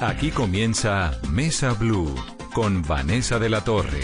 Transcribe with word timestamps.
Aquí 0.00 0.30
comienza 0.32 1.18
Mesa 1.30 1.72
Blue 1.72 2.12
con 2.52 2.82
Vanessa 2.82 3.38
de 3.38 3.48
la 3.48 3.62
Torre. 3.62 4.00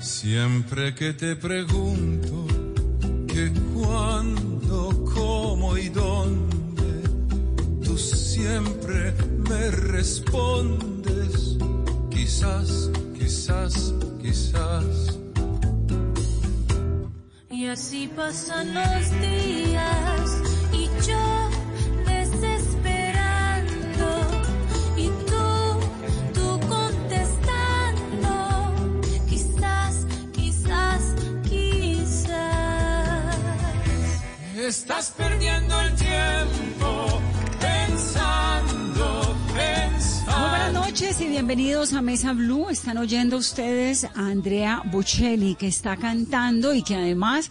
Siempre 0.00 0.94
que 0.94 1.12
te 1.12 1.36
pregunto 1.36 2.46
que 3.28 3.52
cuándo, 3.74 5.04
cómo 5.14 5.76
y 5.76 5.90
dónde, 5.90 7.02
tú 7.84 7.96
siempre 7.98 9.14
me 9.48 9.70
respondes, 9.70 11.58
quizás, 12.10 12.90
quizás, 13.18 13.94
quizás. 14.20 15.18
Y 17.50 17.66
así 17.66 18.08
pasan 18.08 18.74
los 18.74 19.20
días 19.20 20.45
Estás 34.66 35.12
perdiendo 35.16 35.80
el 35.80 35.94
tiempo 35.94 37.20
pensando, 37.60 39.36
pensando. 39.54 40.40
Muy 40.40 40.48
buenas 40.48 40.72
noches 40.72 41.20
y 41.20 41.28
bienvenidos 41.28 41.92
a 41.92 42.02
Mesa 42.02 42.32
Blue. 42.32 42.68
Están 42.68 42.98
oyendo 42.98 43.36
ustedes 43.36 44.02
a 44.02 44.10
Andrea 44.16 44.82
Bocelli 44.90 45.54
que 45.54 45.68
está 45.68 45.96
cantando 45.96 46.74
y 46.74 46.82
que 46.82 46.96
además 46.96 47.48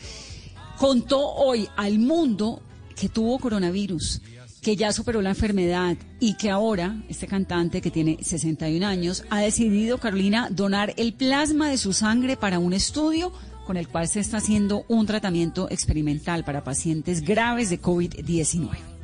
contó 0.78 1.26
hoy 1.26 1.70
al 1.78 2.00
mundo 2.00 2.62
que 2.98 3.08
tuvo 3.08 3.40
coronavirus, 3.40 4.22
que 4.62 4.76
ya 4.76 4.92
superó 4.92 5.22
la 5.22 5.30
enfermedad 5.30 5.96
y 6.20 6.36
que 6.36 6.52
ahora 6.52 7.02
este 7.08 7.28
cantante 7.28 7.80
que 7.80 7.92
tiene 7.92 8.18
61 8.22 8.86
años 8.86 9.24
ha 9.30 9.40
decidido, 9.40 10.00
Carolina, 10.00 10.50
donar 10.52 10.94
el 10.98 11.14
plasma 11.14 11.70
de 11.70 11.78
su 11.78 11.94
sangre 11.94 12.36
para 12.36 12.60
un 12.60 12.74
estudio 12.74 13.32
con 13.66 13.78
el 13.78 13.88
cual 13.88 14.08
se 14.08 14.22
está 14.22 14.38
haciendo 14.38 14.86
un 14.88 15.06
tratamiento 15.06 15.68
experimental 15.70 16.46
para 16.46 16.64
pacientes 16.64 17.22
graves 17.22 17.70
de 17.70 17.82
COVID-19. 17.82 18.95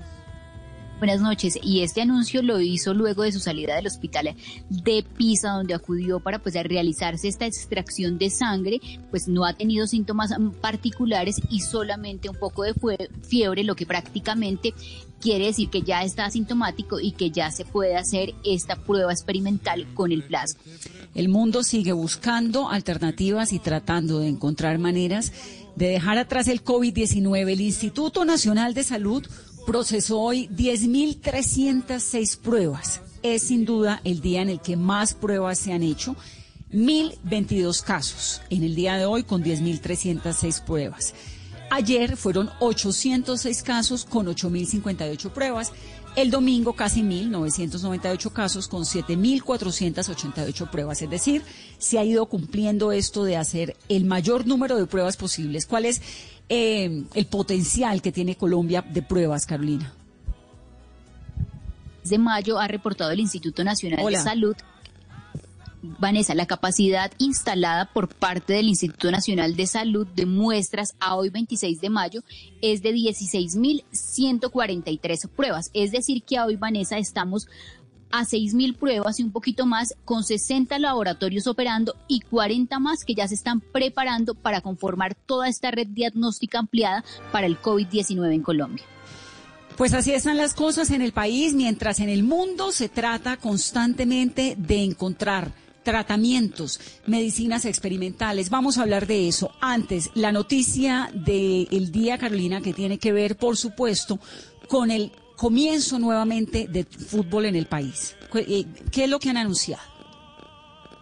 Buenas 1.01 1.19
noches. 1.19 1.57
Y 1.63 1.81
este 1.81 2.03
anuncio 2.03 2.43
lo 2.43 2.61
hizo 2.61 2.93
luego 2.93 3.23
de 3.23 3.31
su 3.31 3.39
salida 3.39 3.75
del 3.75 3.87
hospital 3.87 4.35
de 4.69 5.03
Pisa, 5.17 5.49
donde 5.49 5.73
acudió 5.73 6.19
para 6.19 6.37
pues 6.37 6.53
realizarse 6.53 7.27
esta 7.27 7.47
extracción 7.47 8.19
de 8.19 8.29
sangre. 8.29 8.79
Pues 9.09 9.27
no 9.27 9.43
ha 9.43 9.53
tenido 9.53 9.87
síntomas 9.87 10.29
mm, 10.37 10.51
particulares 10.61 11.41
y 11.49 11.61
solamente 11.61 12.29
un 12.29 12.35
poco 12.35 12.61
de 12.61 12.75
fiebre, 13.27 13.63
lo 13.63 13.75
que 13.75 13.87
prácticamente 13.87 14.75
quiere 15.19 15.47
decir 15.47 15.71
que 15.71 15.81
ya 15.81 16.03
está 16.03 16.25
asintomático 16.25 16.99
y 16.99 17.13
que 17.13 17.31
ya 17.31 17.49
se 17.49 17.65
puede 17.65 17.97
hacer 17.97 18.35
esta 18.45 18.75
prueba 18.75 19.11
experimental 19.11 19.87
con 19.95 20.11
el 20.11 20.21
plasma. 20.21 20.61
El 21.15 21.29
mundo 21.29 21.63
sigue 21.63 21.93
buscando 21.93 22.69
alternativas 22.69 23.53
y 23.53 23.59
tratando 23.59 24.19
de 24.19 24.27
encontrar 24.27 24.77
maneras 24.77 25.33
de 25.75 25.87
dejar 25.87 26.17
atrás 26.17 26.47
el 26.47 26.63
COVID-19. 26.63 27.51
El 27.51 27.61
Instituto 27.61 28.25
Nacional 28.25 28.73
de 28.73 28.83
Salud 28.83 29.25
procesó 29.65 30.19
hoy 30.19 30.47
10.306 30.49 32.37
pruebas. 32.37 33.01
Es 33.23 33.43
sin 33.43 33.65
duda 33.65 34.01
el 34.03 34.21
día 34.21 34.41
en 34.41 34.49
el 34.49 34.61
que 34.61 34.75
más 34.75 35.13
pruebas 35.13 35.59
se 35.59 35.73
han 35.73 35.83
hecho. 35.83 36.15
1.022 36.71 37.83
casos 37.83 38.41
en 38.49 38.63
el 38.63 38.75
día 38.75 38.95
de 38.97 39.05
hoy 39.05 39.23
con 39.23 39.43
10.306 39.43 40.63
pruebas. 40.63 41.13
Ayer 41.69 42.17
fueron 42.17 42.49
806 42.59 43.63
casos 43.63 44.05
con 44.05 44.27
8.058 44.27 45.29
pruebas. 45.31 45.71
El 46.17 46.29
domingo 46.29 46.73
casi 46.73 47.01
1.998 47.01 48.33
casos 48.33 48.67
con 48.67 48.83
7.488 48.83 50.69
pruebas. 50.69 51.01
Es 51.01 51.09
decir, 51.09 51.43
se 51.77 51.97
ha 51.97 52.03
ido 52.03 52.25
cumpliendo 52.25 52.91
esto 52.91 53.23
de 53.23 53.37
hacer 53.37 53.77
el 53.87 54.03
mayor 54.03 54.45
número 54.45 54.75
de 54.75 54.85
pruebas 54.85 55.15
posibles. 55.15 55.65
¿Cuál 55.65 55.85
es 55.85 56.01
eh, 56.49 57.03
el 57.13 57.25
potencial 57.25 58.01
que 58.01 58.11
tiene 58.11 58.35
Colombia 58.35 58.81
de 58.81 59.01
pruebas, 59.01 59.45
Carolina? 59.45 59.93
de 62.03 62.17
mayo 62.17 62.59
ha 62.59 62.67
reportado 62.67 63.11
el 63.11 63.19
Instituto 63.19 63.63
Nacional 63.63 63.99
Hola. 64.03 64.17
de 64.17 64.23
Salud. 64.23 64.55
Vanessa, 65.83 66.35
la 66.35 66.45
capacidad 66.45 67.11
instalada 67.17 67.91
por 67.91 68.07
parte 68.07 68.53
del 68.53 68.67
Instituto 68.67 69.09
Nacional 69.09 69.55
de 69.55 69.65
Salud 69.65 70.05
de 70.05 70.27
muestras 70.27 70.93
a 70.99 71.15
hoy 71.15 71.31
26 71.31 71.81
de 71.81 71.89
mayo 71.89 72.21
es 72.61 72.83
de 72.83 72.93
16.143 72.93 75.27
pruebas. 75.29 75.71
Es 75.73 75.91
decir, 75.91 76.21
que 76.21 76.39
hoy, 76.39 76.55
Vanessa, 76.55 76.99
estamos 76.99 77.47
a 78.11 78.23
6.000 78.23 78.75
pruebas 78.75 79.19
y 79.19 79.23
un 79.23 79.31
poquito 79.31 79.65
más, 79.65 79.95
con 80.05 80.23
60 80.23 80.77
laboratorios 80.79 81.47
operando 81.47 81.95
y 82.07 82.21
40 82.21 82.79
más 82.79 83.03
que 83.03 83.15
ya 83.15 83.27
se 83.27 83.35
están 83.35 83.61
preparando 83.61 84.33
para 84.33 84.61
conformar 84.61 85.15
toda 85.15 85.47
esta 85.47 85.71
red 85.71 85.87
diagnóstica 85.87 86.59
ampliada 86.59 87.03
para 87.31 87.47
el 87.47 87.61
COVID-19 87.61 88.33
en 88.33 88.41
Colombia. 88.41 88.85
Pues 89.77 89.93
así 89.93 90.13
están 90.13 90.37
las 90.37 90.53
cosas 90.53 90.91
en 90.91 91.01
el 91.01 91.11
país, 91.11 91.53
mientras 91.53 91.99
en 91.99 92.09
el 92.09 92.23
mundo 92.23 92.71
se 92.71 92.89
trata 92.89 93.37
constantemente 93.37 94.55
de 94.57 94.83
encontrar 94.83 95.53
tratamientos, 95.83 96.79
medicinas 97.07 97.65
experimentales. 97.65 98.49
Vamos 98.49 98.77
a 98.77 98.83
hablar 98.83 99.07
de 99.07 99.27
eso. 99.27 99.51
Antes, 99.59 100.11
la 100.13 100.31
noticia 100.31 101.09
del 101.13 101.91
día, 101.91 102.17
Carolina, 102.17 102.61
que 102.61 102.73
tiene 102.73 102.99
que 102.99 103.11
ver, 103.11 103.37
por 103.37 103.57
supuesto, 103.57 104.19
con 104.67 104.91
el 104.91 105.11
comienzo 105.41 105.97
nuevamente 105.97 106.67
de 106.67 106.83
fútbol 106.83 107.45
en 107.45 107.55
el 107.55 107.65
país. 107.65 108.15
¿Qué 108.31 108.67
qué 108.91 109.05
es 109.05 109.09
lo 109.09 109.17
que 109.17 109.31
han 109.31 109.37
anunciado? 109.37 109.81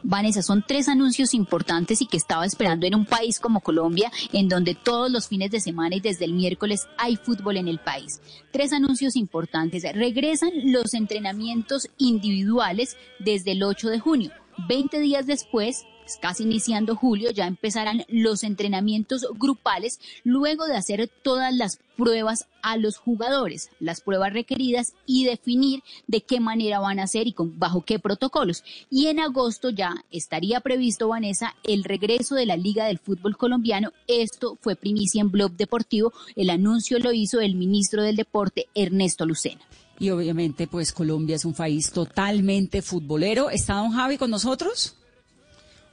Vanessa, 0.01 0.41
son 0.41 0.63
tres 0.65 0.87
anuncios 0.87 1.33
importantes 1.33 2.01
y 2.01 2.05
que 2.05 2.15
estaba 2.15 2.45
esperando 2.45 2.87
en 2.87 2.95
un 2.95 3.05
país 3.05 3.37
como 3.37 3.59
Colombia, 3.59 4.09
en 4.31 4.47
donde 4.47 4.75
todos 4.75 5.11
los 5.11 5.27
fines 5.27 5.51
de 5.51 5.59
semana 5.59 5.97
y 5.97 5.99
desde 5.99 6.23
el 6.23 6.31
miércoles 6.31 6.87
hay 6.97 7.17
fútbol 7.17 7.57
en 7.57 7.67
el 7.67 7.79
país. 7.79 8.21
Tres 8.53 8.71
anuncios 8.71 9.17
importantes. 9.17 9.83
Regresan 9.93 10.51
los 10.71 10.93
entrenamientos 10.93 11.89
individuales 11.97 12.95
desde 13.19 13.51
el 13.51 13.63
8 13.63 13.89
de 13.89 13.99
junio. 13.99 14.31
20 14.69 15.01
días 15.01 15.25
después, 15.25 15.83
pues, 16.09 16.17
casi 16.19 16.41
iniciando 16.41 16.95
julio, 16.95 17.29
ya 17.29 17.45
empezarán 17.45 18.03
los 18.07 18.43
entrenamientos 18.43 19.27
grupales 19.37 19.99
luego 20.23 20.65
de 20.65 20.75
hacer 20.75 21.07
todas 21.21 21.53
las 21.53 21.77
pruebas 21.97 22.47
a 22.63 22.77
los 22.77 22.97
jugadores, 22.97 23.69
las 23.79 24.01
pruebas 24.01 24.33
requeridas 24.33 24.93
y 25.05 25.25
definir 25.25 25.83
de 26.07 26.21
qué 26.21 26.39
manera 26.39 26.79
van 26.79 26.97
a 26.97 27.03
hacer 27.03 27.27
y 27.27 27.33
con, 27.33 27.59
bajo 27.59 27.85
qué 27.85 27.99
protocolos. 27.99 28.63
Y 28.89 29.05
en 29.05 29.19
agosto 29.19 29.69
ya 29.69 30.03
estaría 30.09 30.61
previsto, 30.61 31.09
Vanessa, 31.09 31.55
el 31.63 31.83
regreso 31.83 32.33
de 32.33 32.47
la 32.47 32.57
Liga 32.57 32.85
del 32.85 32.97
Fútbol 32.97 33.37
Colombiano. 33.37 33.91
Esto 34.07 34.57
fue 34.61 34.75
primicia 34.75 35.21
en 35.21 35.29
Blog 35.29 35.51
Deportivo. 35.51 36.11
El 36.35 36.49
anuncio 36.49 36.97
lo 36.97 37.13
hizo 37.13 37.39
el 37.39 37.53
ministro 37.53 38.01
del 38.01 38.15
Deporte, 38.15 38.65
Ernesto 38.73 39.27
Lucena. 39.27 39.61
Y 39.99 40.09
obviamente, 40.09 40.65
pues 40.65 40.91
Colombia 40.91 41.35
es 41.35 41.45
un 41.45 41.53
país 41.53 41.91
totalmente 41.91 42.81
futbolero. 42.81 43.51
¿Está 43.51 43.75
don 43.75 43.91
Javi 43.91 44.17
con 44.17 44.31
nosotros? 44.31 44.95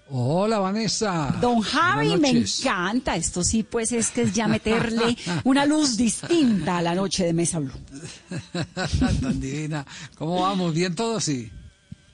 Hola 0.08 0.60
Vanessa. 0.60 1.36
Don 1.40 1.60
Javi, 1.60 2.16
me 2.16 2.30
encanta. 2.30 3.16
Esto 3.16 3.42
sí, 3.42 3.64
pues 3.64 3.90
es 3.90 4.10
que 4.10 4.22
es 4.22 4.32
ya 4.32 4.46
meterle 4.46 5.16
una 5.44 5.66
luz 5.66 5.96
distinta 5.96 6.78
a 6.78 6.82
la 6.82 6.94
noche 6.94 7.24
de 7.24 7.32
Mesa 7.32 7.58
Blue. 7.58 7.72
Tan 9.20 9.40
divina. 9.40 9.84
¿Cómo 10.16 10.42
vamos? 10.42 10.72
¿Bien 10.74 10.94
todos? 10.94 11.24
Sí. 11.24 11.50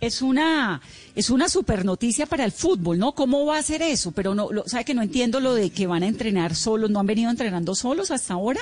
Es 0.00 0.22
una, 0.22 0.80
es 1.14 1.30
una 1.30 1.48
super 1.48 1.84
noticia 1.84 2.26
para 2.26 2.44
el 2.44 2.50
fútbol, 2.50 2.98
¿no? 2.98 3.12
¿Cómo 3.12 3.44
va 3.44 3.58
a 3.58 3.62
ser 3.62 3.82
eso? 3.82 4.10
Pero 4.10 4.34
no, 4.34 4.50
lo, 4.50 4.66
sabe 4.66 4.84
que 4.84 4.94
no 4.94 5.02
entiendo 5.02 5.38
lo 5.38 5.54
de 5.54 5.70
que 5.70 5.86
van 5.86 6.02
a 6.02 6.08
entrenar 6.08 6.56
solos, 6.56 6.90
¿no 6.90 6.98
han 6.98 7.06
venido 7.06 7.30
entrenando 7.30 7.74
solos 7.74 8.10
hasta 8.10 8.34
ahora? 8.34 8.60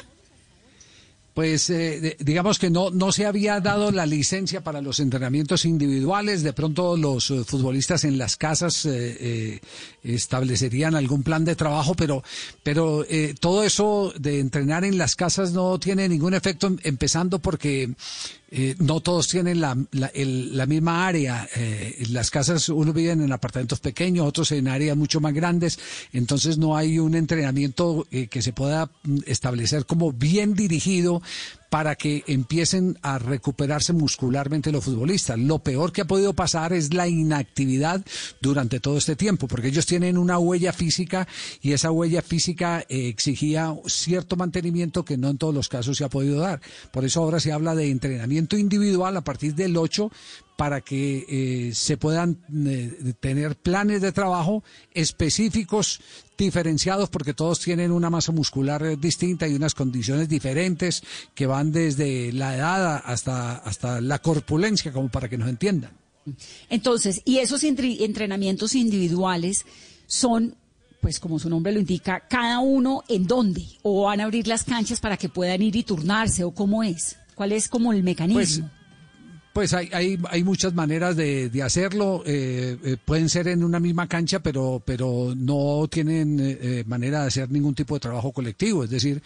Pues 1.34 1.70
eh, 1.70 2.16
digamos 2.18 2.58
que 2.58 2.70
no, 2.70 2.90
no 2.90 3.12
se 3.12 3.24
había 3.24 3.60
dado 3.60 3.92
la 3.92 4.04
licencia 4.04 4.62
para 4.62 4.80
los 4.82 4.98
entrenamientos 4.98 5.64
individuales. 5.64 6.42
De 6.42 6.52
pronto 6.52 6.96
los 6.96 7.30
eh, 7.30 7.44
futbolistas 7.44 8.04
en 8.04 8.18
las 8.18 8.36
casas 8.36 8.84
eh, 8.84 9.16
eh, 9.20 9.60
establecerían 10.02 10.94
algún 10.96 11.22
plan 11.22 11.44
de 11.44 11.54
trabajo, 11.56 11.94
pero, 11.94 12.22
pero 12.62 13.04
eh, 13.08 13.34
todo 13.38 13.62
eso 13.64 14.12
de 14.18 14.40
entrenar 14.40 14.84
en 14.84 14.98
las 14.98 15.14
casas 15.16 15.52
no 15.52 15.78
tiene 15.78 16.08
ningún 16.08 16.34
efecto, 16.34 16.66
em- 16.66 16.78
empezando 16.82 17.38
porque 17.38 17.90
eh, 18.52 18.74
no 18.78 19.00
todos 19.00 19.28
tienen 19.28 19.60
la, 19.60 19.76
la, 19.92 20.10
la 20.14 20.66
misma 20.66 21.06
área. 21.06 21.48
Eh, 21.54 22.04
las 22.10 22.30
casas 22.30 22.68
uno 22.68 22.92
vive 22.92 23.12
en 23.12 23.32
apartamentos 23.32 23.78
pequeños, 23.80 24.26
otros 24.26 24.50
en 24.52 24.68
áreas 24.68 24.96
mucho 24.96 25.20
más 25.20 25.32
grandes, 25.32 25.78
entonces 26.12 26.58
no 26.58 26.76
hay 26.76 26.98
un 26.98 27.14
entrenamiento 27.14 28.06
eh, 28.10 28.26
que 28.26 28.42
se 28.42 28.52
pueda 28.52 28.90
mm, 29.04 29.18
establecer 29.26 29.86
como 29.86 30.12
bien 30.12 30.54
dirigido 30.54 31.22
para 31.70 31.94
que 31.94 32.24
empiecen 32.26 32.98
a 33.00 33.18
recuperarse 33.18 33.92
muscularmente 33.92 34.72
los 34.72 34.84
futbolistas. 34.84 35.38
Lo 35.38 35.60
peor 35.60 35.92
que 35.92 36.02
ha 36.02 36.06
podido 36.06 36.34
pasar 36.34 36.72
es 36.72 36.92
la 36.92 37.08
inactividad 37.08 38.04
durante 38.40 38.80
todo 38.80 38.98
este 38.98 39.16
tiempo, 39.16 39.46
porque 39.46 39.68
ellos 39.68 39.86
tienen 39.86 40.18
una 40.18 40.38
huella 40.38 40.72
física 40.72 41.28
y 41.62 41.72
esa 41.72 41.92
huella 41.92 42.22
física 42.22 42.84
eh, 42.88 43.08
exigía 43.08 43.74
cierto 43.86 44.36
mantenimiento 44.36 45.04
que 45.04 45.16
no 45.16 45.28
en 45.30 45.38
todos 45.38 45.54
los 45.54 45.68
casos 45.68 45.96
se 45.96 46.04
ha 46.04 46.08
podido 46.08 46.40
dar. 46.40 46.60
Por 46.92 47.04
eso 47.04 47.22
ahora 47.22 47.38
se 47.38 47.52
habla 47.52 47.76
de 47.76 47.90
entrenamiento 47.90 48.58
individual 48.58 49.16
a 49.16 49.22
partir 49.22 49.54
del 49.54 49.76
8 49.76 50.10
para 50.60 50.82
que 50.82 51.24
eh, 51.26 51.74
se 51.74 51.96
puedan 51.96 52.36
eh, 52.66 53.14
tener 53.18 53.56
planes 53.56 54.02
de 54.02 54.12
trabajo 54.12 54.62
específicos, 54.92 56.02
diferenciados, 56.36 57.08
porque 57.08 57.32
todos 57.32 57.60
tienen 57.60 57.90
una 57.90 58.10
masa 58.10 58.30
muscular 58.30 58.84
eh, 58.84 58.98
distinta 58.98 59.48
y 59.48 59.54
unas 59.54 59.74
condiciones 59.74 60.28
diferentes 60.28 61.02
que 61.34 61.46
van 61.46 61.72
desde 61.72 62.30
la 62.34 62.54
edad 62.56 63.00
hasta, 63.06 63.56
hasta 63.56 64.02
la 64.02 64.18
corpulencia, 64.18 64.92
como 64.92 65.08
para 65.08 65.30
que 65.30 65.38
nos 65.38 65.48
entiendan. 65.48 65.92
Entonces, 66.68 67.22
y 67.24 67.38
esos 67.38 67.64
entre- 67.64 68.04
entrenamientos 68.04 68.74
individuales 68.74 69.64
son, 70.06 70.56
pues 71.00 71.20
como 71.20 71.38
su 71.38 71.48
nombre 71.48 71.72
lo 71.72 71.80
indica, 71.80 72.20
cada 72.28 72.58
uno 72.58 73.02
en 73.08 73.26
dónde, 73.26 73.64
o 73.80 74.02
van 74.02 74.20
a 74.20 74.24
abrir 74.24 74.46
las 74.46 74.64
canchas 74.64 75.00
para 75.00 75.16
que 75.16 75.30
puedan 75.30 75.62
ir 75.62 75.74
y 75.74 75.84
turnarse, 75.84 76.44
o 76.44 76.50
cómo 76.50 76.82
es, 76.82 77.16
cuál 77.34 77.52
es 77.52 77.66
como 77.66 77.94
el 77.94 78.02
mecanismo. 78.02 78.68
Pues 78.68 78.79
hay, 79.72 79.90
hay, 79.92 80.18
hay 80.30 80.44
muchas 80.44 80.74
maneras 80.74 81.16
de, 81.16 81.48
de 81.50 81.62
hacerlo. 81.62 82.22
eh, 82.24 82.78
eh, 82.84 82.96
pueden 83.04 83.28
ser 83.28 83.48
en 83.48 83.64
una 83.64 83.80
misma 83.80 84.06
cancha, 84.06 84.40
pero, 84.40 84.80
pero 84.84 85.34
no 85.36 85.88
tienen 85.90 86.38
eh, 86.38 86.58
eh, 86.60 86.84
manera 86.86 87.22
de 87.22 87.26
hacer 87.28 87.50
ningún 87.50 87.74
tipo 87.74 87.94
de 87.94 88.00
trabajo 88.00 88.32
colectivo. 88.32 88.84
Es 88.84 88.90
decir, 88.90 89.20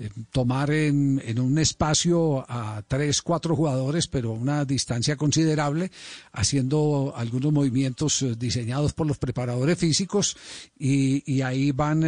eh, 0.00 0.10
tomar 0.32 0.70
en, 0.70 1.22
en 1.24 1.38
un 1.38 1.58
espacio 1.58 2.44
a 2.48 2.82
tres, 2.88 3.22
cuatro 3.22 3.54
jugadores, 3.54 4.08
pero 4.08 4.30
a 4.30 4.34
una 4.34 4.64
distancia 4.64 5.16
considerable, 5.16 5.90
haciendo 6.32 7.12
algunos 7.16 7.52
movimientos 7.52 8.24
diseñados 8.38 8.92
por 8.92 9.06
los 9.06 9.18
preparadores 9.18 9.78
físicos 9.78 10.36
y, 10.78 11.22
y 11.32 11.42
ahí 11.42 11.70
van, 11.72 12.00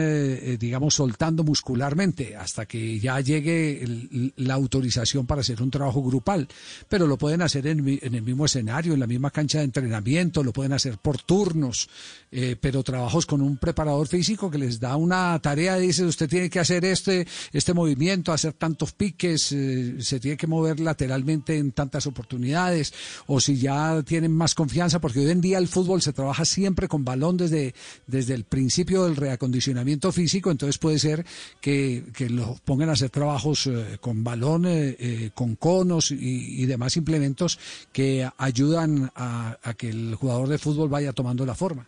digamos, 0.59 0.95
soltando 0.95 1.45
muscularmente 1.45 2.37
hasta 2.37 2.67
que 2.67 2.99
ya 2.99 3.21
llegue 3.21 3.83
el- 3.83 4.33
la 4.37 4.55
autorización 4.55 5.27
para 5.27 5.41
hacer 5.43 5.63
un 5.63 5.71
trabajo 5.71 6.03
grupal. 6.03 6.49
Pero 6.89 7.07
lo 7.07 7.17
pueden 7.17 7.43
hacer 7.43 7.60
en, 7.67 7.85
mi- 7.85 7.99
en 8.03 8.15
el 8.15 8.23
mismo 8.23 8.45
escenario, 8.47 8.95
en 8.95 9.01
la 9.01 9.07
misma 9.07 9.31
cancha 9.31 9.59
de 9.59 9.65
entrenamiento, 9.65 10.43
lo 10.43 10.53
pueden 10.53 10.73
hacer 10.73 10.99
por 10.99 11.19
turnos, 11.23 11.89
eh, 12.33 12.57
pero 12.61 12.83
trabajos 12.83 13.27
con 13.27 13.41
un 13.43 13.57
preparador 13.57 14.07
físico 14.07 14.51
que 14.51 14.59
les 14.59 14.79
da 14.81 14.97
una 14.97 15.39
tarea, 15.41 15.77
dice, 15.77 16.05
usted 16.05 16.29
tiene 16.29 16.49
que 16.51 16.61
hacer 16.61 16.85
este, 16.85 17.27
este 17.53 17.75
movimiento, 17.75 18.33
hacer 18.33 18.53
tantos 18.53 18.93
piques, 18.93 19.53
eh, 19.53 19.97
se 20.01 20.21
tiene 20.21 20.37
que 20.37 20.47
mover 20.47 20.81
lateralmente 20.81 21.57
en 21.59 21.73
tantas 21.73 22.07
oportunidades, 22.07 22.93
o 23.27 23.41
si 23.41 23.59
ya 23.59 24.03
tienen 24.03 24.33
más 24.33 24.55
confianza, 24.55 25.01
porque 25.01 25.21
hoy 25.21 25.31
en 25.31 25.41
día 25.41 25.59
el 25.59 25.69
fútbol 25.69 26.03
se 26.03 26.13
trabaja 26.13 26.45
siempre 26.45 26.89
con 26.89 27.05
balón 27.05 27.37
desde, 27.37 27.75
desde 28.07 28.35
el 28.35 28.45
principio 28.45 29.05
del 29.05 29.17
reacondicionamiento 29.17 30.13
físico, 30.13 30.51
entonces 30.51 30.79
puede 30.79 30.99
ser 30.99 31.25
que, 31.61 32.05
que 32.15 32.31
lo 32.31 32.59
pongan 32.65 32.91
a 32.91 32.93
hacer 32.93 33.11
trabajos 33.11 33.67
eh, 33.67 33.99
con 34.01 34.23
balón, 34.23 34.67
con 35.35 35.57
conos 35.57 36.11
y 36.11 36.67
demás 36.67 36.97
implementos 36.97 37.50
que 37.93 38.29
ayudan 38.39 39.11
a, 39.15 39.59
a 39.63 39.75
que 39.75 39.91
el 39.91 40.15
jugador 40.15 40.49
de 40.49 40.59
fútbol 40.59 40.89
vaya 40.89 41.13
tomando 41.13 41.45
la 41.47 41.55
forma. 41.55 41.87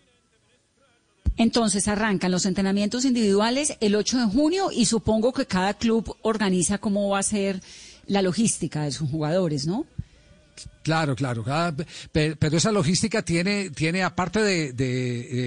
Entonces 1.36 1.88
arrancan 1.88 2.30
los 2.30 2.46
entrenamientos 2.46 3.04
individuales 3.04 3.76
el 3.80 3.94
8 3.94 4.18
de 4.18 4.26
junio 4.26 4.70
y 4.70 4.84
supongo 4.84 5.32
que 5.32 5.46
cada 5.46 5.74
club 5.74 6.16
organiza 6.22 6.78
cómo 6.78 7.08
va 7.08 7.20
a 7.20 7.22
ser 7.22 7.62
la 8.06 8.22
logística 8.22 8.82
de 8.82 8.92
sus 8.92 9.10
jugadores, 9.10 9.66
¿no? 9.66 9.86
Claro, 10.82 11.14
claro. 11.14 11.44
pe- 12.10 12.34
pero 12.36 12.56
esa 12.56 12.72
logística 12.72 13.22
tiene, 13.22 13.70
tiene 13.70 14.02
aparte 14.02 14.40
de, 14.40 14.72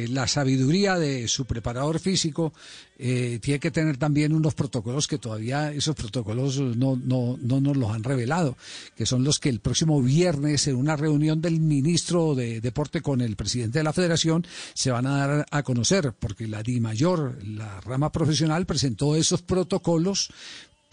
eh, 0.03 0.07
la 0.07 0.27
sabiduría 0.27 0.97
de 0.97 1.27
su 1.27 1.43
preparador 1.43 1.99
físico, 1.99 2.53
eh, 2.97 3.39
tiene 3.41 3.59
que 3.59 3.69
tener 3.71 3.97
también 3.97 4.31
unos 4.33 4.53
protocolos 4.53 5.07
que 5.07 5.17
todavía 5.17 5.73
esos 5.73 5.93
protocolos 5.93 6.57
no, 6.59 6.95
no, 6.95 7.37
no 7.41 7.59
nos 7.59 7.75
los 7.75 7.91
han 7.91 8.03
revelado, 8.05 8.55
que 8.95 9.05
son 9.05 9.25
los 9.25 9.39
que 9.39 9.49
el 9.49 9.59
próximo 9.59 10.01
viernes 10.01 10.67
en 10.67 10.77
una 10.77 10.95
reunión 10.95 11.41
del 11.41 11.59
ministro 11.59 12.33
de 12.33 12.61
Deporte 12.61 13.01
con 13.01 13.19
el 13.19 13.35
presidente 13.35 13.79
de 13.79 13.83
la 13.83 13.91
Federación 13.91 14.47
se 14.73 14.91
van 14.91 15.05
a 15.05 15.17
dar 15.27 15.45
a 15.51 15.63
conocer, 15.63 16.13
porque 16.17 16.47
la 16.47 16.63
Di 16.63 16.79
Mayor, 16.79 17.37
la 17.45 17.81
rama 17.81 18.09
profesional, 18.09 18.65
presentó 18.65 19.17
esos 19.17 19.41
protocolos 19.41 20.29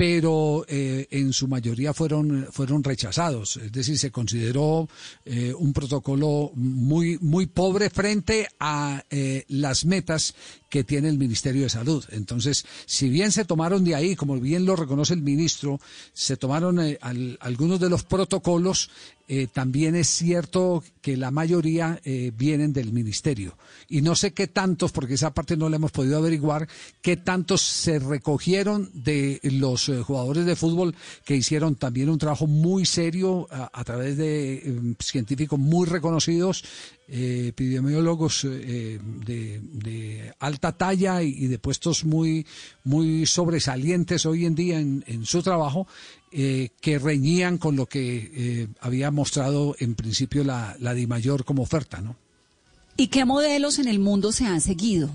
pero 0.02 0.64
eh, 0.66 1.06
en 1.12 1.32
su 1.32 1.46
mayoría 1.46 1.94
fueron, 1.94 2.48
fueron 2.50 2.82
rechazados. 2.82 3.56
Es 3.58 3.70
decir, 3.70 3.96
se 3.96 4.10
consideró 4.10 4.88
eh, 5.24 5.54
un 5.56 5.72
protocolo 5.72 6.50
muy, 6.56 7.18
muy 7.20 7.46
pobre 7.46 7.88
frente 7.88 8.48
a 8.58 9.04
eh, 9.10 9.44
las 9.46 9.84
metas 9.84 10.34
que 10.68 10.82
tiene 10.82 11.08
el 11.08 11.18
Ministerio 11.18 11.62
de 11.62 11.68
Salud. 11.68 12.04
Entonces, 12.10 12.64
si 12.84 13.10
bien 13.10 13.30
se 13.30 13.44
tomaron 13.44 13.84
de 13.84 13.94
ahí, 13.94 14.16
como 14.16 14.40
bien 14.40 14.64
lo 14.66 14.74
reconoce 14.74 15.14
el 15.14 15.22
ministro, 15.22 15.78
se 16.12 16.36
tomaron 16.36 16.80
al- 16.80 17.38
algunos 17.40 17.78
de 17.78 17.88
los 17.88 18.02
protocolos, 18.02 18.90
eh, 19.34 19.46
también 19.46 19.94
es 19.94 20.08
cierto 20.08 20.84
que 21.00 21.16
la 21.16 21.30
mayoría 21.30 21.98
eh, 22.04 22.32
vienen 22.36 22.74
del 22.74 22.92
ministerio. 22.92 23.56
Y 23.88 24.02
no 24.02 24.14
sé 24.14 24.34
qué 24.34 24.46
tantos, 24.46 24.92
porque 24.92 25.14
esa 25.14 25.32
parte 25.32 25.56
no 25.56 25.70
la 25.70 25.76
hemos 25.76 25.90
podido 25.90 26.18
averiguar, 26.18 26.68
qué 27.00 27.16
tantos 27.16 27.62
se 27.62 27.98
recogieron 27.98 28.90
de 28.92 29.40
los 29.44 29.88
eh, 29.88 30.02
jugadores 30.02 30.44
de 30.44 30.54
fútbol 30.54 30.94
que 31.24 31.34
hicieron 31.34 31.76
también 31.76 32.10
un 32.10 32.18
trabajo 32.18 32.46
muy 32.46 32.84
serio 32.84 33.48
a, 33.50 33.84
través 33.84 34.18
de 34.18 34.52
eh, 34.52 34.94
científicos 35.00 35.58
muy 35.58 35.86
reconocidos, 35.86 36.62
epidemiólogos 37.08 38.42
de, 38.46 40.32
alta 40.38 40.72
talla 40.72 41.22
y, 41.22 41.46
de 41.46 41.58
puestos 41.58 42.04
muy, 42.04 42.46
muy 42.84 43.26
sobresalientes 43.26 44.24
hoy 44.24 44.46
en 44.46 44.54
día 44.54 44.78
en 44.78 45.26
su 45.26 45.42
trabajo, 45.42 45.86
eh, 46.32 46.70
que 46.80 46.98
reñían 46.98 47.58
con 47.58 47.76
lo 47.76 47.86
que 47.86 48.30
eh, 48.34 48.68
había 48.80 49.10
mostrado 49.10 49.76
en 49.78 49.94
principio 49.94 50.44
la, 50.44 50.76
la 50.80 50.94
DIMAYOR 50.94 51.44
como 51.44 51.62
oferta, 51.62 52.00
¿no? 52.00 52.16
¿Y 52.96 53.08
qué 53.08 53.24
modelos 53.24 53.78
en 53.78 53.88
el 53.88 53.98
mundo 53.98 54.32
se 54.32 54.46
han 54.46 54.60
seguido? 54.60 55.10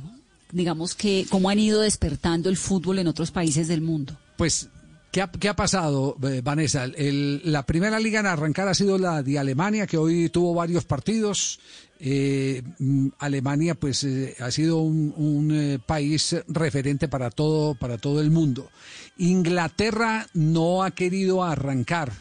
Digamos 0.52 0.96
que 0.96 1.26
cómo 1.30 1.50
han 1.50 1.60
ido 1.60 1.82
despertando 1.82 2.50
el 2.50 2.58
fútbol 2.58 3.00
en 3.00 3.08
otros 3.08 3.32
países 3.32 3.68
del 3.68 3.82
mundo. 3.82 4.18
Pues, 4.38 4.70
¿qué 5.12 5.22
ha, 5.22 5.30
qué 5.32 5.50
ha 5.50 5.56
pasado, 5.56 6.16
eh, 6.24 6.42
Vanessa? 6.44 6.86
El- 6.86 7.42
la 7.44 7.66
primera 7.66 8.00
liga 8.00 8.20
en 8.20 8.26
arrancar 8.28 8.68
ha 8.68 8.74
sido 8.74 8.98
la 8.98 9.22
de 9.24 9.38
Alemania, 9.38 9.86
que 9.88 9.98
hoy 9.98 10.30
tuvo 10.30 10.54
varios 10.54 10.86
partidos. 10.86 11.60
Eh, 12.00 12.62
mm, 12.80 13.08
Alemania, 13.20 13.76
pues, 13.76 14.04
eh, 14.04 14.36
ha 14.40 14.52
sido 14.52 14.80
un, 14.80 15.50
eh, 15.52 15.80
país 15.84 16.36
referente 16.48 17.08
para 17.08 17.32
todo, 17.32 17.76
para 17.76 17.98
todo 17.98 18.22
el 18.22 18.30
mundo. 18.30 18.70
Inglaterra 19.18 20.28
no 20.34 20.84
ha 20.84 20.92
querido 20.92 21.44
arrancar. 21.44 22.12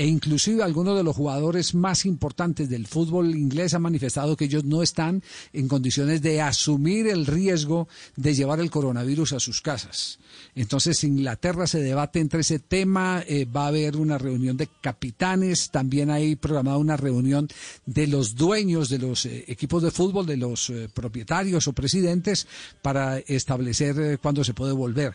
E 0.00 0.06
inclusive 0.06 0.62
algunos 0.62 0.96
de 0.96 1.02
los 1.02 1.14
jugadores 1.14 1.74
más 1.74 2.06
importantes 2.06 2.70
del 2.70 2.86
fútbol 2.86 3.36
inglés 3.36 3.74
han 3.74 3.82
manifestado 3.82 4.34
que 4.34 4.46
ellos 4.46 4.64
no 4.64 4.82
están 4.82 5.22
en 5.52 5.68
condiciones 5.68 6.22
de 6.22 6.40
asumir 6.40 7.06
el 7.06 7.26
riesgo 7.26 7.86
de 8.16 8.32
llevar 8.32 8.60
el 8.60 8.70
coronavirus 8.70 9.34
a 9.34 9.40
sus 9.40 9.60
casas. 9.60 10.18
Entonces 10.54 11.04
Inglaterra 11.04 11.66
se 11.66 11.82
debate 11.82 12.18
entre 12.18 12.40
ese 12.40 12.60
tema, 12.60 13.22
eh, 13.28 13.44
va 13.44 13.64
a 13.64 13.68
haber 13.68 13.98
una 13.98 14.16
reunión 14.16 14.56
de 14.56 14.70
capitanes, 14.80 15.68
también 15.68 16.08
hay 16.08 16.34
programada 16.34 16.78
una 16.78 16.96
reunión 16.96 17.48
de 17.84 18.06
los 18.06 18.36
dueños 18.36 18.88
de 18.88 19.00
los 19.00 19.26
eh, 19.26 19.44
equipos 19.48 19.82
de 19.82 19.90
fútbol, 19.90 20.24
de 20.24 20.38
los 20.38 20.70
eh, 20.70 20.88
propietarios 20.92 21.68
o 21.68 21.74
presidentes, 21.74 22.46
para 22.80 23.18
establecer 23.18 24.18
cuándo 24.18 24.44
se 24.44 24.54
puede 24.54 24.72
volver. 24.72 25.14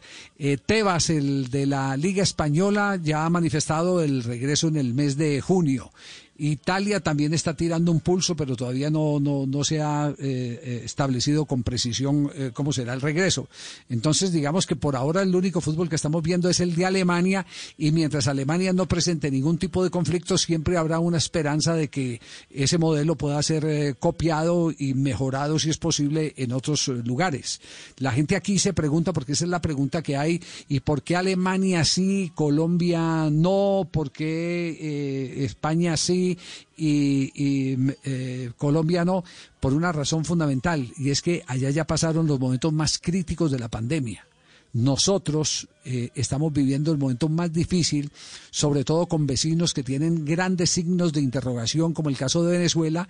Tebas, 0.67 1.09
el 1.09 1.49
de 1.49 1.65
la 1.65 1.97
Liga 1.97 2.21
Española, 2.21 2.99
ya 3.01 3.25
ha 3.25 3.29
manifestado 3.31 4.03
el 4.03 4.23
regreso 4.23 4.69
en 4.75 4.85
el 4.85 4.93
mes 4.93 5.17
de 5.17 5.41
junio. 5.41 5.91
Italia 6.37 6.99
también 6.99 7.33
está 7.33 7.53
tirando 7.53 7.91
un 7.91 8.01
pulso, 8.01 8.35
pero 8.35 8.55
todavía 8.55 8.89
no, 8.89 9.19
no, 9.19 9.45
no 9.45 9.63
se 9.63 9.81
ha 9.81 10.09
eh, 10.09 10.13
eh, 10.19 10.81
establecido 10.83 11.45
con 11.45 11.63
precisión 11.63 12.29
eh, 12.35 12.51
cómo 12.53 12.73
será 12.73 12.93
el 12.93 13.01
regreso. 13.01 13.47
Entonces, 13.89 14.33
digamos 14.33 14.65
que 14.65 14.75
por 14.75 14.95
ahora 14.95 15.21
el 15.21 15.33
único 15.33 15.61
fútbol 15.61 15.87
que 15.87 15.95
estamos 15.95 16.21
viendo 16.21 16.49
es 16.49 16.59
el 16.59 16.75
de 16.75 16.85
Alemania 16.85 17.45
y 17.77 17.91
mientras 17.91 18.27
Alemania 18.27 18.73
no 18.73 18.85
presente 18.85 19.31
ningún 19.31 19.57
tipo 19.57 19.83
de 19.83 19.89
conflicto, 19.89 20.37
siempre 20.37 20.77
habrá 20.77 20.99
una 20.99 21.17
esperanza 21.17 21.73
de 21.73 21.87
que 21.87 22.19
ese 22.49 22.77
modelo 22.77 23.15
pueda 23.15 23.41
ser 23.41 23.63
eh, 23.65 23.95
copiado 23.97 24.73
y 24.77 24.93
mejorado, 24.93 25.57
si 25.57 25.69
es 25.69 25.77
posible, 25.77 26.33
en 26.35 26.51
otros 26.51 26.87
lugares. 26.87 27.61
La 27.97 28.11
gente 28.11 28.35
aquí 28.35 28.59
se 28.59 28.73
pregunta, 28.73 29.13
porque 29.13 29.33
esa 29.33 29.45
es 29.45 29.51
la 29.51 29.61
pregunta 29.61 30.01
que 30.01 30.17
hay, 30.17 30.41
¿y 30.67 30.81
por 30.81 31.01
qué 31.01 31.15
Alemania 31.15 31.85
sí, 31.85 32.31
Colombia 32.35 33.29
no? 33.31 33.87
¿Por 33.89 34.11
qué 34.11 35.45
España 35.45 35.95
sí? 35.95 36.24
Y, 36.31 36.37
y, 36.77 37.77
eh, 38.03 38.51
Colombia 38.57 39.05
no, 39.05 39.23
por 39.59 39.73
una 39.73 39.91
razón 39.91 40.25
fundamental, 40.25 40.91
y 40.97 41.09
es 41.09 41.21
que 41.21 41.43
allá 41.47 41.69
ya 41.69 41.85
pasaron 41.85 42.27
los 42.27 42.39
momentos 42.39 42.73
más 42.73 42.99
críticos 42.99 43.51
de 43.51 43.59
la 43.59 43.69
pandemia. 43.69 44.25
Nosotros 44.73 45.69
eh, 45.85 46.09
estamos 46.15 46.51
viviendo 46.51 46.91
el 46.91 46.97
momento 46.97 47.29
más 47.29 47.53
difícil, 47.53 48.11
sobre 48.51 48.83
todo 48.83 49.05
con 49.05 49.25
vecinos 49.25 49.73
que 49.73 49.83
tienen 49.83 50.25
grandes 50.25 50.71
signos 50.71 51.13
de 51.13 51.21
interrogación, 51.21 51.93
como 51.93 52.09
el 52.09 52.17
caso 52.17 52.43
de 52.43 52.57
Venezuela, 52.57 53.07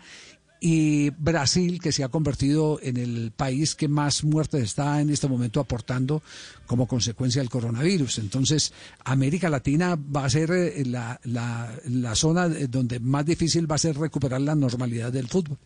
y 0.68 1.12
Brasil, 1.12 1.80
que 1.80 1.92
se 1.92 2.04
ha 2.04 2.08
convertido 2.08 2.80
en 2.82 2.98
el 2.98 3.30
país 3.30 3.76
que 3.76 3.88
más 3.88 4.24
muertes 4.24 4.64
está 4.64 5.00
en 5.00 5.12
este 5.12 5.28
momento 5.28 5.60
aportando 5.60 6.24
como 6.66 6.88
consecuencia 6.88 7.40
del 7.40 7.52
coronavirus. 7.52 8.18
Entonces, 8.18 8.74
América 9.04 9.48
Latina 9.48 9.96
va 9.96 10.26
a 10.26 10.30
ser 10.32 10.50
eh, 10.50 10.84
la, 10.84 11.20
la, 11.26 11.72
la 11.88 12.16
zona 12.16 12.50
donde 12.50 13.00
más 13.00 13.28
difícil 13.28 13.70
va 13.70 13.76
a 13.76 13.78
ser 13.78 13.96
recuperar 13.96 14.42
la 14.42 14.56
normalidad 14.56 15.14
del 15.14 15.28
fútbol. 15.28 15.60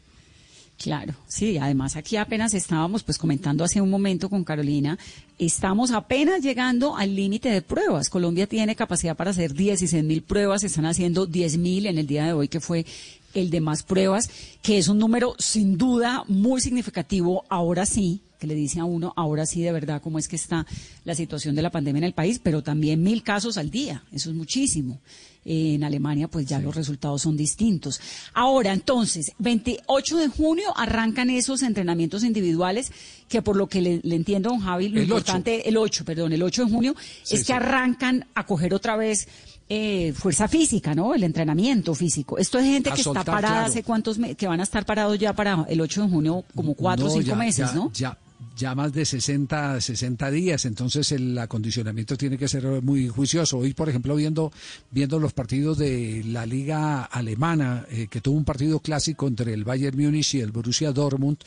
Claro, 0.81 1.13
sí, 1.27 1.57
además 1.57 1.97
aquí 1.97 2.15
apenas 2.15 2.53
estábamos 2.53 3.03
pues 3.03 3.17
comentando 3.17 3.65
hace 3.65 3.81
un 3.81 3.89
momento 3.89 4.29
con 4.29 4.45
Carolina, 4.45 4.97
estamos 5.37 5.91
apenas 5.91 6.41
llegando 6.41 6.95
al 6.95 7.17
límite 7.17 7.49
de 7.49 7.61
pruebas. 7.61 8.09
Colombia 8.09 8.47
tiene 8.47 8.77
capacidad 8.77 9.17
para 9.17 9.31
hacer 9.31 9.53
16 9.53 10.05
mil 10.05 10.21
pruebas, 10.21 10.63
están 10.63 10.85
haciendo 10.85 11.25
10 11.25 11.57
mil 11.57 11.85
en 11.85 11.97
el 11.97 12.07
día 12.07 12.25
de 12.25 12.31
hoy 12.31 12.47
que 12.47 12.61
fue 12.61 12.85
el 13.33 13.49
de 13.49 13.61
más 13.61 13.83
pruebas, 13.83 14.29
que 14.61 14.77
es 14.77 14.87
un 14.87 14.97
número 14.99 15.35
sin 15.39 15.77
duda 15.77 16.23
muy 16.27 16.61
significativo, 16.61 17.43
ahora 17.49 17.85
sí, 17.85 18.21
que 18.39 18.47
le 18.47 18.55
dice 18.55 18.79
a 18.79 18.85
uno, 18.85 19.13
ahora 19.17 19.45
sí 19.45 19.61
de 19.61 19.71
verdad 19.73 20.01
cómo 20.01 20.17
es 20.17 20.27
que 20.29 20.37
está 20.37 20.65
la 21.03 21.13
situación 21.13 21.55
de 21.55 21.61
la 21.61 21.71
pandemia 21.71 21.99
en 21.99 22.03
el 22.05 22.13
país, 22.13 22.39
pero 22.41 22.63
también 22.63 23.03
mil 23.03 23.21
casos 23.21 23.57
al 23.57 23.69
día, 23.69 24.03
eso 24.11 24.29
es 24.29 24.35
muchísimo. 24.35 24.99
En 25.45 25.83
Alemania, 25.83 26.27
pues 26.27 26.45
ya 26.45 26.59
los 26.59 26.75
resultados 26.75 27.21
son 27.21 27.35
distintos. 27.37 27.99
Ahora, 28.33 28.73
entonces, 28.73 29.31
28 29.39 30.17
de 30.17 30.27
junio 30.27 30.65
arrancan 30.75 31.29
esos 31.29 31.63
entrenamientos 31.63 32.23
individuales, 32.23 32.91
que 33.29 33.41
por 33.41 33.55
lo 33.55 33.67
que 33.67 33.81
le, 33.81 33.99
le 34.03 34.15
entiendo, 34.15 34.49
don 34.49 34.59
Javi, 34.59 34.89
lo 34.89 34.97
El 34.97 35.03
importante, 35.05 35.67
el 35.67 35.77
8, 35.77 36.03
perdón, 36.05 36.33
el 36.33 36.43
8 36.43 36.65
de 36.65 36.71
junio, 36.71 36.95
Sí, 37.23 37.35
es 37.35 37.41
sí. 37.41 37.47
que 37.47 37.53
arrancan 37.53 38.27
a 38.35 38.45
coger 38.45 38.73
otra 38.73 38.95
vez 38.97 39.27
eh, 39.69 40.13
fuerza 40.13 40.47
física, 40.47 40.95
¿no? 40.95 41.13
El 41.13 41.23
entrenamiento 41.23 41.93
físico. 41.93 42.37
Esto 42.39 42.57
es 42.57 42.65
gente 42.65 42.89
A 42.89 42.93
que 42.95 43.03
soltar, 43.03 43.21
está 43.21 43.31
parada 43.31 43.53
claro. 43.55 43.67
hace 43.67 43.83
cuántos 43.83 44.17
meses, 44.17 44.35
que 44.35 44.47
van 44.47 44.59
a 44.59 44.63
estar 44.63 44.85
parados 44.85 45.17
ya 45.19 45.33
para 45.33 45.65
el 45.69 45.79
8 45.79 46.03
de 46.03 46.09
junio, 46.09 46.43
como 46.55 46.73
cuatro 46.73 47.05
o 47.05 47.09
No, 47.09 47.13
cinco 47.13 47.27
ya- 47.27 47.35
meses, 47.35 47.69
ya- 47.69 47.75
¿no? 47.75 47.91
Ya, 47.93 48.17
ya 48.57 48.73
más 48.73 48.91
de 48.93 49.05
60, 49.05 49.79
60 49.79 50.31
días, 50.31 50.65
entonces 50.65 51.11
el 51.11 51.37
acondicionamiento 51.37 52.17
tiene 52.17 52.37
que 52.37 52.47
ser 52.47 52.65
muy 52.81 53.07
juicioso. 53.09 53.59
Hoy, 53.59 53.73
por 53.73 53.89
ejemplo, 53.89 54.15
viendo, 54.15 54.51
viendo 54.91 55.19
los 55.19 55.33
partidos 55.33 55.77
de 55.77 56.23
la 56.25 56.45
liga 56.47 57.03
alemana, 57.03 57.85
eh, 57.91 58.07
que 58.09 58.21
tuvo 58.21 58.37
un 58.37 58.45
partido 58.45 58.79
clásico 58.79 59.27
entre 59.27 59.53
el 59.53 59.65
Bayern 59.65 60.01
Múnich 60.01 60.33
y 60.35 60.39
el 60.41 60.51
Borussia 60.51 60.91
Dortmund, 60.91 61.37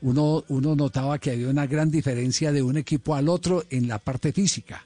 uno, 0.00 0.44
uno 0.48 0.74
notaba 0.76 1.18
que 1.18 1.32
había 1.32 1.48
una 1.48 1.66
gran 1.66 1.90
diferencia 1.90 2.52
de 2.52 2.62
un 2.62 2.76
equipo 2.78 3.14
al 3.14 3.28
otro 3.28 3.64
en 3.70 3.86
la 3.88 3.98
parte 3.98 4.32
física. 4.32 4.85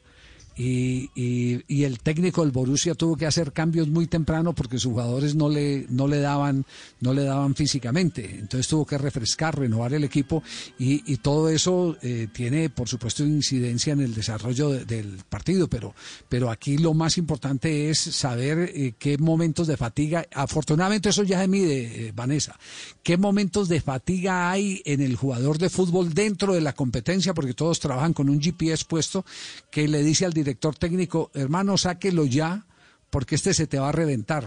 Y, 0.62 1.82
el 1.84 1.98
técnico 2.00 2.42
del 2.42 2.50
Borussia 2.50 2.94
tuvo 2.94 3.16
que 3.16 3.24
hacer 3.26 3.52
cambios 3.52 3.88
muy 3.88 4.06
temprano 4.06 4.52
porque 4.54 4.78
sus 4.78 4.92
jugadores 4.92 5.34
no 5.34 5.48
le 5.48 5.86
no 5.88 6.06
le 6.06 6.20
daban 6.20 6.66
no 7.00 7.14
le 7.14 7.24
daban 7.24 7.54
físicamente. 7.54 8.36
Entonces 8.38 8.68
tuvo 8.68 8.84
que 8.84 8.98
refrescar 8.98 9.58
renovar 9.58 9.94
el 9.94 10.04
equipo 10.04 10.42
y, 10.78 11.00
todo 11.20 11.48
eso 11.48 11.96
eh, 12.02 12.28
tiene 12.32 12.70
por 12.70 12.88
supuesto 12.88 13.24
incidencia 13.24 13.92
en 13.92 14.00
el 14.00 14.14
desarrollo 14.14 14.70
de- 14.70 14.84
del 14.84 15.18
partido 15.28 15.68
pero 15.68 15.94
pero 16.28 16.50
aquí 16.50 16.78
lo 16.78 16.94
más 16.94 17.18
importante 17.18 17.90
es 17.90 17.98
saber 17.98 18.70
eh, 18.74 18.94
qué 18.98 19.18
momentos 19.18 19.66
de 19.66 19.76
fatiga 19.76 20.26
afortunadamente 20.34 21.08
eso 21.10 21.22
ya 21.22 21.40
se 21.40 21.48
mide 21.48 22.08
eh, 22.08 22.12
Vanessa 22.14 22.58
qué 23.02 23.16
momentos 23.18 23.68
de 23.68 23.80
fatiga 23.80 24.50
hay 24.50 24.82
en 24.84 25.00
el 25.00 25.16
jugador 25.16 25.58
de 25.58 25.68
fútbol 25.68 26.14
dentro 26.14 26.54
de 26.54 26.60
la 26.62 26.72
competencia 26.72 27.34
porque 27.34 27.54
todos 27.54 27.80
trabajan 27.80 28.12
con 28.14 28.28
un 28.30 28.40
GPS 28.40 28.84
puesto 28.86 29.24
que 29.70 29.86
le 29.88 30.02
dice 30.02 30.24
al 30.24 30.32
director 30.32 30.49
técnico, 30.78 31.30
hermano, 31.34 31.76
sáquelo 31.76 32.24
ya, 32.24 32.66
porque 33.10 33.34
este 33.34 33.54
se 33.54 33.66
te 33.66 33.78
va 33.78 33.88
a 33.88 33.92
reventar, 33.92 34.46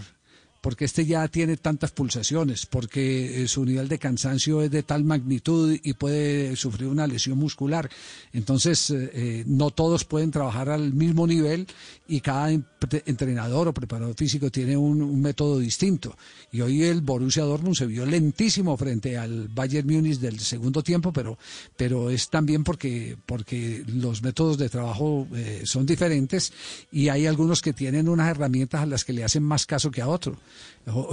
porque 0.63 0.85
este 0.85 1.05
ya 1.05 1.27
tiene 1.27 1.57
tantas 1.57 1.91
pulsaciones, 1.91 2.65
porque 2.65 3.43
eh, 3.43 3.47
su 3.49 3.65
nivel 3.65 3.89
de 3.89 3.99
cansancio 3.99 4.61
es 4.61 4.71
de 4.71 4.81
tal 4.81 5.03
magnitud 5.03 5.77
y 5.83 5.91
puede 5.91 6.55
sufrir 6.55 6.87
una 6.87 7.05
lesión 7.05 7.37
muscular. 7.37 7.89
Entonces, 8.31 8.89
eh, 8.89 9.11
eh, 9.13 9.43
no 9.45 9.71
todos 9.71 10.05
pueden 10.05 10.31
trabajar 10.31 10.69
al 10.69 10.93
mismo 10.93 11.27
nivel 11.27 11.67
y 12.07 12.21
cada 12.21 12.49
entrenador 12.49 13.67
o 13.67 13.73
preparador 13.73 14.15
físico 14.15 14.49
tiene 14.49 14.77
un, 14.77 15.01
un 15.01 15.21
método 15.21 15.59
distinto. 15.59 16.15
Y 16.53 16.61
hoy 16.61 16.83
el 16.83 17.01
Borussia 17.01 17.43
Dortmund 17.43 17.75
se 17.75 17.85
vio 17.85 18.05
lentísimo 18.05 18.77
frente 18.77 19.17
al 19.17 19.49
Bayern 19.49 19.87
Múnich 19.87 20.19
del 20.19 20.39
segundo 20.39 20.81
tiempo, 20.81 21.11
pero, 21.11 21.37
pero 21.75 22.09
es 22.09 22.29
también 22.29 22.63
porque, 22.63 23.17
porque 23.25 23.83
los 23.87 24.21
métodos 24.21 24.57
de 24.57 24.69
trabajo 24.69 25.27
eh, 25.33 25.63
son 25.65 25.85
diferentes 25.85 26.53
y 26.91 27.09
hay 27.09 27.25
algunos 27.25 27.61
que 27.61 27.73
tienen 27.73 28.07
unas 28.07 28.29
herramientas 28.29 28.81
a 28.81 28.85
las 28.85 29.03
que 29.03 29.13
le 29.13 29.23
hacen 29.23 29.43
más 29.43 29.65
caso 29.65 29.91
que 29.91 30.01
a 30.01 30.07
otro. 30.07 30.37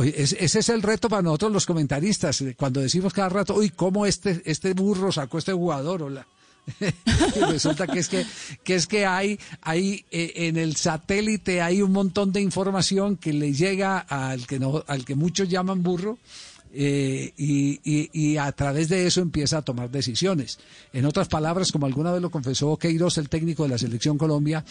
Ese 0.03 0.59
es 0.59 0.69
el 0.69 0.83
reto 0.83 1.09
para 1.09 1.23
nosotros 1.23 1.53
los 1.53 1.67
comentaristas, 1.67 2.41
eh, 2.41 2.55
cuando 2.59 2.81
decimos 2.81 3.13
cada 3.13 3.29
rato, 3.29 3.55
uy, 3.55 3.71
¿cómo 3.71 4.05
este, 4.05 4.43
este 4.45 4.73
burro 4.75 5.13
sacó 5.13 5.39
este 5.39 5.53
jugador? 5.53 6.25
Resulta 7.49 7.87
que 7.87 8.01
es 8.01 8.09
que, 8.09 8.27
que 8.65 8.75
es 8.75 8.87
que 8.87 9.07
hay, 9.07 9.39
hay 9.63 10.05
eh, 10.11 10.33
en 10.37 10.57
el 10.57 10.77
satélite 10.77 11.63
hay 11.63 11.83
un 11.83 11.93
montón 11.93 12.33
de 12.33 12.41
información 12.41 13.17
que 13.17 13.33
le 13.33 13.53
llega 13.53 13.99
al 13.99 14.47
que 14.47 14.59
no, 14.59 14.85
al 14.87 15.05
que 15.05 15.15
muchos 15.15 15.49
llaman 15.49 15.83
burro. 15.83 16.19
Eh, 16.73 17.33
y, 17.37 17.81
y- 17.85 18.11
y 18.13 18.37
a 18.37 18.51
través 18.53 18.89
de 18.89 19.07
eso 19.07 19.21
empieza 19.21 19.59
a 19.59 19.63
tomar 19.63 19.91
decisiones. 19.91 20.59
En 20.93 21.05
otras 21.05 21.29
palabras, 21.29 21.73
como 21.73 21.87
alguna 21.87 22.13
vez 22.13 22.23
lo 22.23 22.31
confesó 22.31 22.77
Queiroz, 22.77 23.19
el 23.19 23.29
técnico 23.29 23.65
de 23.65 23.71
la 23.71 23.79
selección 23.79 24.17
Colombia, 24.19 24.65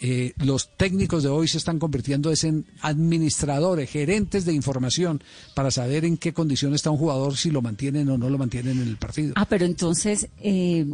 eh, 0.00 0.32
los 0.38 0.70
técnicos 0.76 1.22
de 1.22 1.28
hoy 1.28 1.46
se 1.48 1.58
están 1.58 1.78
convirtiendo 1.78 2.32
en 2.42 2.64
administradores, 2.80 3.90
gerentes 3.90 4.44
de 4.44 4.52
información 4.52 5.22
para 5.54 5.70
saber 5.70 6.04
en 6.04 6.16
qué 6.16 6.32
condición 6.32 6.74
está 6.74 6.90
un 6.90 6.98
jugador, 6.98 7.36
si 7.36 7.50
lo 7.50 7.62
mantienen 7.62 8.08
o 8.08 8.18
no 8.18 8.28
lo 8.28 8.38
mantienen 8.38 8.80
en 8.80 8.88
el 8.88 8.96
partido. 8.96 9.34
Ah, 9.36 9.46
pero 9.48 9.64
entonces 9.64 10.28
eh, 10.40 10.86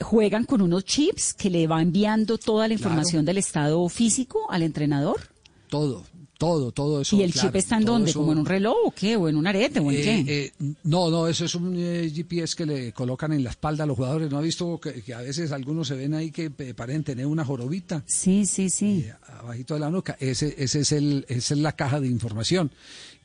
juegan 0.00 0.44
con 0.44 0.60
unos 0.62 0.84
chips 0.84 1.34
que 1.34 1.50
le 1.50 1.66
va 1.66 1.80
enviando 1.82 2.38
toda 2.38 2.66
la 2.66 2.74
información 2.74 3.24
del 3.24 3.38
estado 3.38 3.88
físico 3.88 4.50
al 4.50 4.62
entrenador. 4.62 5.20
Todo, 5.68 6.04
todo, 6.38 6.72
todo 6.72 7.00
eso. 7.02 7.16
¿Y 7.16 7.22
el 7.24 7.32
claro, 7.32 7.48
chip 7.48 7.56
está 7.56 7.76
en 7.76 7.84
dónde? 7.84 8.10
eso- 8.10 8.20
¿Como 8.20 8.32
en 8.32 8.38
un 8.38 8.46
reloj 8.46 8.76
o 8.84 8.90
qué? 8.92 9.16
¿O 9.16 9.28
en 9.28 9.36
un 9.36 9.46
arete? 9.46 9.80
¿O 9.80 9.90
en 9.90 9.96
Eh, 9.98 10.02
qué? 10.02 10.24
eh, 10.44 10.52
no, 10.84 11.10
no, 11.10 11.26
eso 11.26 11.44
es 11.44 11.54
un 11.56 11.74
eh, 11.76 12.10
GPS 12.14 12.54
que 12.56 12.64
le 12.64 12.92
colocan 12.92 13.32
en 13.32 13.42
la 13.44 13.50
espalda 13.50 13.84
a 13.84 13.86
los 13.86 13.96
jugadores. 13.96 14.30
¿No 14.30 14.38
ha 14.38 14.40
visto 14.40 14.78
que, 14.80 15.02
que 15.02 15.12
a 15.12 15.20
veces 15.20 15.50
algunos 15.52 15.88
se 15.88 15.96
ven 15.96 16.14
ahí 16.14 16.30
que 16.30 16.50
eh, 16.58 16.74
parecen 16.74 17.02
tener 17.04 17.26
una 17.26 17.44
jorobita 17.44 18.02
Sí, 18.06 18.46
sí, 18.46 18.70
sí. 18.70 19.04
eh, 19.06 19.14
abajito 19.40 19.74
de 19.74 19.80
la 19.80 19.90
nuca? 19.90 20.16
Ese, 20.20 20.54
ese 20.56 20.80
es 20.80 20.92
el, 20.92 21.26
esa 21.28 21.54
es 21.54 21.60
la 21.60 21.72
caja 21.72 22.00
de 22.00 22.06
información. 22.06 22.70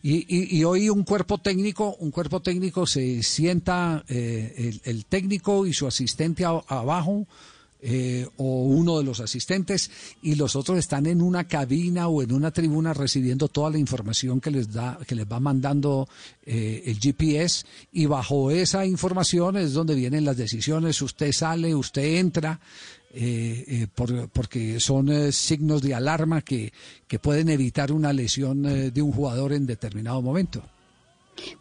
Y, 0.02 0.26
y, 0.28 0.58
y 0.58 0.64
hoy 0.66 0.90
un 0.90 1.04
cuerpo 1.04 1.38
técnico, 1.38 1.96
un 2.00 2.12
cuerpo 2.12 2.42
técnico 2.42 2.86
se 2.86 3.24
sienta 3.24 4.04
eh, 4.10 4.54
el, 4.58 4.82
el 4.84 5.06
técnico 5.06 5.66
y 5.66 5.72
su 5.74 5.88
asistente 5.88 6.44
a- 6.44 6.62
abajo 6.68 7.26
eh, 7.86 8.26
o 8.38 8.64
uno 8.64 8.98
de 8.98 9.04
los 9.04 9.20
asistentes 9.20 9.92
y 10.22 10.36
los 10.36 10.56
otros 10.56 10.78
están 10.80 11.06
en 11.06 11.22
una 11.22 11.44
cabina 11.44 12.08
o 12.08 12.22
en 12.24 12.32
una 12.32 12.52
tribuna 12.52 12.94
recibiendo 12.94 13.50
toda 13.50 13.70
la 13.72 13.78
información 13.78 14.40
que 14.40 14.52
les 14.52 14.72
da 14.72 14.98
que 15.06 15.16
les 15.16 15.26
va 15.30 15.40
mandando 15.42 16.08
eh, 16.46 16.82
el 16.86 16.98
GPS 17.00 17.66
y 17.92 18.06
bajo 18.06 18.52
esa 18.52 18.86
información 18.86 19.58
es 19.58 19.74
donde 19.74 19.96
vienen 19.96 20.24
las 20.24 20.38
decisiones 20.38 21.02
usted 21.02 21.34
sale 21.34 21.76
usted 21.76 22.16
entra 22.20 22.60
eh, 23.16 23.66
eh, 23.68 23.88
por- 23.94 24.30
porque 24.30 24.80
son 24.80 25.10
eh, 25.10 25.32
signos 25.34 25.82
de 25.82 25.94
alarma 25.94 26.42
que, 26.42 26.72
que 27.08 27.20
pueden 27.20 27.50
evitar 27.50 27.92
una 27.92 28.12
lesión 28.14 28.64
de 28.64 29.02
un 29.02 29.12
jugador 29.12 29.54
en 29.54 29.68
determinado 29.68 30.22
momento. 30.22 30.64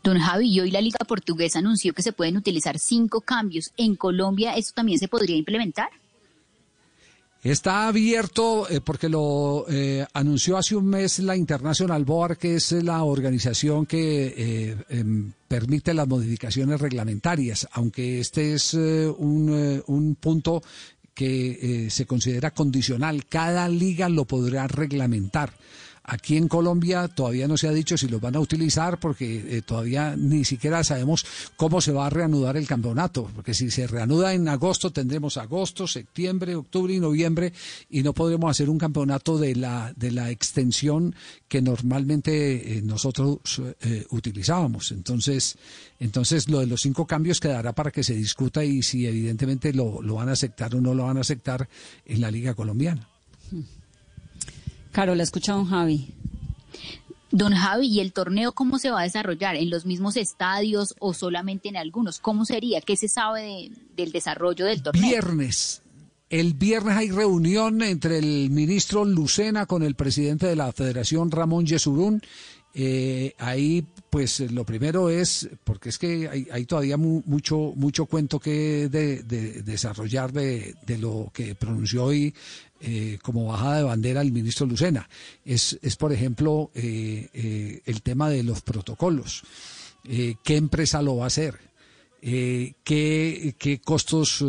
Don 0.05 0.19
Javi, 0.19 0.61
hoy 0.61 0.71
la 0.71 0.81
Liga 0.81 0.99
Portuguesa 1.07 1.59
anunció 1.59 1.93
que 1.95 2.03
se 2.03 2.13
pueden 2.13 2.37
utilizar 2.37 2.79
cinco 2.79 3.21
cambios. 3.23 3.73
¿En 3.77 3.97
Colombia 3.97 4.55
esto 4.55 4.73
también 4.75 4.99
se 4.99 5.09
podría 5.09 5.37
implementar? 5.37 5.89
Está 7.43 7.89
abierto 7.89 8.69
eh, 8.71 8.81
porque 8.81 9.09
lo 9.09 9.67
eh, 9.69 10.07
anunció 10.13 10.57
hace 10.57 10.77
un 10.77 10.87
mes 10.87 11.19
la 11.19 11.37
International 11.37 12.05
Board, 12.05 12.39
que 12.39 12.55
es 12.55 12.71
la 12.71 13.03
organización 13.03 13.85
que 13.85 14.35
eh, 14.37 14.77
em, 14.91 15.33
permite 15.49 15.93
las 15.93 16.07
modificaciones 16.07 16.81
reglamentarias, 16.81 17.67
aunque 17.73 18.21
este 18.21 18.55
es 18.55 18.75
eh, 18.75 19.09
un, 19.09 19.51
eh, 19.53 19.83
un 19.89 20.15
punto 20.15 20.63
que 21.15 21.87
eh, 21.87 21.91
se 21.91 22.07
considera 22.07 22.53
condicional. 22.53 23.27
Cada 23.27 23.69
liga 23.69 24.09
lo 24.09 24.25
podrá 24.25 24.69
reglamentar. 24.69 25.53
Aquí 26.05 26.37
en 26.37 26.49
Colombia 26.49 27.07
todavía 27.07 27.47
no 27.47 27.57
se 27.57 27.69
ha 27.69 27.73
dicho 27.73 27.97
si 27.97 28.09
los 28.09 28.21
van 28.21 28.35
a 28.35 28.41
utilizar 28.41 28.99
porque 28.99 29.59
eh, 29.59 29.63
todavía 29.63 30.17
ni 30.17 30.45
siquiera 30.45 30.83
sabemos 30.83 31.25
cómo 31.57 31.81
se 31.81 31.93
va 31.93 32.07
a 32.07 32.11
reanudar 32.11 32.57
el 32.57 32.67
campeonato, 32.67 33.31
porque 33.35 33.55
si 33.55 33.71
se 33.71 33.87
reanuda 33.87 34.35
en 34.35 34.49
agosto 34.49 34.91
tendremos 34.91 35.37
agosto, 35.37 35.87
septiembre, 35.87 36.57
octubre 36.57 36.93
y 36.93 36.99
noviembre 36.99 37.53
y 37.89 38.03
no 38.03 38.15
podremos 38.15 38.51
hacer 38.51 38.69
un 38.69 38.79
campeonato 38.79 39.39
de 39.39 39.55
la 39.55 39.93
de 39.95 40.11
la 40.11 40.31
extensión 40.31 41.15
que 41.47 41.63
normalmente 41.63 42.79
eh, 42.79 42.83
nosotros 42.83 43.63
eh, 43.81 44.05
utilizábamos. 44.11 44.91
Entonces, 44.91 45.57
entonces 46.01 46.49
lo 46.49 46.59
de 46.61 46.67
los 46.67 46.81
cinco 46.81 47.07
cambios 47.07 47.39
quedará 47.39 47.73
para 47.75 47.93
que 47.93 48.03
se 48.03 48.15
discuta 48.15 48.65
y 48.65 48.83
si 48.83 49.07
evidentemente 49.07 49.73
lo, 49.73 50.03
lo 50.03 50.17
van 50.17 50.31
a 50.31 50.33
aceptar 50.33 50.75
o 50.75 50.81
no 50.81 50.95
lo 50.95 51.05
van 51.05 51.19
a 51.19 51.21
aceptar 51.21 51.69
en 52.07 52.21
la 52.21 52.31
Liga 52.31 52.55
Colombiana. 52.55 53.07
Carol, 54.93 55.21
escucha 55.21 55.53
don 55.55 55.67
Javi. 55.67 56.09
Don 57.31 57.55
Javi, 57.55 57.87
¿y 57.89 58.01
el 58.01 58.13
torneo 58.13 58.53
cómo 58.53 58.79
se 58.79 58.91
va 58.91 59.01
a 59.01 59.05
desarrollar? 59.05 59.57
¿En 59.57 59.71
los 59.71 59.87
mismos 59.87 60.17
estadios 60.17 60.95
o 60.99 61.15
solamente 61.15 61.69
en 61.71 61.77
algunos? 61.79 62.19
¿Cómo 62.19 62.45
sería? 62.45 62.81
¿Qué 62.83 62.97
se 62.97 63.09
sabe 63.09 63.43
de- 63.43 63.71
del 63.97 64.13
desarrollo 64.13 64.67
del 64.67 64.83
torneo? 64.83 65.03
Viernes. 65.09 65.81
El 66.29 66.55
viernes 66.55 66.97
hay 66.97 67.11
reunión 67.11 67.83
entre 67.83 68.19
el 68.19 68.51
ministro 68.51 69.05
Lucena 69.05 69.65
con 69.67 69.83
el 69.83 69.95
presidente 69.95 70.47
de 70.47 70.57
la 70.57 70.73
Federación 70.73 71.31
Ramón 71.31 71.67
Yesurún. 71.67 72.23
Eh, 72.75 73.35
ahí, 73.39 73.85
pues 74.09 74.41
lo 74.51 74.65
primero 74.65 75.11
es, 75.11 75.47
porque 75.65 75.91
es 75.91 75.99
que 75.99 76.27
hay, 76.29 76.47
hay 76.51 76.65
todavía 76.65 76.97
mu- 76.97 77.23
mucho, 77.27 77.73
mucho 77.77 78.07
cuento 78.07 78.41
que 78.41 78.89
de- 78.89 79.23
de- 79.25 79.63
desarrollar 79.63 80.33
de, 80.33 80.75
de 80.87 80.97
lo 80.99 81.31
que 81.35 81.55
pronunció 81.55 82.05
hoy 82.05 82.35
eh, 82.83 83.19
como 83.23 83.47
bajada 83.47 83.79
de 83.79 83.83
bandera 83.85 84.21
el 84.21 84.33
ministro 84.33 84.67
Lucena. 84.67 85.09
Es, 85.45 85.79
es 85.83 85.97
por 85.97 86.13
ejemplo, 86.13 86.71
eh, 86.75 87.29
eh, 87.33 87.81
el 87.87 88.03
tema 88.03 88.29
de 88.29 88.43
los 88.43 88.61
protocolos. 88.61 89.43
Eh, 90.05 90.35
¿Qué 90.43 90.57
empresa 90.57 91.01
lo 91.01 91.17
va 91.17 91.25
a 91.25 91.27
hacer? 91.29 91.59
qué, 92.25 93.57
qué 93.59 93.81
costos 93.85 94.45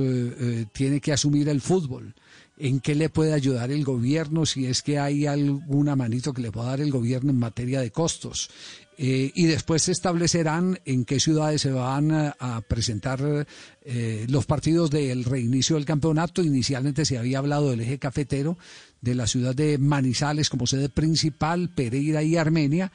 tiene 0.74 1.02
que 1.02 1.12
asumir 1.12 1.50
el 1.50 1.60
fútbol, 1.60 2.14
en 2.60 2.80
qué 2.80 2.94
le 2.94 3.10
puede 3.10 3.34
ayudar 3.34 3.72
el 3.72 3.84
gobierno, 3.84 4.46
si 4.46 4.68
es 4.68 4.84
que 4.84 5.00
hay 5.00 5.26
alguna 5.26 5.96
manito 5.96 6.34
que 6.34 6.44
le 6.44 6.52
pueda 6.52 6.68
dar 6.68 6.82
el 6.82 6.92
gobierno 6.92 7.32
en 7.32 7.40
materia 7.40 7.82
de 7.82 7.90
costos. 7.90 8.52
Eh, 8.98 9.32
y 9.34 9.46
después 9.46 9.84
se 9.84 9.92
establecerán 9.92 10.80
en 10.86 11.06
qué 11.06 11.20
ciudades 11.20 11.62
se 11.62 11.72
van 11.72 12.12
a, 12.12 12.62
presentar 12.68 13.48
eh, 13.84 14.26
los 14.30 14.46
partidos 14.46 14.92
del 14.92 15.24
reinicio 15.24 15.76
del 15.76 15.86
campeonato. 15.86 16.42
Inicialmente 16.42 17.06
se 17.06 17.18
había 17.18 17.40
hablado 17.40 17.72
del 17.72 17.82
eje 17.82 17.98
cafetero, 17.98 18.58
de 19.02 19.16
la 19.16 19.28
ciudad 19.28 19.56
de 19.56 19.78
Manizales 19.78 20.50
como 20.50 20.68
sede 20.68 20.90
principal, 20.90 21.70
Pereira 21.70 22.24
y 22.24 22.38
Armenia. 22.38 22.92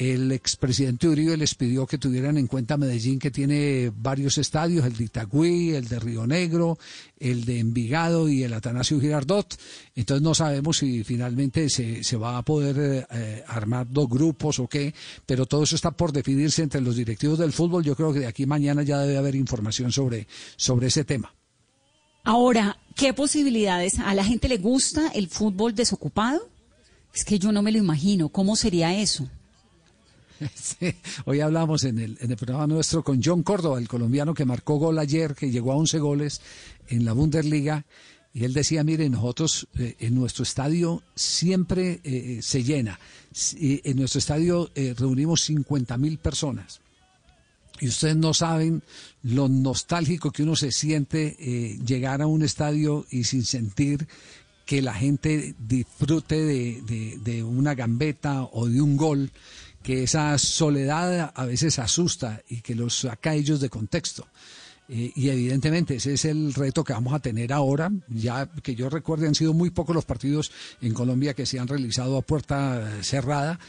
El 0.00 0.32
expresidente 0.32 1.08
Uribe 1.08 1.36
les 1.36 1.54
pidió 1.54 1.86
que 1.86 1.98
tuvieran 1.98 2.38
en 2.38 2.46
cuenta 2.46 2.78
Medellín, 2.78 3.18
que 3.18 3.30
tiene 3.30 3.92
varios 3.94 4.38
estadios, 4.38 4.86
el 4.86 4.96
de 4.96 5.04
Itagüí, 5.04 5.74
el 5.74 5.88
de 5.88 5.98
Río 5.98 6.26
Negro, 6.26 6.78
el 7.18 7.44
de 7.44 7.58
Envigado 7.58 8.26
y 8.26 8.42
el 8.42 8.54
Atanasio 8.54 8.98
Girardot. 8.98 9.60
Entonces 9.94 10.22
no 10.22 10.34
sabemos 10.34 10.78
si 10.78 11.04
finalmente 11.04 11.68
se, 11.68 12.02
se 12.02 12.16
va 12.16 12.38
a 12.38 12.42
poder 12.42 13.06
eh, 13.10 13.44
armar 13.46 13.88
dos 13.90 14.08
grupos 14.08 14.58
o 14.58 14.66
qué, 14.66 14.94
pero 15.26 15.44
todo 15.44 15.64
eso 15.64 15.76
está 15.76 15.90
por 15.90 16.12
definirse 16.12 16.62
entre 16.62 16.80
los 16.80 16.96
directivos 16.96 17.38
del 17.38 17.52
fútbol. 17.52 17.84
Yo 17.84 17.94
creo 17.94 18.14
que 18.14 18.20
de 18.20 18.26
aquí 18.26 18.46
mañana 18.46 18.82
ya 18.82 19.00
debe 19.00 19.18
haber 19.18 19.34
información 19.34 19.92
sobre, 19.92 20.26
sobre 20.56 20.86
ese 20.86 21.04
tema. 21.04 21.34
Ahora, 22.24 22.78
¿qué 22.96 23.12
posibilidades? 23.12 23.98
¿A 23.98 24.14
la 24.14 24.24
gente 24.24 24.48
le 24.48 24.56
gusta 24.56 25.08
el 25.08 25.28
fútbol 25.28 25.74
desocupado? 25.74 26.40
Es 27.14 27.22
que 27.22 27.38
yo 27.38 27.52
no 27.52 27.60
me 27.60 27.70
lo 27.70 27.76
imagino. 27.76 28.30
¿Cómo 28.30 28.56
sería 28.56 28.98
eso? 28.98 29.28
Hoy 31.24 31.40
hablamos 31.40 31.84
en 31.84 31.98
el, 31.98 32.36
programa 32.36 32.66
nuestro 32.66 33.02
con 33.02 33.20
John 33.22 33.42
Córdoba, 33.42 33.78
el 33.78 33.88
colombiano 33.88 34.34
que 34.34 34.44
marcó 34.44 34.76
gol 34.76 34.98
ayer, 34.98 35.34
que 35.34 35.50
llegó 35.50 35.72
a 35.72 35.76
11 35.76 35.98
goles 35.98 36.40
en 36.88 37.04
la 37.04 37.12
Bundesliga. 37.12 37.84
Y 38.32 38.44
él 38.44 38.52
decía, 38.52 38.84
mire, 38.84 39.08
nosotros 39.10 39.66
eh, 39.76 39.96
en 39.98 40.14
nuestro 40.14 40.44
estadio 40.44 41.02
siempre 41.14 42.00
eh, 42.04 42.38
se 42.42 42.62
llena. 42.62 42.98
En 43.60 43.96
nuestro 43.96 44.20
estadio 44.20 44.70
eh, 44.74 44.94
reunimos 44.96 45.42
50 45.42 45.96
mil 45.98 46.18
personas. 46.18 46.80
Y 47.80 47.88
ustedes 47.88 48.16
no 48.16 48.34
saben 48.34 48.82
lo 49.22 49.48
nostálgico 49.48 50.30
que 50.30 50.42
uno 50.42 50.54
se 50.54 50.70
siente 50.70 51.36
eh, 51.38 51.78
llegar 51.84 52.22
a 52.22 52.26
un 52.26 52.42
estadio 52.42 53.06
y 53.10 53.24
sin 53.24 53.44
sentir 53.44 54.06
que 54.66 54.82
la 54.82 54.94
gente 54.94 55.56
disfrute 55.58 56.36
de 56.36 57.42
una 57.42 57.74
gambeta 57.74 58.44
o 58.44 58.68
de 58.68 58.80
un 58.80 58.96
gol, 58.96 59.32
que 59.82 60.02
esa 60.02 60.36
soledad 60.38 61.32
a 61.34 61.44
veces 61.46 61.78
asusta 61.78 62.42
y 62.48 62.60
que 62.60 62.74
los 62.74 62.98
saca 63.00 63.34
ellos 63.34 63.60
de 63.60 63.70
contexto. 63.70 64.26
Eh, 64.88 65.12
y 65.14 65.28
evidentemente 65.28 65.94
ese 65.96 66.14
es 66.14 66.24
el 66.24 66.52
reto 66.52 66.82
que 66.82 66.92
vamos 66.92 67.14
a 67.14 67.20
tener 67.20 67.52
ahora. 67.52 67.90
Ya 68.08 68.46
que 68.62 68.74
yo 68.74 68.90
recuerde 68.90 69.28
han 69.28 69.34
sido 69.34 69.52
muy 69.54 69.70
pocos 69.70 69.94
los 69.94 70.04
partidos 70.04 70.50
en 70.82 70.92
Colombia 70.94 71.34
que 71.34 71.46
se 71.46 71.58
han 71.58 71.68
realizado 71.68 72.16
a 72.16 72.22
puerta 72.22 72.98
eh, 72.98 73.04
cerrada 73.04 73.60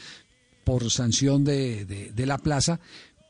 por 0.64 0.90
sanción 0.90 1.44
de- 1.44 1.84
de 2.14 2.26
la 2.26 2.38
plaza, 2.38 2.78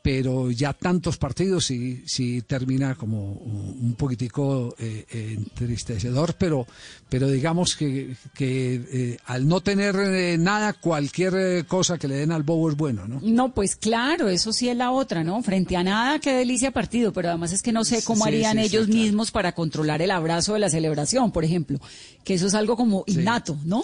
pero 0.03 0.51
ya 0.51 0.73
tantos 0.73 1.17
partidos 1.17 1.65
sí, 1.65 2.03
sí 2.05 2.41
termina 2.41 2.93
como 2.95 3.31
un 3.31 3.95
poquitico 3.97 4.75
eh, 4.77 5.05
eh, 5.09 5.35
entristecedor, 5.37 6.35
pero, 6.37 6.67
pero 7.07 7.29
digamos 7.29 7.77
que, 7.77 8.13
que 8.33 8.81
eh, 8.91 9.17
al 9.27 9.47
no 9.47 9.61
tener 9.61 9.95
eh, 9.95 10.37
nada, 10.37 10.73
cualquier 10.73 11.33
eh, 11.35 11.63
cosa 11.65 11.97
que 11.97 12.09
le 12.09 12.15
den 12.15 12.33
al 12.33 12.43
bobo 12.43 12.69
es 12.69 12.75
bueno, 12.75 13.07
¿no? 13.07 13.21
No, 13.23 13.53
pues 13.53 13.77
claro, 13.77 14.27
eso 14.27 14.51
sí 14.51 14.67
es 14.67 14.75
la 14.75 14.91
otra, 14.91 15.23
¿no? 15.23 15.41
Frente 15.41 15.77
a 15.77 15.83
nada, 15.83 16.19
qué 16.19 16.33
delicia 16.33 16.71
partido, 16.71 17.13
pero 17.13 17.29
además 17.29 17.53
es 17.53 17.63
que 17.63 17.71
no 17.71 17.85
sé 17.85 18.03
cómo 18.03 18.25
Sí, 18.25 18.27
harían 18.29 18.57
sí, 18.57 18.63
ellos 18.63 18.87
claro. 18.87 19.01
mismos 19.01 19.31
para 19.31 19.53
controlar 19.53 20.01
el 20.01 20.11
abrazo 20.11 20.53
de 20.53 20.59
la 20.59 20.69
celebración, 20.69 21.31
por 21.31 21.45
ejemplo, 21.45 21.79
que 22.25 22.33
eso 22.33 22.47
es 22.47 22.55
algo 22.55 22.75
como 22.75 23.05
innato, 23.07 23.57
¿no? 23.63 23.83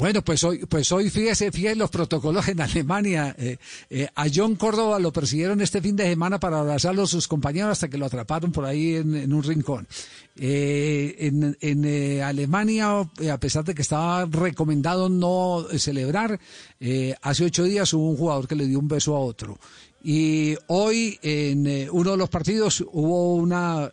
Bueno, 0.00 0.22
pues 0.22 0.42
hoy, 0.44 0.64
pues 0.64 0.90
hoy 0.92 1.10
fíjese, 1.10 1.52
fíjese 1.52 1.76
los 1.76 1.90
protocolos 1.90 2.48
en 2.48 2.58
Alemania. 2.62 3.36
Eh, 3.38 3.58
eh, 3.90 4.08
a 4.14 4.24
John 4.34 4.56
Córdoba 4.56 4.98
lo 4.98 5.12
persiguieron 5.12 5.60
este 5.60 5.82
fin 5.82 5.94
de 5.94 6.04
semana 6.04 6.40
para 6.40 6.58
abrazarlo 6.58 7.02
a 7.02 7.06
sus 7.06 7.28
compañeros 7.28 7.72
hasta 7.72 7.88
que 7.88 7.98
lo 7.98 8.06
atraparon 8.06 8.50
por 8.50 8.64
ahí 8.64 8.94
en, 8.94 9.30
un 9.30 9.42
rincón. 9.42 9.86
Eh, 10.36 11.16
en 11.18 11.54
en, 11.60 12.22
Alemania, 12.22 13.10
a 13.30 13.38
pesar 13.38 13.62
de 13.62 13.74
que 13.74 13.82
estaba 13.82 14.24
recomendado 14.24 15.10
no 15.10 15.66
celebrar, 15.76 16.40
hace 17.20 17.44
ocho 17.44 17.64
días 17.64 17.92
hubo 17.92 18.08
un 18.08 18.16
jugador 18.16 18.48
que 18.48 18.56
le 18.56 18.66
dio 18.66 18.78
un 18.78 18.88
beso 18.88 19.14
a 19.14 19.20
otro. 19.20 19.58
Y 20.02 20.56
hoy 20.68 21.18
en 21.20 21.90
uno 21.92 22.12
de 22.12 22.16
los 22.16 22.30
partidos 22.30 22.82
hubo 22.90 23.34
una 23.34 23.92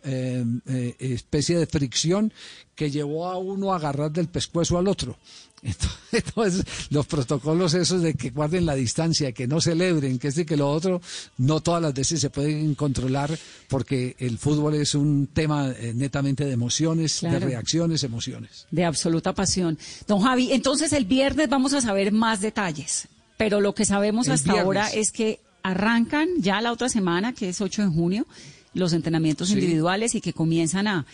especie 0.98 1.58
de 1.58 1.66
fricción 1.66 2.32
que 2.74 2.90
llevó 2.90 3.26
a 3.26 3.36
uno 3.36 3.74
a 3.74 3.76
agarrar 3.76 4.10
del 4.10 4.28
pescuezo 4.28 4.78
al 4.78 4.88
otro. 4.88 5.18
Entonces, 5.62 6.64
los 6.90 7.06
protocolos 7.06 7.74
esos 7.74 8.02
de 8.02 8.14
que 8.14 8.30
guarden 8.30 8.64
la 8.66 8.74
distancia, 8.74 9.32
que 9.32 9.46
no 9.46 9.60
celebren, 9.60 10.18
que 10.18 10.28
este 10.28 10.46
que 10.46 10.56
lo 10.56 10.70
otro, 10.70 11.00
no 11.36 11.60
todas 11.60 11.82
las 11.82 11.94
veces 11.94 12.20
se 12.20 12.30
pueden 12.30 12.74
controlar 12.74 13.36
porque 13.68 14.16
el 14.18 14.38
fútbol 14.38 14.74
es 14.74 14.94
un 14.94 15.26
tema 15.26 15.68
eh, 15.70 15.92
netamente 15.94 16.44
de 16.44 16.52
emociones, 16.52 17.20
de 17.20 17.38
reacciones, 17.38 18.04
emociones. 18.04 18.66
De 18.70 18.84
absoluta 18.84 19.34
pasión. 19.34 19.78
Don 20.06 20.20
Javi, 20.20 20.52
entonces 20.52 20.92
el 20.92 21.04
viernes 21.04 21.48
vamos 21.48 21.72
a 21.74 21.80
saber 21.80 22.12
más 22.12 22.40
detalles, 22.40 23.08
pero 23.36 23.60
lo 23.60 23.74
que 23.74 23.84
sabemos 23.84 24.26
El 24.28 24.34
hasta 24.34 24.52
viernes. 24.52 24.64
ahora 24.64 24.88
es 24.88 25.12
que 25.12 25.40
arrancan 25.62 26.28
ya 26.38 26.60
la 26.60 26.72
otra 26.72 26.88
semana, 26.88 27.34
que 27.34 27.48
es 27.50 27.60
8 27.60 27.82
de 27.82 27.88
junio, 27.88 28.26
los 28.74 28.92
entrenamientos 28.92 29.48
Sí. 29.48 29.54
individuales 29.54 30.14
y 30.14 30.20
que 30.20 30.32
comienzan 30.32 30.86
a, 30.86 31.04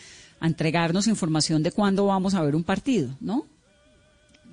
a 0.40 0.46
entregarnos 0.46 1.06
información 1.06 1.62
de 1.62 1.72
cuándo 1.72 2.06
vamos 2.06 2.34
a 2.34 2.42
ver 2.42 2.54
un 2.54 2.62
partido, 2.62 3.16
¿no? 3.20 3.46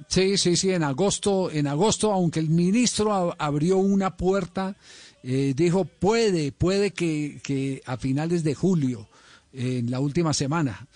Sí, 0.07 0.37
sí, 0.37 0.55
sí, 0.55 0.71
en 0.71 0.83
agosto, 0.83 1.49
en 1.51 1.67
agosto, 1.67 2.11
aunque 2.11 2.39
el 2.39 2.49
ministro 2.49 3.35
abrió 3.39 3.77
una 3.77 4.15
puerta, 4.17 4.75
eh, 5.23 5.53
dijo 5.55 5.85
puede, 5.85 6.51
puede 6.51 6.91
que, 6.91 7.39
que 7.43 7.81
a 7.85 7.97
finales 7.97 8.43
de 8.43 8.55
julio, 8.55 9.07
eh, 9.53 9.77
en 9.79 9.91
la 9.91 9.99
última 9.99 10.33
semana, 10.33 10.87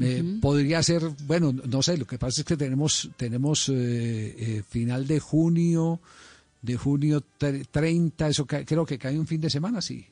eh, 0.00 0.22
podría 0.40 0.82
ser, 0.82 1.02
bueno, 1.26 1.52
no 1.52 1.82
sé, 1.82 1.96
lo 1.96 2.06
que 2.06 2.18
pasa 2.18 2.40
es 2.40 2.44
que 2.44 2.56
tenemos, 2.56 3.10
tenemos 3.16 3.70
eh, 3.72 4.62
final 4.68 5.06
de 5.06 5.20
junio, 5.20 6.00
de 6.62 6.76
junio 6.76 7.22
tre- 7.38 7.64
30, 7.70 8.28
eso 8.28 8.46
creo 8.46 8.84
que 8.86 8.98
cae 8.98 9.18
un 9.18 9.26
fin 9.26 9.40
de 9.40 9.50
semana, 9.50 9.80
sí. 9.82 10.04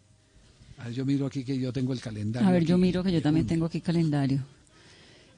A 0.79 0.85
ver, 0.85 0.95
yo 0.95 1.05
miro 1.07 1.27
aquí 1.27 1.45
que 1.45 1.59
yo 1.59 1.73
tengo 1.73 1.93
el 1.93 2.01
calendario. 2.01 2.49
A 2.49 2.53
ver, 2.53 2.65
yo 2.65 2.77
miro 2.79 3.03
que 3.03 3.11
yo 3.13 3.23
también 3.23 3.45
junio. 3.45 3.55
tengo 3.55 3.67
aquí 3.67 3.81
calendario. 3.81 4.45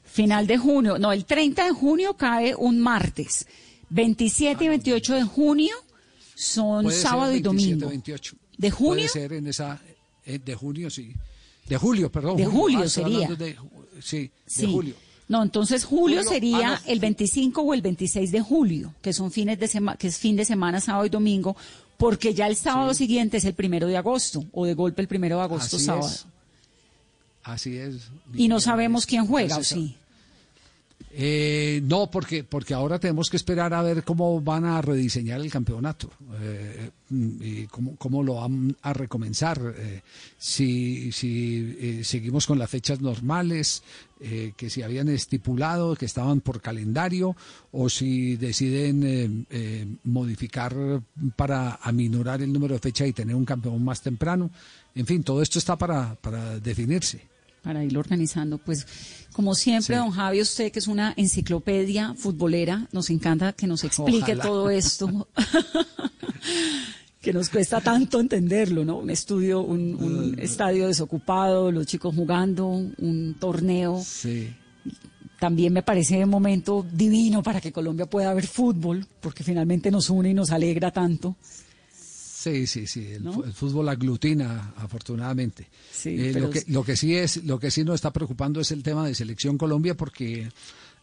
Final 0.05 0.47
de 0.47 0.59
junio, 0.59 0.99
no, 0.99 1.13
el 1.13 1.25
30 1.25 1.65
de 1.65 1.71
junio 1.73 2.15
cae 2.15 2.55
un 2.55 2.79
martes. 2.79 3.47
27 3.91 4.65
y 4.65 4.69
28 4.69 5.15
de 5.15 5.23
junio 5.25 5.75
son 6.35 6.85
Puede 6.85 6.97
ser 6.97 7.09
sábado 7.09 7.33
y 7.33 7.41
27, 7.43 7.71
domingo. 7.71 7.89
28. 7.89 8.37
¿De 8.59 8.71
junio? 8.71 8.95
Puede 8.95 9.09
ser 9.09 9.33
en 9.33 9.47
esa, 9.47 9.81
eh, 10.25 10.39
de 10.45 10.55
junio, 10.55 10.91
sí. 10.91 11.13
De 11.69 11.77
julio, 11.77 12.11
perdón. 12.13 12.37
De 12.37 12.47
julio 12.47 12.81
Ah, 12.85 12.89
sería. 12.89 13.29
de 13.29 13.57
sí, 14.01 14.31
Sí. 14.47 14.67
de 14.67 14.73
julio. 14.73 14.95
No, 15.27 15.43
entonces 15.43 15.85
julio, 15.85 16.19
Julio, 16.19 16.31
sería 16.31 16.75
ah, 16.75 16.81
no. 16.85 16.93
el 16.93 17.01
25 17.01 17.63
o 17.63 17.73
el 17.73 17.81
26 17.81 18.31
de 18.31 18.41
julio, 18.43 18.95
que 19.01 19.15
son 19.15 19.31
fines 19.33 19.59
de 19.59 19.69
semana, 19.69 19.97
que 19.97 20.09
es 20.09 20.19
fin 20.19 20.37
de 20.37 20.45
semana, 20.45 20.81
sábado 20.83 21.07
y 21.07 21.09
domingo, 21.09 21.57
porque 21.97 22.35
ya 22.35 22.47
el 22.47 22.57
sábado 22.57 22.93
siguiente 22.93 23.39
es 23.39 23.45
el 23.47 23.55
primero 23.55 23.87
de 23.87 23.97
agosto, 23.97 24.45
o 24.53 24.67
de 24.67 24.75
golpe 24.75 25.01
el 25.01 25.09
primero 25.09 25.37
de 25.39 25.43
agosto, 25.45 25.77
Así 25.77 25.87
sábado. 25.87 26.07
es. 26.09 26.27
Así 27.45 27.77
es. 27.77 28.09
Y 28.35 28.49
no 28.49 28.59
sabemos 28.59 29.07
quién 29.07 29.27
juega, 29.27 29.59
¿o 29.59 29.63
sí? 29.63 29.97
Eh, 31.17 31.81
no, 31.85 32.11
porque, 32.11 32.43
porque 32.43 32.75
ahora 32.75 32.99
tenemos 32.99 33.31
que 33.31 33.37
esperar 33.37 33.73
a 33.73 33.83
ver 33.83 34.03
cómo 34.03 34.41
van 34.41 34.65
a 34.65 34.83
rediseñar 34.83 35.41
el 35.41 35.51
campeonato 35.51 36.11
eh, 36.41 36.91
y 37.11 37.67
cómo, 37.67 37.95
cómo 37.95 38.25
lo 38.25 38.35
van 38.35 38.77
a 38.83 38.93
recomenzar. 38.93 39.61
eh, 39.77 40.03
si 40.37 41.13
si 41.13 41.77
eh, 41.79 42.01
seguimos 42.03 42.49
con 42.49 42.59
las 42.59 42.69
fechas 42.69 43.01
normales 43.01 43.83
que 44.57 44.71
se 44.71 44.83
habían 44.83 45.11
estipulado, 45.11 45.95
que 45.97 46.07
estaban 46.07 46.41
por 46.41 46.63
calendario, 46.63 47.37
o 47.73 47.91
si 47.91 48.37
deciden 48.37 49.47
modificar 50.03 50.75
para 51.37 51.75
aminorar 51.83 52.41
el 52.41 52.51
número 52.51 52.73
de 52.73 52.81
fechas 52.81 53.07
y 53.07 53.13
tener 53.13 53.37
un 53.37 53.45
campeón 53.45 53.85
más 53.85 54.01
temprano. 54.01 54.51
En 54.95 55.05
fin, 55.05 55.23
todo 55.23 55.43
esto 55.43 55.59
está 55.59 55.77
para, 55.77 56.15
para 56.15 56.59
definirse. 56.59 57.34
Para 57.65 57.83
irlo 57.83 57.99
organizando. 58.01 58.59
Pues, 58.59 58.87
como 59.33 59.55
siempre, 59.57 59.97
Sí. 59.97 60.01
don 60.01 60.11
Javi, 60.13 60.41
usted 60.43 60.71
que 60.71 60.79
es 60.79 60.87
una 60.87 61.15
enciclopedia 61.17 62.15
futbolera, 62.15 62.87
nos 62.93 63.11
encanta 63.11 63.53
que 63.55 63.67
nos 63.67 63.83
explique 63.83 64.33
Ojalá. 64.35 64.43
todo 64.43 64.71
esto. 64.71 65.29
que 67.21 67.33
nos 67.33 67.49
cuesta 67.49 67.81
tanto 67.81 68.21
entenderlo, 68.21 68.85
¿no? 68.85 68.99
Un 68.99 69.09
estudio, 69.11 69.63
un, 69.63 69.95
un 69.95 70.39
estadio 70.39 70.87
desocupado, 70.89 71.73
los 71.73 71.87
chicos 71.87 72.15
jugando, 72.15 72.67
un 72.69 73.37
torneo. 73.41 74.01
Sí. 74.05 74.53
También 75.41 75.73
me 75.73 75.83
parece 75.83 76.23
un 76.23 76.31
momento 76.31 76.87
divino 76.93 77.43
para 77.43 77.61
que 77.61 77.73
Colombia 77.73 78.07
pueda 78.07 78.33
ver 78.35 78.47
fútbol, 78.47 79.07
porque 79.21 79.43
finalmente 79.43 79.91
nos 79.91 80.11
une 80.11 80.31
y 80.31 80.35
nos 80.35 80.51
alegra 80.51 80.91
tanto. 80.91 81.37
Sí, 82.45 82.67
sí, 82.67 82.87
sí. 82.87 83.07
El, 83.13 83.25
¿No? 83.25 83.33
fu- 83.33 83.45
el 83.45 83.53
fútbol 83.53 83.89
aglutina, 83.89 84.75
afortunadamente. 84.77 85.67
Sí, 85.93 86.11
Eh, 86.11 86.31
pero 86.33 86.47
lo, 86.47 86.51
que, 86.51 86.63
lo 86.69 86.85
que 86.85 86.97
sí 86.97 87.15
es, 87.17 87.45
lo 87.45 87.59
que 87.59 87.71
sí 87.71 87.85
nos 87.85 87.95
está 87.97 88.13
preocupando 88.13 88.61
es 88.61 88.71
el 88.71 88.83
tema 88.83 89.07
de 89.07 89.15
selección 89.15 89.57
Colombia, 89.57 89.97
porque 89.97 90.49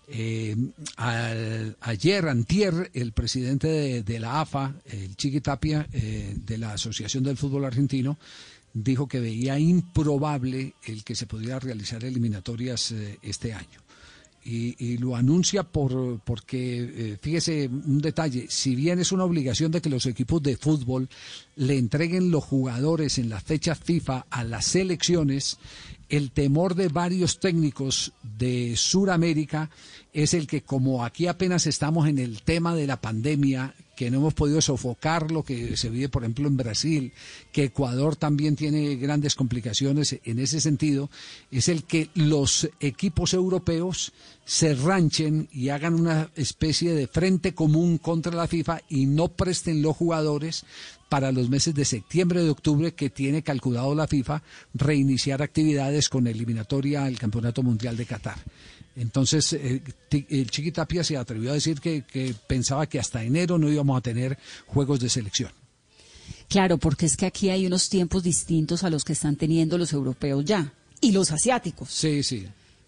eh, 0.08 0.56
al- 0.98 1.78
ayer, 1.82 2.28
antier, 2.28 2.92
el 2.94 3.12
presidente 3.14 3.68
de, 3.68 4.04
de 4.04 4.20
la 4.20 4.42
AFA, 4.42 4.74
el 4.86 5.16
Chiqui 5.16 5.42
Tapia, 5.42 5.88
eh, 5.94 6.36
de 6.46 6.58
la 6.58 6.74
Asociación 6.74 7.24
del 7.24 7.38
Fútbol 7.38 7.66
Argentino, 7.66 8.18
dijo 8.74 9.08
que 9.08 9.20
veía 9.20 9.60
improbable 9.60 10.74
el 10.86 11.04
que 11.04 11.16
se 11.16 11.26
pudiera 11.28 11.60
realizar 11.60 12.04
eliminatorias 12.06 12.92
eh, 12.94 13.20
este 13.22 13.54
año 13.54 13.81
y, 14.44 14.76
y 14.84 14.98
lo 14.98 15.16
anuncia 15.16 15.64
por 15.64 16.20
porque 16.22 16.82
eh, 16.82 17.18
fíjese 17.22 17.68
un 17.68 18.02
detalle 18.02 18.48
si 18.50 18.76
bien 18.76 19.00
es 19.00 19.12
una 19.12 19.24
obligación 19.24 19.72
de 19.72 19.82
que 19.82 19.90
los 19.90 20.06
equipos 20.06 20.42
de 20.42 20.58
fútbol 20.58 21.10
le 21.56 21.78
entreguen 21.78 22.32
los 22.32 22.44
jugadores 22.44 23.20
en 23.20 23.30
las 23.30 23.44
fechas 23.44 23.80
FIFA 23.80 24.26
a 24.30 24.44
las 24.44 24.66
selecciones 24.66 25.58
el 26.10 26.32
temor 26.32 26.76
de 26.76 26.90
varios 26.90 27.40
técnicos 27.40 28.14
de 28.38 28.76
Sudamérica 28.76 29.70
es 30.12 30.34
el 30.34 30.48
que 30.48 30.62
como 30.62 31.06
aquí 31.06 31.28
apenas 31.28 31.68
estamos 31.68 32.08
en 32.08 32.18
el 32.18 32.42
tema 32.42 32.76
de 32.76 32.88
la 32.88 33.00
pandemia 33.00 33.76
que 33.96 34.10
no 34.10 34.18
hemos 34.18 34.34
podido 34.34 34.62
sofocar 34.62 35.32
lo 35.32 35.44
que 35.44 35.78
se 35.78 35.90
vive, 35.90 36.10
por 36.10 36.24
ejemplo, 36.24 36.48
en 36.48 36.58
Brasil, 36.58 37.14
que 37.52 37.66
Ecuador 37.66 38.16
también 38.16 38.56
tiene 38.56 38.96
grandes 38.96 39.36
complicaciones 39.36 40.18
en 40.24 40.40
ese 40.40 40.62
sentido, 40.62 41.10
es 41.52 41.70
el 41.70 41.84
que 41.84 42.10
los 42.16 42.70
equipos 42.80 43.34
europeos 43.34 44.14
se 44.46 44.74
ranchen 44.76 45.48
y 45.52 45.70
hagan 45.70 45.94
una 45.94 46.30
especie 46.36 46.94
de 46.94 47.08
frente 47.08 47.54
común 47.54 47.98
contra 47.98 48.34
la 48.34 48.48
FIFA 48.48 48.82
y 48.90 49.06
no 49.06 49.30
presten 49.30 49.82
los 49.82 49.96
jugadores 49.96 50.66
para 51.10 51.32
los 51.32 51.50
meses 51.50 51.76
de 51.76 51.86
septiembre 51.86 52.42
y 52.42 52.46
de 52.46 52.52
octubre 52.52 52.94
que 52.94 53.10
tiene 53.10 53.44
calculado 53.44 53.94
la 53.94 54.08
FIFA 54.08 54.42
reiniciar 54.74 55.42
actividades 55.42 56.08
con 56.08 56.26
eliminatoria 56.26 57.04
al 57.04 57.20
Campeonato 57.20 57.64
Mundial 57.64 57.98
de 57.98 58.06
Qatar. 58.06 58.38
Entonces, 58.96 59.54
eh, 59.54 59.82
el 60.30 60.50
Chiqui 60.50 60.72
Tapia 60.72 61.04
se 61.04 61.16
atrevió 61.18 61.52
a 61.52 61.54
decir 61.54 61.80
que, 61.80 62.04
que 62.04 62.36
pensaba 62.48 62.88
que 62.88 63.00
hasta 63.00 63.24
enero 63.24 63.58
no 63.58 63.70
íbamos 63.70 63.98
a 63.98 64.02
tener 64.02 64.38
juegos 64.68 65.00
de 65.00 65.10
selección. 65.10 65.52
Claro, 66.50 66.78
porque 66.78 67.06
es 67.06 67.16
que 67.16 67.26
aquí 67.26 67.50
hay 67.50 67.66
unos 67.66 67.88
tiempos 67.88 68.24
distintos 68.24 68.84
a 68.84 68.90
los 68.90 69.06
que 69.06 69.14
están 69.14 69.38
teniendo 69.38 69.78
los 69.78 69.94
europeos 69.94 70.44
ya, 70.44 70.74
y 71.00 71.14
los 71.14 71.32
asiáticos, 71.32 71.90
Sí, 71.90 72.22
sí, 72.24 72.46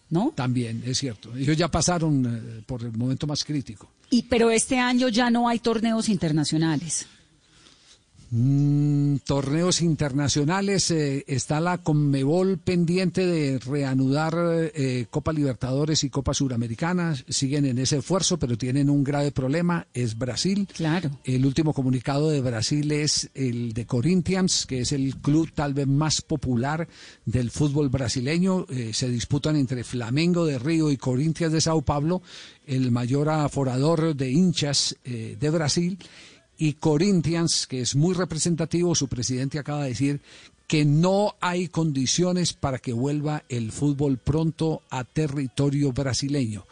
¿no? 0.09 0.33
también, 0.35 0.83
es 0.85 0.97
cierto. 0.97 1.33
Ellos 1.35 1.55
ya 1.55 1.69
pasaron 1.69 2.25
eh, 2.25 2.63
por 2.65 2.83
el 2.83 2.91
momento 2.91 3.25
más 3.25 3.43
crítico. 3.43 3.89
Y, 4.09 4.23
pero 4.23 4.51
este 4.51 4.77
año 4.77 5.07
ya 5.07 5.29
no 5.31 5.47
hay 5.47 5.59
torneos 5.59 6.09
internacionales. 6.09 7.07
Mm, 8.35 9.17
torneos 9.27 9.83
internacionales, 9.83 10.89
eh, 10.89 11.23
está 11.27 11.59
la 11.59 11.77
Conmebol 11.77 12.57
pendiente 12.57 13.27
de 13.27 13.59
reanudar 13.59 14.33
eh, 14.73 15.05
Copa 15.11 15.31
Libertadores 15.31 16.03
y 16.03 16.09
Copa 16.09 16.33
Suramericana, 16.33 17.13
siguen 17.29 17.65
en 17.65 17.77
ese 17.77 17.97
esfuerzo, 17.97 18.39
pero 18.39 18.57
tienen 18.57 18.89
un 18.89 19.03
grave 19.03 19.31
problema, 19.31 19.85
es 19.93 20.17
Brasil. 20.17 20.67
Claro. 20.73 21.11
El 21.23 21.45
último 21.45 21.73
comunicado 21.73 22.31
de 22.31 22.41
Brasil 22.41 22.91
es 22.91 23.29
el 23.35 23.71
de 23.73 23.85
Corinthians, 23.85 24.65
que 24.65 24.79
es 24.79 24.93
el 24.93 25.17
club 25.17 25.51
tal 25.53 25.75
vez 25.75 25.85
más 25.85 26.23
popular 26.23 26.87
del 27.27 27.51
fútbol 27.51 27.89
brasileño. 27.89 28.65
Eh, 28.67 28.93
se 28.95 29.09
disputan 29.09 29.57
entre 29.57 29.83
Flamengo 29.83 30.47
de 30.47 30.57
Río 30.57 30.89
y 30.89 30.97
Corinthians 30.97 31.53
de 31.53 31.61
Sao 31.61 31.83
Paulo, 31.83 32.23
el 32.65 32.89
mayor 32.89 33.29
aforador 33.29 34.15
de 34.15 34.31
hinchas 34.31 34.95
eh, 35.03 35.37
de 35.39 35.49
Brasil. 35.51 35.99
Y 36.57 36.73
Corinthians, 36.73 37.67
que 37.67 37.81
es 37.81 37.95
muy 37.95 38.13
representativo, 38.13 38.95
su 38.95 39.07
presidente 39.07 39.59
acaba 39.59 39.83
de 39.83 39.89
decir 39.89 40.21
que 40.67 40.85
no 40.85 41.35
hay 41.41 41.67
condiciones 41.67 42.53
para 42.53 42.79
que 42.79 42.93
vuelva 42.93 43.43
el 43.49 43.71
fútbol 43.71 44.17
pronto 44.17 44.81
a 44.89 45.03
territorio 45.03 45.91
brasileño 45.91 46.65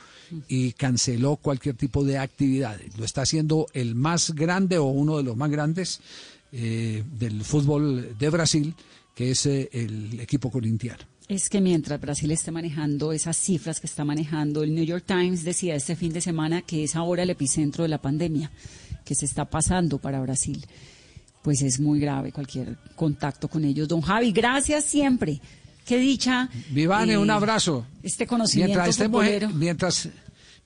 y 0.48 0.72
canceló 0.74 1.36
cualquier 1.36 1.76
tipo 1.76 2.04
de 2.04 2.18
actividades. 2.18 2.98
Lo 2.98 3.06
está 3.06 3.24
haciendo 3.24 3.68
el 3.74 3.96
más 3.96 4.32
grande 4.32 4.78
o 4.78 4.86
uno 4.86 5.18
de 5.18 5.24
los 5.24 5.36
más 5.36 5.52
grandes 5.52 6.00
eh, 6.52 7.04
del 7.20 7.44
fútbol 7.44 8.18
de 8.18 8.30
Brasil, 8.30 8.74
que 9.14 9.32
es 9.32 9.46
eh, 9.46 9.70
el 9.74 10.20
equipo 10.20 10.50
corintiano. 10.50 11.04
Es 11.28 11.50
que 11.50 11.62
mientras 11.62 12.02
Brasil 12.02 12.32
esté 12.32 12.52
manejando 12.52 13.14
esas 13.14 13.38
cifras 13.38 13.80
que 13.80 13.88
está 13.88 14.04
manejando, 14.04 14.64
el 14.64 14.74
New 14.74 14.84
York 14.84 15.06
Times 15.06 15.44
decía 15.44 15.76
este 15.76 15.96
fin 15.96 16.12
de 16.12 16.22
semana 16.22 16.62
que 16.62 16.84
es 16.84 16.96
ahora 16.96 17.24
el 17.24 17.30
epicentro 17.30 17.84
de 17.84 17.90
la 17.90 18.02
pandemia 18.02 18.52
que 19.12 19.16
se 19.16 19.26
está 19.26 19.44
pasando 19.44 19.98
para 19.98 20.22
Brasil. 20.22 20.66
Pues 21.42 21.62
es 21.64 21.82
muy 21.82 22.00
grave 22.00 22.32
cualquier 22.32 22.78
contacto 22.96 23.50
con 23.50 23.66
ellos. 23.66 23.86
Don 23.90 24.00
Javi, 24.00 24.32
gracias 24.32 24.86
siempre. 24.86 25.42
Qué 25.86 25.98
dicha. 25.98 26.48
Vivane, 26.70 27.14
eh, 27.14 27.18
un 27.18 27.30
abrazo. 27.30 27.86
Este 28.04 28.26
conocimiento 28.26 28.70
Mientras 28.70 28.88
estemos, 28.88 29.26
mientras, 29.54 30.08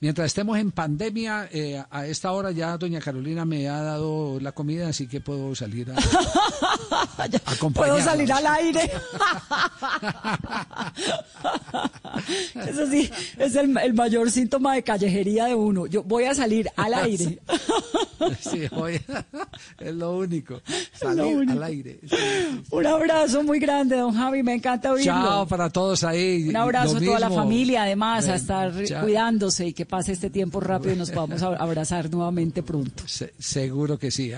mientras 0.00 0.26
estemos 0.26 0.58
en 0.58 0.70
pandemia, 0.72 1.48
eh, 1.52 1.82
a 1.90 2.06
esta 2.06 2.32
hora 2.32 2.50
ya 2.50 2.76
doña 2.76 3.00
Carolina 3.00 3.44
me 3.44 3.68
ha 3.68 3.80
dado 3.82 4.38
la 4.40 4.52
comida, 4.52 4.88
así 4.88 5.06
que 5.06 5.20
puedo 5.20 5.54
salir 5.54 5.90
a, 5.90 5.96
a 7.18 7.28
Puedo 7.74 8.00
salir 8.00 8.32
al 8.32 8.46
aire. 8.46 8.90
Eso 12.68 12.86
sí, 12.90 13.10
es 13.38 13.54
el, 13.56 13.76
el 13.78 13.94
mayor 13.94 14.30
síntoma 14.30 14.74
de 14.74 14.82
callejería 14.82 15.46
de 15.46 15.54
uno. 15.54 15.86
Yo 15.86 16.02
voy 16.02 16.24
a 16.24 16.34
salir 16.34 16.68
al 16.76 16.94
aire. 17.04 17.38
Sí, 18.40 18.62
oye, 18.72 19.00
es 19.78 19.94
lo 19.94 20.16
único. 20.18 20.60
Salir 20.92 21.36
único. 21.36 21.52
al 21.52 21.62
aire. 21.64 21.98
Sí, 22.02 22.16
sí. 22.16 22.62
Un 22.70 22.86
abrazo 22.86 23.42
muy 23.42 23.58
grande, 23.58 23.96
don 23.96 24.14
Javi. 24.14 24.42
Me 24.42 24.54
encanta 24.54 24.92
oírlo. 24.92 25.12
Chao 25.12 25.46
para 25.46 25.70
todos 25.70 26.04
ahí. 26.04 26.48
Un 26.48 26.56
abrazo 26.56 26.96
a 26.96 27.00
toda 27.00 27.18
la 27.20 27.30
familia, 27.30 27.82
además, 27.84 28.28
a 28.28 28.34
estar 28.36 28.72
chao. 28.84 29.02
cuidándose 29.02 29.66
y 29.66 29.72
que 29.72 29.85
pase 29.86 30.12
este 30.12 30.30
tiempo 30.30 30.60
rápido 30.60 30.92
y 30.94 30.96
nos 30.96 31.10
podamos 31.10 31.42
a- 31.42 31.56
abrazar 31.56 32.10
nuevamente 32.10 32.62
pronto. 32.62 33.02
Se- 33.06 33.32
seguro 33.38 33.98
que 33.98 34.10
sí. 34.10 34.32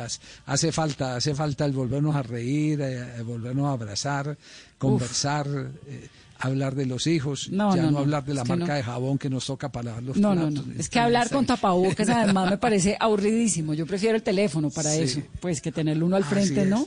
Hace, 0.47 0.73
falta, 0.73 1.17
hace 1.17 1.35
falta 1.35 1.65
el 1.65 1.73
volvernos 1.73 2.15
a 2.15 2.23
reír, 2.23 2.81
eh, 2.81 3.17
el 3.17 3.25
volvernos 3.25 3.67
a 3.67 3.73
abrazar, 3.73 4.37
conversar, 4.79 5.47
eh, 5.87 6.09
hablar 6.41 6.75
de 6.77 6.87
los 6.87 7.07
hijos, 7.09 7.49
No, 7.51 7.75
ya 7.75 7.91
no, 7.91 7.99
hablar 7.99 8.25
de 8.25 8.33
la 8.35 8.45
marca 8.45 8.75
de 8.75 8.83
jabón 8.85 9.19
que 9.19 9.29
nos 9.29 9.47
toca 9.47 9.71
para 9.73 9.87
lavar 9.87 10.03
los 10.05 10.17
No, 10.19 10.35
no, 10.35 10.47
platos. 10.49 10.67
no. 10.69 10.75
Es 10.81 10.89
que 10.89 11.01
hablar 11.01 11.29
con 11.31 11.45
tapabocas 11.47 12.09
además 12.09 12.49
me 12.51 12.59
parece 12.59 12.97
aburridísimo. 13.01 13.75
Yo 13.75 13.87
prefiero 13.87 14.15
el 14.17 14.23
teléfono 14.23 14.71
para 14.71 14.93
Sí. 14.93 15.01
eso, 15.03 15.23
pues 15.41 15.61
que 15.61 15.73
tenerlo 15.73 16.07
uno 16.07 16.15
al 16.17 16.23
Así 16.23 16.31
frente, 16.35 16.63
es. 16.63 16.69
¿no? 16.69 16.87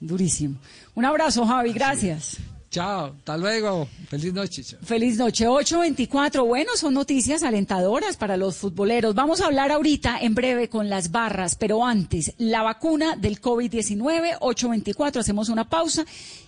Durísimo. 0.00 0.56
Un 0.94 1.04
abrazo, 1.06 1.44
Javi. 1.44 1.72
Gracias. 1.72 2.36
Chao, 2.74 3.14
hasta 3.16 3.36
luego. 3.36 3.86
Feliz 4.08 4.34
noche. 4.34 4.64
chao. 4.64 4.80
Feliz 4.82 5.16
noche, 5.16 5.46
8.24. 5.46 6.44
Bueno, 6.44 6.72
son 6.74 6.92
noticias 6.92 7.44
alentadoras 7.44 8.16
para 8.16 8.36
los 8.36 8.56
futboleros. 8.56 9.14
Vamos 9.14 9.40
a 9.40 9.46
hablar 9.46 9.70
ahorita 9.70 10.18
en 10.20 10.34
breve 10.34 10.68
con 10.68 10.90
las 10.90 11.12
barras, 11.12 11.54
pero 11.54 11.86
antes, 11.86 12.34
la 12.36 12.62
vacuna 12.64 13.14
del 13.14 13.40
COVID-19, 13.40 14.40
8.24, 14.40 15.18
hacemos 15.18 15.50
una 15.50 15.68
pausa 15.68 16.04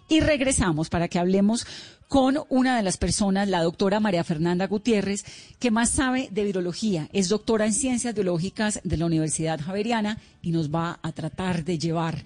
y 0.08 0.18
regresamos 0.18 0.88
para 0.88 1.06
que 1.06 1.20
hablemos 1.20 1.64
con 2.08 2.40
una 2.48 2.76
de 2.76 2.82
las 2.82 2.96
personas, 2.96 3.46
la 3.46 3.62
doctora 3.62 4.00
María 4.00 4.24
Fernanda 4.24 4.66
Gutiérrez, 4.66 5.24
que 5.60 5.70
más 5.70 5.90
sabe 5.90 6.28
de 6.32 6.42
virología. 6.42 7.08
Es 7.12 7.28
doctora 7.28 7.66
en 7.66 7.72
ciencias 7.72 8.14
biológicas 8.14 8.80
de 8.82 8.96
la 8.96 9.06
Universidad 9.06 9.60
Javeriana 9.60 10.18
y 10.42 10.50
nos 10.50 10.74
va 10.74 10.98
a 11.04 11.12
tratar 11.12 11.64
de 11.64 11.78
llevar 11.78 12.24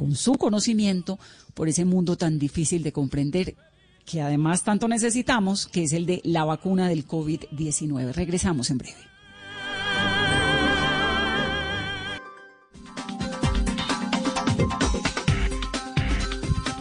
con 0.00 0.16
su 0.16 0.32
conocimiento 0.36 1.18
por 1.54 1.68
ese 1.68 1.84
mundo 1.84 2.16
tan 2.16 2.38
difícil 2.38 2.82
de 2.82 2.92
comprender 2.92 3.56
que 4.04 4.20
además 4.20 4.64
tanto 4.64 4.88
necesitamos, 4.88 5.66
que 5.66 5.84
es 5.84 5.92
el 5.92 6.06
de 6.06 6.20
la 6.24 6.44
vacuna 6.44 6.88
del 6.88 7.06
COVID-19. 7.06 8.12
Regresamos 8.12 8.70
en 8.70 8.78
breve. 8.78 9.10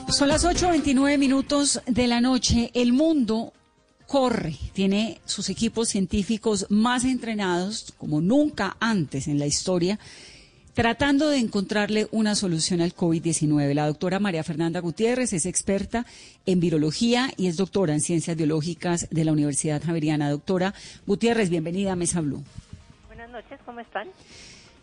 Son 0.10 0.28
las 0.28 0.44
8.29 0.44 1.18
minutos 1.18 1.82
de 1.86 2.08
la 2.08 2.20
noche. 2.20 2.72
El 2.74 2.92
mundo 2.94 3.54
corre, 4.06 4.58
tiene 4.74 5.22
sus 5.24 5.50
equipos 5.50 5.88
científicos 5.90 6.66
más 6.70 7.06
entrenados 7.06 7.94
como 7.98 8.20
nunca 8.20 8.76
antes 8.80 9.28
en 9.28 9.38
la 9.38 9.46
historia, 9.46 10.00
tratando 10.80 11.28
de 11.28 11.40
encontrarle 11.40 12.08
una 12.14 12.36
solución 12.36 12.80
al 12.80 12.96
COVID-19. 12.96 13.74
La 13.74 13.86
doctora 13.86 14.18
María 14.22 14.46
Fernanda 14.46 14.80
Gutiérrez 14.80 15.34
es 15.34 15.46
experta 15.46 16.06
en 16.46 16.62
virología 16.62 17.34
y 17.36 17.48
es 17.48 17.58
doctora 17.58 17.92
en 17.92 18.00
ciencias 18.00 18.38
biológicas 18.38 19.10
de 19.12 19.26
la 19.26 19.34
Universidad 19.34 19.84
Javeriana. 19.84 20.30
Doctora 20.30 20.74
Gutiérrez, 21.06 21.50
bienvenida 21.50 21.92
a 21.92 21.96
Mesa 21.98 22.22
Blue. 22.22 22.42
Buenas 23.08 23.30
noches, 23.30 23.60
¿cómo 23.66 23.82
están? 23.82 24.08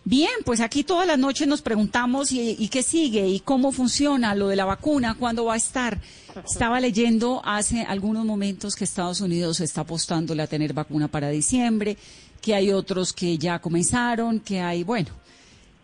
Bien, 0.04 0.32
pues 0.44 0.60
aquí 0.60 0.84
todas 0.84 1.06
las 1.06 1.18
noches 1.18 1.48
nos 1.48 1.62
preguntamos 1.62 2.30
y, 2.30 2.56
y, 2.58 2.68
qué 2.68 2.82
sigue 2.82 3.26
y 3.26 3.40
cómo 3.40 3.72
funciona 3.72 4.34
lo 4.34 4.48
de 4.48 4.56
la 4.56 4.66
vacuna, 4.66 5.16
cuándo 5.18 5.46
va 5.46 5.54
a 5.54 5.56
estar. 5.56 5.98
Estaba 6.44 6.78
leyendo 6.78 7.40
hace 7.42 7.84
algunos 7.84 8.26
momentos 8.26 8.76
que 8.76 8.84
Estados 8.84 9.22
Unidos 9.22 9.60
está 9.60 9.80
apostándole 9.80 10.42
a 10.42 10.46
tener 10.46 10.74
vacuna 10.74 11.08
para 11.08 11.30
diciembre, 11.30 11.96
que 12.42 12.54
hay 12.54 12.70
otros 12.70 13.14
que 13.14 13.38
ya 13.38 13.60
comenzaron, 13.60 14.40
que 14.40 14.60
hay, 14.60 14.84
bueno, 14.84 15.08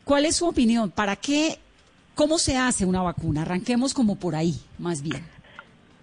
¿cuál 0.04 0.24
es 0.24 0.36
su 0.36 0.48
opinión? 0.48 0.90
¿Para 0.90 1.16
qué, 1.16 1.58
cómo 2.14 2.38
se 2.38 2.56
hace 2.56 2.84
una 2.84 3.02
vacuna? 3.02 3.42
Arranquemos 3.42 3.94
como 3.94 4.16
por 4.16 4.34
ahí, 4.34 4.54
más 4.78 5.02
bien. 5.02 5.24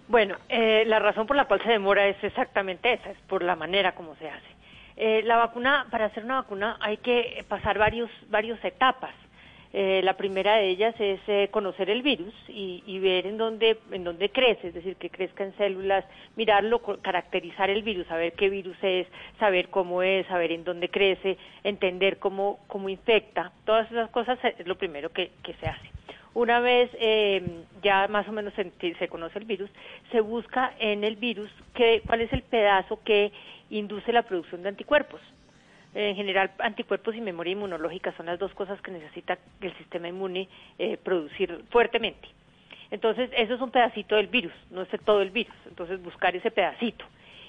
Bueno, 0.08 0.36
eh, 0.48 0.84
la 0.86 0.98
razón 0.98 1.26
por 1.26 1.36
la 1.36 1.44
cual 1.44 1.62
se 1.62 1.70
demora 1.70 2.08
es 2.08 2.16
exactamente 2.24 2.92
esa, 2.92 3.10
es 3.10 3.18
por 3.28 3.42
la 3.42 3.54
manera 3.54 3.94
como 3.94 4.16
se 4.16 4.28
hace. 4.28 4.50
Eh, 4.96 5.22
la 5.24 5.36
vacuna, 5.36 5.86
para 5.90 6.06
hacer 6.06 6.24
una 6.24 6.42
vacuna 6.42 6.76
hay 6.80 6.96
que 6.96 7.44
pasar 7.48 7.78
varios, 7.78 8.10
varios 8.28 8.62
etapas. 8.64 9.14
Eh, 9.72 10.00
la 10.02 10.16
primera 10.16 10.56
de 10.56 10.68
ellas 10.68 10.94
es 10.98 11.20
eh, 11.28 11.48
conocer 11.52 11.90
el 11.90 12.02
virus 12.02 12.34
y, 12.48 12.82
y, 12.86 12.98
ver 12.98 13.26
en 13.26 13.38
dónde, 13.38 13.78
en 13.92 14.02
dónde 14.02 14.30
crece, 14.30 14.68
es 14.68 14.74
decir, 14.74 14.96
que 14.96 15.10
crezca 15.10 15.44
en 15.44 15.56
células, 15.56 16.04
mirarlo, 16.34 16.80
caracterizar 17.00 17.70
el 17.70 17.84
virus, 17.84 18.08
saber 18.08 18.32
qué 18.32 18.48
virus 18.48 18.76
es, 18.82 19.06
saber 19.38 19.68
cómo 19.68 20.02
es, 20.02 20.26
saber 20.26 20.50
en 20.50 20.64
dónde 20.64 20.88
crece, 20.88 21.38
entender 21.62 22.18
cómo, 22.18 22.58
cómo 22.66 22.88
infecta. 22.88 23.52
Todas 23.64 23.88
esas 23.92 24.10
cosas 24.10 24.40
es 24.42 24.66
lo 24.66 24.76
primero 24.76 25.10
que, 25.10 25.30
que 25.44 25.54
se 25.54 25.66
hace. 25.66 25.88
Una 26.34 26.60
vez 26.60 26.90
eh, 26.94 27.42
ya 27.82 28.06
más 28.08 28.28
o 28.28 28.32
menos 28.32 28.52
se, 28.54 28.70
se, 28.98 29.08
conoce 29.08 29.38
el 29.38 29.44
virus, 29.44 29.70
se 30.12 30.20
busca 30.20 30.74
en 30.78 31.04
el 31.04 31.16
virus 31.16 31.50
que, 31.74 32.02
cuál 32.06 32.20
es 32.20 32.32
el 32.32 32.42
pedazo 32.42 33.00
que 33.04 33.32
induce 33.68 34.12
la 34.12 34.22
producción 34.22 34.62
de 34.62 34.68
anticuerpos. 34.68 35.20
En 35.94 36.14
general, 36.14 36.52
anticuerpos 36.58 37.16
y 37.16 37.20
memoria 37.20 37.52
inmunológica 37.52 38.12
son 38.16 38.26
las 38.26 38.38
dos 38.38 38.54
cosas 38.54 38.80
que 38.80 38.92
necesita 38.92 39.38
el 39.60 39.76
sistema 39.76 40.08
inmune 40.08 40.48
eh, 40.78 40.96
producir 40.96 41.64
fuertemente. 41.70 42.28
Entonces, 42.90 43.30
eso 43.36 43.54
es 43.54 43.60
un 43.60 43.70
pedacito 43.70 44.16
del 44.16 44.28
virus, 44.28 44.52
no 44.70 44.82
es 44.82 44.88
todo 45.04 45.22
el 45.22 45.30
virus. 45.30 45.54
Entonces, 45.68 46.02
buscar 46.02 46.34
ese 46.34 46.50
pedacito. 46.50 47.04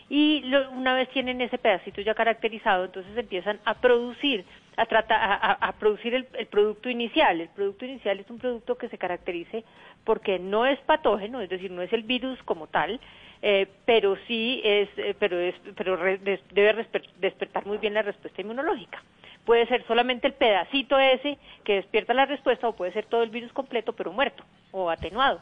Y 0.10 0.42
lo, 0.42 0.70
una 0.72 0.94
vez 0.94 1.10
tienen 1.10 1.40
ese 1.40 1.58
pedacito 1.58 2.02
ya 2.02 2.14
caracterizado, 2.14 2.86
entonces 2.86 3.16
empiezan 3.16 3.60
a 3.64 3.76
producir, 3.76 4.44
a, 4.76 5.68
a 5.68 5.72
producir 5.74 6.14
el, 6.14 6.28
el, 6.34 6.48
producto 6.48 6.90
inicial. 6.90 7.40
El 7.40 7.48
producto 7.50 7.86
inicial 7.86 8.20
es 8.20 8.30
un 8.30 8.38
producto 8.38 8.76
que 8.76 8.90
se 8.90 8.98
caracterice 8.98 9.64
porque 10.04 10.38
no 10.38 10.66
es 10.66 10.80
patógeno, 10.80 11.40
es 11.42 11.50
decir, 11.50 11.72
no 11.72 11.82
es 11.82 11.94
el 11.94 12.04
virus 12.04 12.42
como 12.44 12.68
tal, 12.68 13.00
eh, 13.42 13.68
pero 13.86 14.18
sí 14.28 14.62
es, 14.64 14.90
eh, 14.98 15.16
pero 15.18 15.40
es, 15.40 15.56
pero 15.76 15.96
re, 15.96 16.18
debe 16.52 16.88
despertar 17.20 17.66
muy 17.66 17.78
bien 17.78 17.94
la 17.94 18.02
respuesta 18.02 18.42
inmunológica. 18.42 19.02
Puede 19.46 19.66
ser 19.68 19.86
solamente 19.88 20.28
el 20.28 20.34
pedacito 20.34 21.00
ese 21.00 21.38
que 21.64 21.76
despierta 21.76 22.14
la 22.14 22.26
respuesta 22.26 22.68
o 22.68 22.76
puede 22.76 22.94
ser 22.94 23.06
todo 23.06 23.24
el 23.24 23.32
virus 23.32 23.52
completo 23.54 23.94
pero 23.94 24.12
muerto 24.12 24.44
o 24.72 24.90
atenuado. 24.90 25.42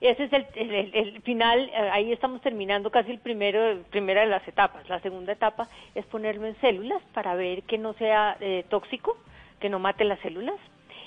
Ese 0.00 0.24
es 0.24 0.32
el, 0.32 0.46
el, 0.54 0.94
el 0.94 1.22
final, 1.22 1.70
ahí 1.92 2.10
estamos 2.10 2.40
terminando 2.40 2.90
casi 2.90 3.10
el 3.10 3.18
primero, 3.18 3.82
primera 3.90 4.22
de 4.22 4.28
las 4.28 4.46
etapas. 4.48 4.88
La 4.88 4.98
segunda 5.00 5.32
etapa 5.32 5.68
es 5.94 6.06
ponerlo 6.06 6.46
en 6.46 6.58
células 6.60 7.02
para 7.12 7.34
ver 7.34 7.64
que 7.64 7.76
no 7.76 7.92
sea 7.94 8.36
eh, 8.40 8.64
tóxico, 8.70 9.18
que 9.60 9.68
no 9.68 9.78
mate 9.78 10.04
las 10.04 10.18
células, 10.20 10.56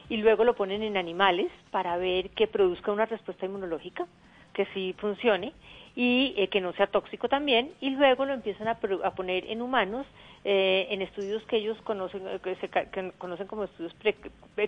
y 0.10 0.18
luego 0.18 0.44
lo 0.44 0.54
ponen 0.54 0.84
en 0.84 0.98
animales 0.98 1.50
para 1.72 1.98
ver 1.98 2.30
que 2.32 2.46
produzca 2.46 2.92
una 2.92 3.08
respuesta 3.08 3.48
inmunológica, 3.48 4.06
que 4.54 4.66
sí 4.74 4.96
funcione, 4.98 5.54
y 5.96 6.34
eh, 6.38 6.48
que 6.48 6.62
no 6.62 6.74
sea 6.74 6.88
tóxico 6.88 7.30
también, 7.30 7.72
y 7.80 7.92
luego 7.92 8.26
lo 8.26 8.34
empiezan 8.34 8.68
a, 8.68 8.80
a 9.04 9.12
poner 9.16 9.46
en 9.46 9.62
humanos 9.62 10.08
eh, 10.46 10.88
en 10.90 11.02
estudios 11.02 11.42
que 11.44 11.58
ellos 11.58 11.78
conocen, 11.84 12.24
que 12.44 12.56
se 12.56 12.68
que 12.68 13.12
conocen 13.18 13.48
como 13.48 13.64
estudios 13.64 13.96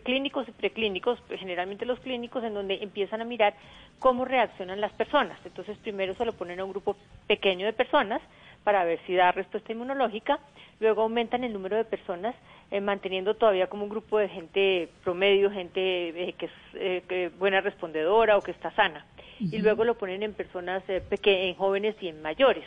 clínicos 0.03 0.47
y 0.47 0.51
preclínicos, 0.51 1.19
generalmente 1.37 1.85
los 1.85 1.99
clínicos, 1.99 2.43
en 2.43 2.53
donde 2.53 2.75
empiezan 2.81 3.21
a 3.21 3.25
mirar 3.25 3.55
cómo 3.99 4.23
reaccionan 4.23 4.79
las 4.79 4.93
personas. 4.93 5.37
Entonces, 5.45 5.77
primero 5.79 6.13
se 6.13 6.25
lo 6.25 6.33
ponen 6.33 6.59
a 6.59 6.63
un 6.63 6.71
grupo 6.71 6.95
pequeño 7.27 7.65
de 7.65 7.73
personas 7.73 8.21
para 8.63 8.83
ver 8.83 8.99
si 9.05 9.15
da 9.15 9.31
respuesta 9.31 9.71
inmunológica, 9.71 10.39
luego 10.79 11.03
aumentan 11.03 11.43
el 11.43 11.53
número 11.53 11.75
de 11.75 11.85
personas, 11.85 12.35
eh, 12.71 12.81
manteniendo 12.81 13.35
todavía 13.35 13.67
como 13.67 13.83
un 13.83 13.89
grupo 13.89 14.17
de 14.17 14.29
gente 14.29 14.89
promedio, 15.03 15.51
gente 15.51 15.81
eh, 16.09 16.33
que 16.37 16.45
es 16.45 16.51
eh, 16.73 17.31
buena 17.37 17.61
respondedora 17.61 18.37
o 18.37 18.41
que 18.41 18.51
está 18.51 18.71
sana, 18.71 19.05
uh 19.39 19.43
-huh. 19.43 19.53
y 19.53 19.57
luego 19.59 19.83
lo 19.83 19.97
ponen 19.97 20.23
en 20.23 20.33
personas 20.33 20.83
eh, 20.87 21.01
en 21.09 21.55
jóvenes 21.55 21.95
y 22.01 22.07
en 22.07 22.21
mayores. 22.21 22.65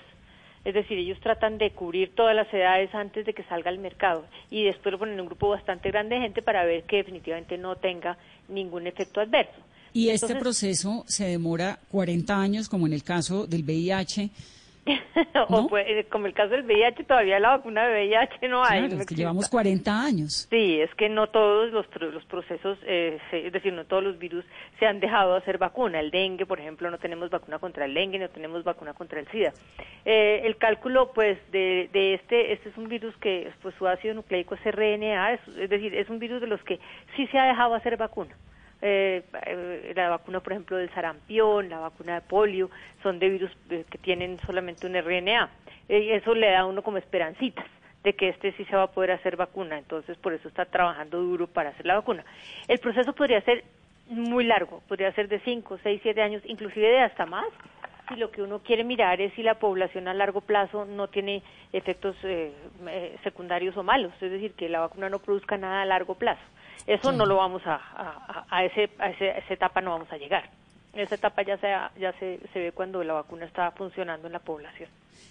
Es 0.64 0.74
decir, 0.74 0.98
ellos 0.98 1.18
tratan 1.20 1.56
de 1.56 1.70
cubrir 1.70 2.14
todas 2.14 2.34
las 2.34 2.52
edades 2.52 2.94
antes 2.94 3.24
de 3.24 3.32
que 3.32 3.42
salga 3.44 3.70
al 3.70 3.78
mercado 3.78 4.26
y 4.50 4.64
después 4.64 4.92
lo 4.92 4.98
ponen 4.98 5.14
en 5.14 5.20
un 5.20 5.26
grupo 5.26 5.48
bastante 5.48 5.90
grande 5.90 6.16
de 6.16 6.22
gente 6.22 6.42
para 6.42 6.64
ver 6.64 6.82
que 6.82 6.96
definitivamente 6.96 7.56
no 7.56 7.76
tenga 7.76 8.18
ningún 8.48 8.86
efecto 8.86 9.20
adverso. 9.20 9.60
Y 9.92 10.10
este 10.10 10.34
proceso 10.36 11.04
se 11.06 11.26
demora 11.26 11.78
40 11.90 12.38
años, 12.38 12.68
como 12.68 12.86
en 12.86 12.92
el 12.92 13.02
caso 13.02 13.46
del 13.46 13.62
VIH. 13.62 14.30
o 15.48 15.62
¿No? 15.62 15.66
pues, 15.68 16.06
como 16.10 16.26
el 16.26 16.34
caso 16.34 16.50
del 16.50 16.64
VIH, 16.64 17.04
todavía 17.04 17.38
la 17.38 17.56
vacuna 17.56 17.86
de 17.86 18.06
VIH 18.06 18.48
no 18.48 18.64
hay. 18.64 18.80
Claro, 18.80 19.00
es 19.00 19.06
que 19.06 19.14
llevamos 19.14 19.48
40 19.48 20.02
años. 20.02 20.46
Sí, 20.50 20.80
es 20.80 20.94
que 20.94 21.08
no 21.08 21.28
todos 21.28 21.72
los, 21.72 21.86
los 22.00 22.24
procesos, 22.24 22.78
eh, 22.86 23.18
se, 23.30 23.46
es 23.46 23.52
decir, 23.52 23.72
no 23.72 23.84
todos 23.84 24.02
los 24.02 24.18
virus 24.18 24.44
se 24.78 24.86
han 24.86 25.00
dejado 25.00 25.32
de 25.32 25.38
hacer 25.38 25.58
vacuna. 25.58 26.00
El 26.00 26.10
dengue, 26.10 26.46
por 26.46 26.60
ejemplo, 26.60 26.90
no 26.90 26.98
tenemos 26.98 27.30
vacuna 27.30 27.58
contra 27.58 27.84
el 27.84 27.94
dengue, 27.94 28.18
no 28.18 28.28
tenemos 28.28 28.64
vacuna 28.64 28.94
contra 28.94 29.20
el 29.20 29.28
SIDA. 29.28 29.52
Eh, 30.04 30.42
el 30.44 30.56
cálculo, 30.56 31.12
pues, 31.12 31.38
de, 31.50 31.88
de, 31.92 32.14
este, 32.14 32.52
este 32.52 32.68
es 32.70 32.76
un 32.76 32.88
virus 32.88 33.16
que, 33.18 33.50
pues, 33.62 33.74
su 33.76 33.86
ácido 33.86 34.14
nucleico 34.14 34.54
es 34.54 34.64
RNA, 34.64 35.34
es, 35.34 35.40
es 35.58 35.70
decir, 35.70 35.94
es 35.94 36.08
un 36.08 36.18
virus 36.18 36.40
de 36.40 36.46
los 36.46 36.62
que 36.62 36.78
sí 37.16 37.26
se 37.28 37.38
ha 37.38 37.44
dejado 37.44 37.74
hacer 37.74 37.96
vacuna. 37.96 38.34
Eh, 38.80 39.92
la 39.94 40.08
vacuna, 40.08 40.40
por 40.40 40.52
ejemplo, 40.52 40.76
del 40.76 40.90
sarampión, 40.90 41.68
la 41.68 41.80
vacuna 41.80 42.14
de 42.14 42.20
polio, 42.20 42.70
son 43.02 43.18
de 43.18 43.28
virus 43.28 43.50
que 43.68 43.98
tienen 43.98 44.38
solamente 44.40 44.86
un 44.86 44.94
RNA. 44.94 45.50
Eh, 45.88 46.16
eso 46.16 46.34
le 46.34 46.50
da 46.50 46.60
a 46.60 46.66
uno 46.66 46.82
como 46.82 46.98
esperancitas 46.98 47.66
de 48.04 48.12
que 48.12 48.28
este 48.28 48.52
sí 48.52 48.64
se 48.66 48.76
va 48.76 48.84
a 48.84 48.90
poder 48.92 49.10
hacer 49.10 49.36
vacuna, 49.36 49.76
entonces 49.78 50.16
por 50.18 50.32
eso 50.32 50.48
está 50.48 50.64
trabajando 50.64 51.20
duro 51.20 51.46
para 51.46 51.70
hacer 51.70 51.86
la 51.86 51.96
vacuna. 51.96 52.24
El 52.68 52.78
proceso 52.78 53.12
podría 53.12 53.40
ser 53.40 53.64
muy 54.08 54.44
largo, 54.44 54.80
podría 54.88 55.12
ser 55.12 55.28
de 55.28 55.40
5, 55.40 55.78
6, 55.82 56.00
7 56.02 56.22
años, 56.22 56.42
inclusive 56.46 56.88
de 56.88 57.00
hasta 57.00 57.26
más, 57.26 57.46
si 58.08 58.16
lo 58.16 58.30
que 58.30 58.42
uno 58.42 58.60
quiere 58.60 58.84
mirar 58.84 59.20
es 59.20 59.32
si 59.34 59.42
la 59.42 59.58
población 59.58 60.08
a 60.08 60.14
largo 60.14 60.40
plazo 60.40 60.84
no 60.84 61.08
tiene 61.08 61.42
efectos 61.72 62.16
eh, 62.24 62.52
secundarios 63.22 63.76
o 63.76 63.82
malos, 63.82 64.12
es 64.20 64.30
decir, 64.30 64.52
que 64.52 64.68
la 64.68 64.80
vacuna 64.80 65.08
no 65.08 65.18
produzca 65.18 65.56
nada 65.56 65.82
a 65.82 65.86
largo 65.86 66.14
plazo. 66.14 66.42
Eso 66.86 67.10
sí. 67.10 67.16
no 67.16 67.26
lo 67.26 67.36
vamos 67.36 67.62
a, 67.66 67.74
a, 67.76 68.46
a, 68.48 68.64
ese, 68.64 68.90
a, 68.98 69.10
ese, 69.10 69.30
a 69.30 69.38
esa 69.38 69.54
etapa 69.54 69.80
no 69.80 69.90
vamos 69.90 70.10
a 70.10 70.16
llegar. 70.16 70.50
Esa 70.94 71.16
etapa 71.16 71.42
ya, 71.42 71.56
se, 71.58 71.68
ya 72.00 72.12
se, 72.18 72.40
se 72.52 72.58
ve 72.58 72.72
cuando 72.72 73.04
la 73.04 73.12
vacuna 73.12 73.44
está 73.44 73.70
funcionando 73.72 74.26
en 74.26 74.32
la 74.32 74.38
población. 74.38 74.88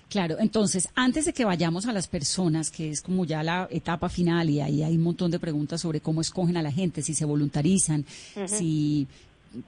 Claro, 0.09 0.35
entonces, 0.39 0.89
antes 0.95 1.25
de 1.25 1.33
que 1.33 1.43
vayamos 1.43 1.85
a 1.87 1.91
las 1.91 2.07
personas, 2.07 2.71
que 2.71 2.89
es 2.89 3.01
como 3.01 3.25
ya 3.25 3.43
la 3.43 3.67
etapa 3.71 4.07
final, 4.07 4.49
y 4.49 4.61
ahí 4.61 4.83
hay 4.83 4.95
un 4.95 5.03
montón 5.03 5.31
de 5.31 5.39
preguntas 5.39 5.81
sobre 5.81 5.99
cómo 5.99 6.21
escogen 6.21 6.55
a 6.57 6.61
la 6.61 6.71
gente, 6.71 7.01
si 7.01 7.13
se 7.13 7.25
voluntarizan, 7.25 8.01
uh 8.01 8.39
-huh. 8.39 8.47
si 8.47 9.07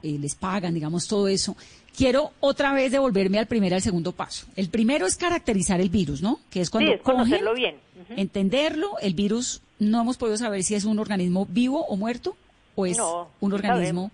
eh, 0.04 0.18
les 0.20 0.36
pagan, 0.36 0.74
digamos, 0.74 1.08
todo 1.08 1.28
eso. 1.28 1.56
Quiero 1.96 2.32
otra 2.40 2.74
vez 2.74 2.92
devolverme 2.92 3.40
al 3.40 3.48
primer 3.48 3.74
al 3.74 3.82
segundo 3.82 4.12
paso. 4.12 4.48
El 4.56 4.70
primero 4.70 5.06
es 5.06 5.18
caracterizar 5.18 5.82
el 5.82 5.90
virus, 5.90 6.22
¿no? 6.22 6.40
Que 6.50 6.62
es 6.62 6.70
cuando 6.70 6.92
Sí, 6.92 6.96
es 6.96 7.02
cogen, 7.02 7.18
conocerlo 7.18 7.54
bien. 7.54 7.76
Entenderlo. 8.16 8.98
El 9.02 9.14
virus 9.14 9.62
no 9.80 10.02
hemos 10.02 10.18
podido 10.18 10.38
saber 10.38 10.64
si 10.64 10.76
es 10.76 10.86
un 10.86 11.00
organismo 11.00 11.46
vivo 11.50 11.86
o 11.86 11.96
muerto 11.98 12.36
o 12.76 12.86
es 12.86 12.98
No, 12.98 13.30
un 13.40 13.54
organismo. 13.54 14.12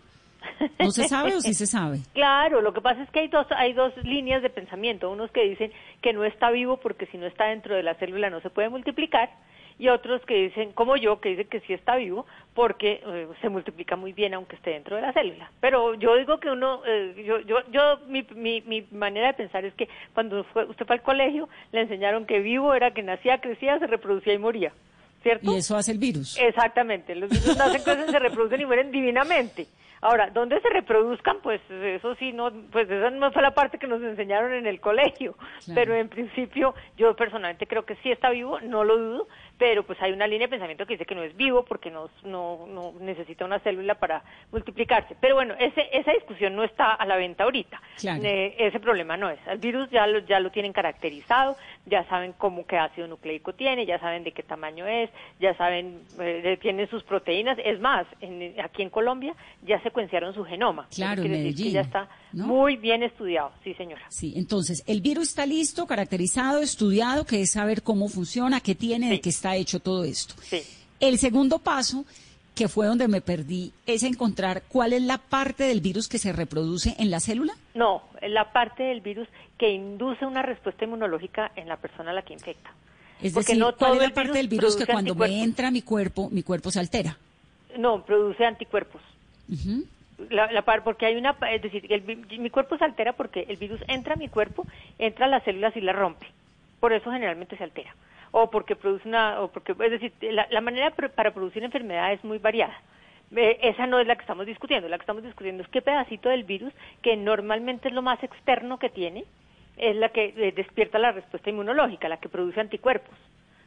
¿No 0.79 0.91
se 0.91 1.07
sabe 1.07 1.35
o 1.35 1.41
sí 1.41 1.53
se 1.55 1.67
sabe? 1.67 1.99
Claro, 2.13 2.61
lo 2.61 2.73
que 2.73 2.81
pasa 2.81 3.03
es 3.03 3.09
que 3.11 3.19
hay 3.19 3.27
dos, 3.27 3.45
hay 3.51 3.73
dos 3.73 3.93
líneas 4.03 4.41
de 4.41 4.49
pensamiento. 4.49 5.11
Unos 5.11 5.31
que 5.31 5.43
dicen 5.43 5.71
que 6.01 6.13
no 6.13 6.23
está 6.23 6.49
vivo 6.51 6.77
porque 6.77 7.07
si 7.07 7.17
no 7.17 7.25
está 7.25 7.45
dentro 7.45 7.75
de 7.75 7.83
la 7.83 7.95
célula 7.95 8.29
no 8.29 8.41
se 8.41 8.49
puede 8.49 8.69
multiplicar. 8.69 9.29
Y 9.77 9.89
otros 9.89 10.21
que 10.25 10.35
dicen, 10.35 10.71
como 10.71 10.95
yo, 10.95 11.19
que 11.19 11.29
dicen 11.29 11.47
que 11.49 11.59
sí 11.61 11.73
está 11.73 11.97
vivo 11.97 12.25
porque 12.53 13.01
eh, 13.05 13.27
se 13.41 13.49
multiplica 13.49 13.97
muy 13.97 14.13
bien 14.13 14.33
aunque 14.33 14.55
esté 14.55 14.69
dentro 14.69 14.95
de 14.95 15.01
la 15.01 15.11
célula. 15.11 15.51
Pero 15.59 15.95
yo 15.95 16.15
digo 16.15 16.39
que 16.39 16.49
uno, 16.49 16.81
eh, 16.87 17.23
yo, 17.27 17.39
yo, 17.41 17.57
yo 17.71 17.99
mi, 18.07 18.25
mi, 18.35 18.61
mi 18.61 18.87
manera 18.91 19.27
de 19.27 19.33
pensar 19.33 19.65
es 19.65 19.73
que 19.73 19.89
cuando 20.13 20.45
fue- 20.45 20.63
usted 20.65 20.85
fue 20.85 20.95
al 20.95 21.01
colegio 21.01 21.49
le 21.73 21.81
enseñaron 21.81 22.25
que 22.25 22.39
vivo 22.39 22.73
era 22.73 22.91
que 22.91 23.03
nacía, 23.03 23.41
crecía, 23.41 23.77
se 23.79 23.87
reproducía 23.87 24.33
y 24.33 24.37
moría. 24.37 24.71
¿Cierto? 25.23 25.51
Y 25.51 25.57
eso 25.57 25.75
hace 25.75 25.91
el 25.91 25.97
virus. 25.97 26.37
Exactamente, 26.39 27.13
los 27.15 27.29
virus 27.29 27.57
nacen, 27.57 27.81
crecen, 27.83 28.09
se 28.11 28.19
reproducen 28.19 28.61
y 28.61 28.65
mueren 28.65 28.91
divinamente. 28.91 29.67
Ahora, 30.01 30.29
¿dónde 30.29 30.61
se 30.61 30.69
reproduzcan? 30.69 31.37
Pues 31.41 31.59
eso 31.71 32.13
sí, 32.15 32.31
no, 32.31 32.51
pues 32.71 32.87
esa 32.87 33.09
no 33.09 33.31
fue 33.31 33.41
la 33.41 33.55
parte 33.55 33.79
que 33.79 33.87
nos 33.87 34.03
enseñaron 34.03 34.53
en 34.53 34.67
el 34.67 34.79
colegio. 34.79 35.33
Claro. 35.33 35.73
Pero 35.73 35.95
en 35.95 36.09
principio, 36.09 36.75
yo 36.95 37.15
personalmente 37.15 37.65
creo 37.65 37.85
que 37.85 37.95
sí 38.03 38.11
está 38.11 38.29
vivo, 38.29 38.59
no 38.61 38.83
lo 38.83 38.97
dudo, 38.99 39.27
pero 39.57 39.83
pues 39.83 40.01
hay 40.01 40.11
una 40.11 40.27
línea 40.27 40.47
de 40.47 40.51
pensamiento 40.51 40.85
que 40.85 40.93
dice 40.95 41.05
que 41.05 41.15
no 41.15 41.23
es 41.23 41.35
vivo 41.37 41.63
porque 41.63 41.89
no, 41.89 42.09
no, 42.23 42.65
no 42.67 42.93
necesita 42.99 43.45
una 43.45 43.59
célula 43.59 43.95
para 43.95 44.21
multiplicarse. 44.51 45.15
Pero 45.21 45.35
bueno, 45.35 45.53
ese, 45.59 45.87
esa 45.93 46.11
discusión 46.11 46.55
no 46.55 46.63
está 46.63 46.93
a 46.93 47.05
la 47.05 47.15
venta 47.15 47.45
ahorita. 47.45 47.81
Claro. 47.97 48.21
Eh, 48.23 48.55
ese 48.59 48.79
problema 48.79 49.15
no 49.17 49.29
es. 49.29 49.39
El 49.47 49.59
virus 49.59 49.89
ya 49.89 50.07
lo, 50.07 50.19
ya 50.19 50.39
lo 50.39 50.51
tienen 50.51 50.73
caracterizado, 50.73 51.55
ya 51.85 52.03
saben 52.05 52.33
cómo 52.37 52.65
qué 52.67 52.77
ácido 52.77 53.07
nucleico 53.07 53.53
tiene, 53.53 53.85
ya 53.85 53.99
saben 53.99 54.23
de 54.23 54.31
qué 54.33 54.43
tamaño 54.43 54.85
es, 54.87 55.09
ya 55.39 55.55
saben, 55.55 56.01
eh, 56.19 56.57
tienen 56.61 56.89
sus 56.89 57.03
proteínas. 57.03 57.57
Es 57.63 57.79
más, 57.79 58.05
en- 58.21 58.55
aquí 58.61 58.81
en 58.81 58.89
Colombia 58.89 59.33
ya 59.61 59.79
secuenciaron 59.81 60.33
su 60.33 60.43
genoma. 60.43 60.87
Claro, 60.93 61.21
quiere 61.21 61.37
decir 61.37 61.55
que 61.55 61.63
Medellín, 61.63 61.73
ya 61.73 61.81
está 61.81 62.09
¿no? 62.35 62.47
muy 62.47 62.75
bien 62.75 63.01
estudiado, 63.01 63.51
sí 63.63 63.73
señora. 63.73 64.03
Sí, 64.09 64.33
entonces, 64.35 64.83
el 64.85 65.01
virus 65.01 65.29
está 65.29 65.45
listo, 65.45 65.87
caracterizado, 65.87 66.59
estudiado, 66.59 67.25
que 67.25 67.41
es 67.41 67.51
saber 67.51 67.81
cómo 67.81 68.09
funciona, 68.09 68.59
qué 68.59 68.75
tiene, 68.75 69.09
de 69.09 69.21
qué 69.21 69.29
está 69.29 69.55
hecho 69.55 69.79
todo 69.79 70.03
esto. 70.03 70.35
Sí. 70.41 70.61
El 70.99 71.17
segundo 71.17 71.59
paso, 71.59 72.05
que 72.53 72.67
fue 72.67 72.87
donde 72.87 73.07
me 73.07 73.21
perdí, 73.21 73.71
es 73.85 74.03
encontrar 74.03 74.63
cuál 74.67 74.93
es 74.93 75.01
la 75.01 75.17
parte 75.17 75.63
del 75.63 75.81
virus 75.81 76.07
que 76.07 76.17
se 76.17 76.33
reproduce 76.33 76.95
en 76.99 77.09
la 77.09 77.19
célula. 77.19 77.53
No, 77.73 78.03
la 78.21 78.51
parte 78.51 78.83
del 78.83 79.01
virus 79.01 79.27
que 79.57 79.71
induce 79.71 80.25
una 80.25 80.41
respuesta 80.41 80.85
inmunológica 80.85 81.51
en 81.55 81.67
la 81.67 81.77
persona 81.77 82.11
a 82.11 82.13
la 82.13 82.21
que 82.23 82.33
infecta. 82.33 82.71
Es 83.21 83.33
Porque 83.33 83.53
decir, 83.53 83.59
no 83.59 83.75
cuál 83.75 83.91
todo 83.91 84.01
es 84.01 84.09
la 84.09 84.13
parte 84.13 84.31
virus 84.31 84.35
del 84.37 84.47
virus 84.47 84.75
que 84.75 84.85
cuando 84.85 85.15
me 85.15 85.41
entra 85.41 85.69
a 85.69 85.71
mi 85.71 85.81
cuerpo, 85.81 86.29
mi 86.29 86.43
cuerpo 86.43 86.71
se 86.71 86.79
altera. 86.79 87.17
No, 87.77 88.03
produce 88.05 88.45
anticuerpos. 88.45 89.01
Ujú. 89.51 89.85
La, 90.29 90.51
la 90.51 90.61
porque 90.61 91.05
hay 91.05 91.15
una, 91.17 91.35
es 91.51 91.61
decir, 91.61 91.85
el 91.89 92.03
mi 92.39 92.49
cuerpo 92.49 92.77
se 92.77 92.85
altera 92.85 93.13
porque 93.13 93.45
el 93.49 93.57
virus 93.57 93.81
entra 93.87 94.13
a 94.13 94.17
mi 94.17 94.29
cuerpo, 94.29 94.65
entra 94.97 95.25
a 95.25 95.29
las 95.29 95.43
células 95.43 95.75
y 95.75 95.81
las 95.81 95.95
rompe. 95.95 96.27
Por 96.79 96.93
eso 96.93 97.11
generalmente 97.11 97.57
se 97.57 97.63
altera. 97.63 97.93
O 98.31 98.49
porque 98.49 98.75
produce 98.75 99.07
una, 99.07 99.41
o 99.41 99.49
porque, 99.49 99.73
es 99.73 99.91
decir, 99.91 100.13
la, 100.21 100.61
manera 100.61 100.91
para 100.91 101.33
producir 101.33 101.63
enfermedad 101.63 102.13
es 102.13 102.23
muy 102.23 102.37
variada. 102.37 102.79
Eh, 103.35 103.59
esa 103.63 103.87
no 103.87 103.99
es 103.99 104.07
la 104.07 104.15
que 104.15 104.21
estamos 104.21 104.45
discutiendo. 104.45 104.87
La 104.87 104.97
que 104.97 105.03
estamos 105.03 105.23
discutiendo 105.23 105.63
es 105.63 105.69
qué 105.69 105.81
pedacito 105.81 106.29
del 106.29 106.43
virus, 106.43 106.73
que 107.01 107.17
normalmente 107.17 107.89
es 107.89 107.93
lo 107.93 108.01
más 108.01 108.21
externo 108.23 108.79
que 108.79 108.89
tiene, 108.89 109.25
es 109.77 109.95
la 109.95 110.09
que 110.09 110.33
eh, 110.37 110.53
despierta 110.55 110.99
la 110.99 111.11
respuesta 111.11 111.49
inmunológica, 111.49 112.07
la 112.07 112.17
que 112.17 112.29
produce 112.29 112.61
anticuerpos 112.61 113.15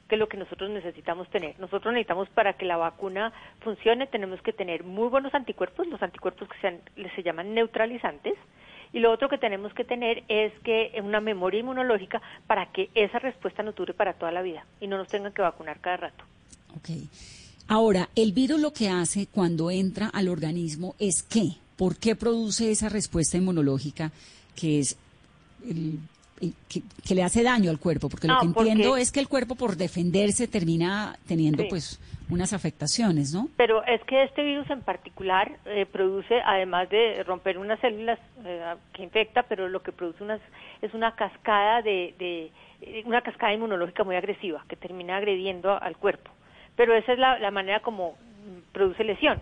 que 0.08 0.14
es 0.14 0.18
lo 0.18 0.28
que 0.28 0.36
nosotros 0.38 0.70
necesitamos 0.70 1.28
tener. 1.30 1.58
Nosotros 1.60 1.92
necesitamos 1.92 2.28
para 2.30 2.54
que 2.54 2.64
la 2.64 2.76
vacuna 2.76 3.32
funcione, 3.60 4.06
tenemos 4.06 4.40
que 4.42 4.52
tener 4.52 4.82
muy 4.84 5.08
buenos 5.08 5.34
anticuerpos, 5.34 5.86
los 5.86 6.02
anticuerpos 6.02 6.48
que 6.48 6.58
sean, 6.60 6.80
se 7.14 7.22
llaman 7.22 7.54
neutralizantes, 7.54 8.34
y 8.90 9.00
lo 9.00 9.12
otro 9.12 9.28
que 9.28 9.36
tenemos 9.36 9.74
que 9.74 9.84
tener 9.84 10.24
es 10.28 10.50
que 10.64 10.98
una 11.04 11.20
memoria 11.20 11.60
inmunológica 11.60 12.22
para 12.46 12.72
que 12.72 12.88
esa 12.94 13.18
respuesta 13.18 13.62
nos 13.62 13.74
dure 13.74 13.92
para 13.92 14.14
toda 14.14 14.32
la 14.32 14.40
vida 14.40 14.64
y 14.80 14.86
no 14.86 14.96
nos 14.96 15.08
tengan 15.08 15.32
que 15.34 15.42
vacunar 15.42 15.78
cada 15.80 15.98
rato. 15.98 16.24
Ok. 16.74 16.88
Ahora, 17.68 18.08
el 18.16 18.32
virus 18.32 18.60
lo 18.60 18.72
que 18.72 18.88
hace 18.88 19.26
cuando 19.26 19.70
entra 19.70 20.08
al 20.08 20.28
organismo 20.28 20.94
es 20.98 21.22
qué? 21.22 21.50
¿Por 21.76 21.98
qué 21.98 22.16
produce 22.16 22.70
esa 22.70 22.88
respuesta 22.88 23.36
inmunológica 23.36 24.10
que 24.56 24.78
es 24.80 24.96
el- 25.68 25.98
que, 26.68 26.82
que 27.06 27.14
le 27.14 27.22
hace 27.22 27.42
daño 27.42 27.70
al 27.70 27.78
cuerpo? 27.78 28.08
Porque 28.08 28.26
lo 28.28 28.38
que 28.40 28.48
porque- 28.48 28.70
entiendo 28.70 28.96
es 28.96 29.12
que 29.12 29.20
el 29.20 29.28
cuerpo 29.28 29.54
por 29.54 29.76
defenderse 29.76 30.48
termina 30.48 31.16
teniendo 31.26 31.62
Sí. 31.64 31.68
pues 31.68 32.00
unas 32.30 32.52
afectaciones, 32.52 33.32
¿no? 33.32 33.48
Pero 33.56 33.82
es 33.84 34.02
que 34.04 34.22
este 34.24 34.42
virus 34.42 34.68
en 34.70 34.82
particular 34.82 35.50
eh, 35.64 35.86
produce, 35.86 36.40
además 36.44 36.88
de 36.90 37.22
romper 37.24 37.56
unas 37.58 37.80
células 37.80 38.18
eh, 38.44 38.74
que 38.92 39.02
infecta, 39.02 39.44
pero 39.44 39.68
lo 39.68 39.82
que 39.82 39.92
produce 39.92 40.22
unas, 40.24 40.40
es 40.82 40.92
una 40.94 41.14
cascada 41.14 41.80
de, 41.82 42.14
de- 42.18 42.50
eh, 42.82 43.02
una 43.06 43.22
cascada 43.22 43.52
inmunológica 43.54 44.04
muy 44.04 44.16
agresiva 44.16 44.62
que 44.68 44.76
termina 44.76 45.16
agrediendo 45.16 45.80
al 45.82 45.96
cuerpo. 45.96 46.30
Pero 46.76 46.94
esa 46.94 47.12
es 47.14 47.18
la, 47.18 47.38
la 47.38 47.50
manera 47.50 47.80
como 47.80 48.12
mm, 48.12 48.72
produce 48.72 49.04
lesión, 49.04 49.40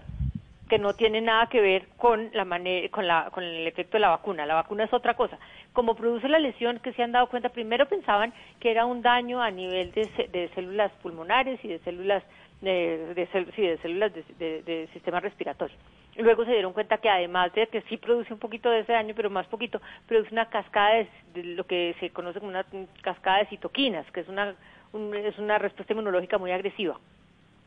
que 0.68 0.78
no 0.78 0.94
tiene 0.94 1.20
nada 1.20 1.48
que 1.48 1.61
ver 1.61 1.88
con 1.96 2.30
la 2.35 2.44
manera, 2.44 2.88
con 2.90 3.06
la, 3.06 3.30
con 3.32 3.42
el 3.44 3.66
efecto 3.66 3.96
de 3.96 4.00
la 4.00 4.09
vacuna. 4.11 4.46
La 4.46 4.54
vacuna 4.54 4.85
es 4.85 4.92
otra 4.92 5.14
cosa. 5.14 5.38
Como 5.76 5.94
produce 5.94 6.26
la 6.30 6.38
lesión, 6.38 6.78
que 6.78 6.94
se 6.94 7.02
han 7.02 7.12
dado 7.12 7.26
cuenta, 7.26 7.50
primero 7.50 7.84
pensaban 7.86 8.32
que 8.60 8.70
era 8.70 8.86
un 8.86 9.02
daño 9.02 9.42
a 9.42 9.50
nivel 9.50 9.92
de, 9.92 10.08
de 10.32 10.48
células 10.54 10.90
pulmonares 11.02 11.62
y 11.62 11.68
de 11.68 11.78
células 11.80 12.22
de, 12.62 13.12
de 13.14 13.28
sí, 13.54 13.60
de 13.60 13.76
células 13.82 14.10
de, 14.14 14.88
sistema 14.94 15.20
respiratorio. 15.20 15.76
Luego 16.16 16.46
se 16.46 16.52
dieron 16.52 16.72
cuenta 16.72 16.96
que 16.96 17.10
además 17.10 17.52
de 17.52 17.66
que 17.66 17.82
sí 17.82 17.98
produce 17.98 18.32
un 18.32 18.38
poquito 18.38 18.70
de 18.70 18.80
ese 18.80 18.92
daño, 18.94 19.12
pero 19.14 19.28
más 19.28 19.46
poquito, 19.48 19.78
produce 20.08 20.32
una 20.32 20.46
cascada 20.48 20.94
de, 20.94 21.08
de 21.34 21.42
lo 21.44 21.64
que 21.66 21.94
se 22.00 22.08
conoce 22.08 22.38
como 22.38 22.48
una 22.52 22.64
cascada 23.02 23.40
de 23.40 23.46
citoquinas, 23.48 24.10
que 24.12 24.20
es 24.20 24.28
una, 24.28 24.54
un- 24.94 25.14
es 25.14 25.36
una 25.38 25.58
respuesta 25.58 25.92
inmunológica 25.92 26.38
muy 26.38 26.52
agresiva 26.52 26.98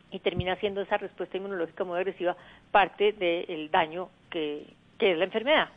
y 0.10 0.18
termina 0.18 0.56
siendo 0.56 0.82
esa 0.82 0.98
respuesta 0.98 1.38
inmunológica 1.38 1.84
muy 1.84 1.98
agresiva 2.00 2.36
parte 2.72 3.12
del 3.14 3.70
daño 3.70 4.10
que, 4.32 4.66
que 4.98 5.12
es 5.12 5.18
la 5.20 5.26
enfermedad. 5.26 5.70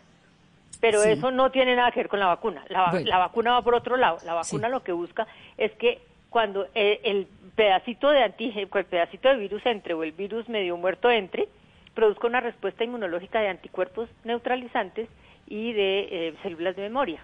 Pero 0.80 1.00
Sí. 1.02 1.10
eso 1.10 1.30
no 1.30 1.50
tiene 1.50 1.76
nada 1.76 1.90
que 1.92 2.00
ver 2.00 2.08
con 2.08 2.18
la 2.20 2.26
vacuna. 2.26 2.64
La, 2.68 2.90
Bueno. 2.90 3.06
la 3.08 3.18
vacuna 3.18 3.52
va 3.52 3.62
por 3.62 3.74
otro 3.74 3.96
lado. 3.96 4.18
La 4.24 4.34
vacuna 4.34 4.68
Sí. 4.68 4.72
lo 4.72 4.82
que 4.82 4.92
busca 4.92 5.26
es 5.56 5.72
que 5.72 6.00
cuando 6.30 6.66
eh, 6.74 7.00
el 7.04 7.26
pedacito 7.54 8.08
de 8.10 8.22
antígeno, 8.22 8.68
el 8.74 8.84
pedacito 8.86 9.28
de 9.28 9.36
virus 9.36 9.64
entre 9.66 9.94
o 9.94 10.02
el 10.02 10.12
virus 10.12 10.48
medio 10.48 10.76
muerto 10.76 11.10
entre, 11.10 11.48
produzca 11.94 12.26
una 12.26 12.40
respuesta 12.40 12.84
inmunológica 12.84 13.40
de 13.40 13.48
anticuerpos 13.48 14.08
neutralizantes 14.24 15.08
y 15.46 15.72
de 15.74 16.08
eh, 16.28 16.34
células 16.42 16.74
de 16.74 16.82
memoria, 16.82 17.22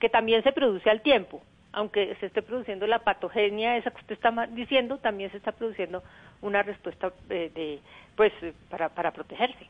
que 0.00 0.08
también 0.08 0.42
se 0.42 0.50
produce 0.52 0.90
al 0.90 1.00
tiempo. 1.02 1.40
Aunque 1.72 2.16
se 2.18 2.26
esté 2.26 2.42
produciendo 2.42 2.88
la 2.88 2.98
patogenia 2.98 3.76
esa 3.76 3.92
que 3.92 4.00
usted 4.00 4.14
está 4.16 4.32
diciendo, 4.48 4.98
también 4.98 5.30
se 5.30 5.36
está 5.36 5.52
produciendo 5.52 6.02
una 6.42 6.64
respuesta 6.64 7.12
eh, 7.28 7.52
de, 7.54 7.78
pues, 8.16 8.32
eh, 8.42 8.52
para, 8.68 8.88
para 8.88 9.12
protegerse. 9.12 9.68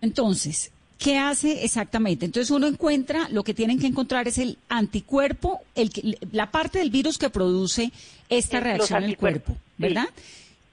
Entonces, 0.00 0.72
¿qué 1.00 1.18
hace 1.18 1.64
exactamente? 1.64 2.26
Entonces 2.26 2.50
uno 2.50 2.66
encuentra, 2.68 3.28
lo 3.30 3.42
que 3.42 3.54
tienen 3.54 3.80
que 3.80 3.86
encontrar 3.88 4.28
es 4.28 4.38
el 4.38 4.58
anticuerpo, 4.68 5.60
el 5.74 5.90
la 6.30 6.50
parte 6.50 6.78
del 6.78 6.90
virus 6.90 7.18
que 7.18 7.30
produce 7.30 7.90
esta 8.28 8.58
Eh, 8.58 8.60
reacción 8.60 9.02
en 9.02 9.10
el 9.10 9.16
cuerpo, 9.16 9.52
sí. 9.52 9.58
¿verdad? 9.78 10.08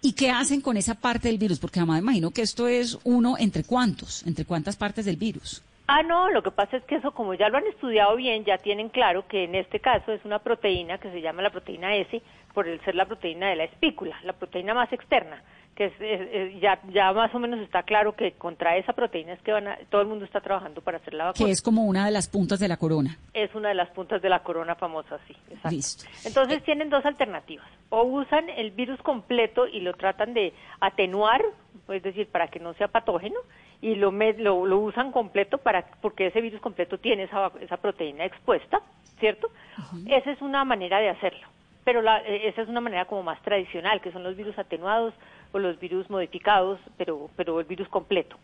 ¿Y 0.01 0.13
qué 0.13 0.29
hacen 0.29 0.61
con 0.61 0.77
esa 0.77 0.93
parte 0.93 1.27
del 1.29 1.37
virus? 1.39 1.59
Porque 1.59 1.79
además 1.79 2.01
imagino 2.01 2.29
que 2.31 2.43
esto 2.43 2.67
es 2.67 2.99
uno 3.03 3.35
entre 3.39 3.63
cuántos, 3.63 4.23
entre 4.27 4.45
cuántas 4.45 4.75
partes 4.75 5.05
del 5.05 5.15
virus. 5.15 5.63
Ah, 5.87 6.03
no, 6.03 6.29
lo 6.29 6.43
que 6.43 6.51
pasa 6.51 6.75
es 6.77 6.83
que 6.83 6.95
eso, 6.95 7.11
como 7.11 7.33
ya 7.33 7.47
lo 7.47 7.57
han 7.57 7.65
estudiado 7.67 8.15
bien, 8.17 8.43
ya 8.43 8.57
tienen 8.57 8.89
claro 8.89 9.25
que 9.27 9.45
en 9.45 9.55
este 9.55 9.79
caso 9.79 10.11
es 10.11 10.23
una 10.25 10.39
proteína 10.39 10.97
que 10.97 11.09
se 11.11 11.21
llama 11.21 11.41
la 11.41 11.49
proteína 11.49 11.95
S, 11.95 12.21
por 12.53 12.67
el 12.67 12.79
ser 12.81 12.95
la 12.95 13.05
proteína 13.05 13.49
de 13.49 13.55
la 13.55 13.63
espícula, 13.65 14.17
la 14.23 14.33
proteína 14.33 14.73
más 14.73 14.91
externa, 14.91 15.41
que 15.75 15.85
es, 15.85 15.93
es- 15.99 16.29
es- 16.55 16.59
ya, 16.61 16.79
ya 16.89 17.13
más 17.13 17.33
o 17.35 17.39
menos 17.39 17.59
está 17.59 17.83
claro 17.83 18.13
que 18.13 18.31
contra 18.31 18.77
esa 18.77 18.93
proteína 18.93 19.33
es 19.33 19.41
que 19.43 19.51
van 19.51 19.67
a, 19.67 19.77
todo 19.91 20.01
el 20.01 20.07
mundo 20.07 20.25
está 20.25 20.41
trabajando 20.41 20.81
para 20.81 20.97
hacer 20.97 21.13
la 21.13 21.25
vacuna. 21.25 21.45
que 21.45 21.51
es 21.51 21.61
como 21.61 21.83
una 21.83 22.05
de 22.05 22.11
las 22.11 22.27
puntas 22.27 22.59
de 22.59 22.67
la 22.67 22.77
corona. 22.77 23.17
Es 23.33 23.53
una 23.53 23.69
de 23.69 23.75
las 23.75 23.89
puntas 23.91 24.21
de 24.21 24.29
la 24.29 24.39
corona 24.39 24.73
famosa, 24.75 25.19
sí. 25.27 25.35
Exacto. 25.49 25.69
Listo. 25.69 26.05
Entonces 26.25 26.63
tienen 26.63 26.89
dos 26.89 27.05
alternativas. 27.05 27.67
O 27.89 28.01
usan 28.03 28.49
el 28.49 28.71
virus 28.71 28.99
completo 29.03 29.67
y 29.67 29.81
lo 29.81 29.93
tratan 29.93 30.33
de 30.33 30.51
atenuar, 30.79 31.41
es 31.89 32.01
decir, 32.03 32.27
para 32.27 32.47
que 32.47 32.59
no 32.59 32.73
sea 32.73 32.87
patógeno, 32.87 33.39
y 33.79 33.93
lo, 33.93 34.11
lo, 34.11 34.65
lo 34.65 34.79
usan 34.79 35.11
completo 35.11 35.59
para 35.59 35.85
porque 36.01 36.25
ese 36.27 36.41
virus 36.41 36.59
completo 36.61 36.97
tiene 36.97 37.23
esa, 37.23 37.51
esa 37.61 37.77
proteína 37.77 38.25
expuesta, 38.25 38.81
¿cierto? 39.19 39.49
Esa 40.07 40.31
es 40.31 40.41
una 40.41 40.65
manera 40.65 40.97
de 40.99 41.09
hacerlo. 41.09 41.47
Pero 41.87 42.01
la- 42.01 42.19
eh, 42.19 42.49
esa 42.49 42.63
es 42.63 42.67
una 42.67 42.81
manera 42.81 43.05
como 43.05 43.23
más 43.23 43.41
tradicional, 43.43 44.01
que 44.01 44.11
son 44.11 44.21
los 44.21 44.35
virus 44.35 44.59
atenuados 44.59 45.13
o 45.53 45.57
los 45.59 45.79
virus 45.79 46.09
modificados, 46.09 46.81
pero, 46.97 47.29
pero 47.37 47.61
el 47.61 47.65
virus 47.65 47.87
completo. 47.87 48.35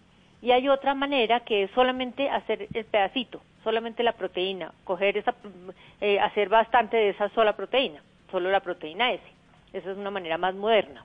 Y 0.41 0.51
hay 0.51 0.69
otra 0.69 0.93
manera 0.93 1.41
que 1.41 1.63
es 1.63 1.71
solamente 1.71 2.29
hacer 2.29 2.69
el 2.73 2.85
pedacito, 2.85 3.41
solamente 3.61 4.01
la 4.01 4.13
proteína, 4.13 4.71
coger 4.85 5.17
esa, 5.17 5.35
eh, 5.99 6.21
hacer 6.21 6.47
bastante 6.47 6.95
de 6.95 7.09
esa 7.09 7.27
sola 7.35 7.53
proteína, 7.53 8.01
solo 8.31 8.49
la 8.49 8.61
proteína 8.61 9.11
S. 9.11 9.23
Esa 9.73 9.91
es 9.91 9.97
una 9.97 10.09
manera 10.09 10.37
más 10.37 10.55
moderna. 10.55 11.03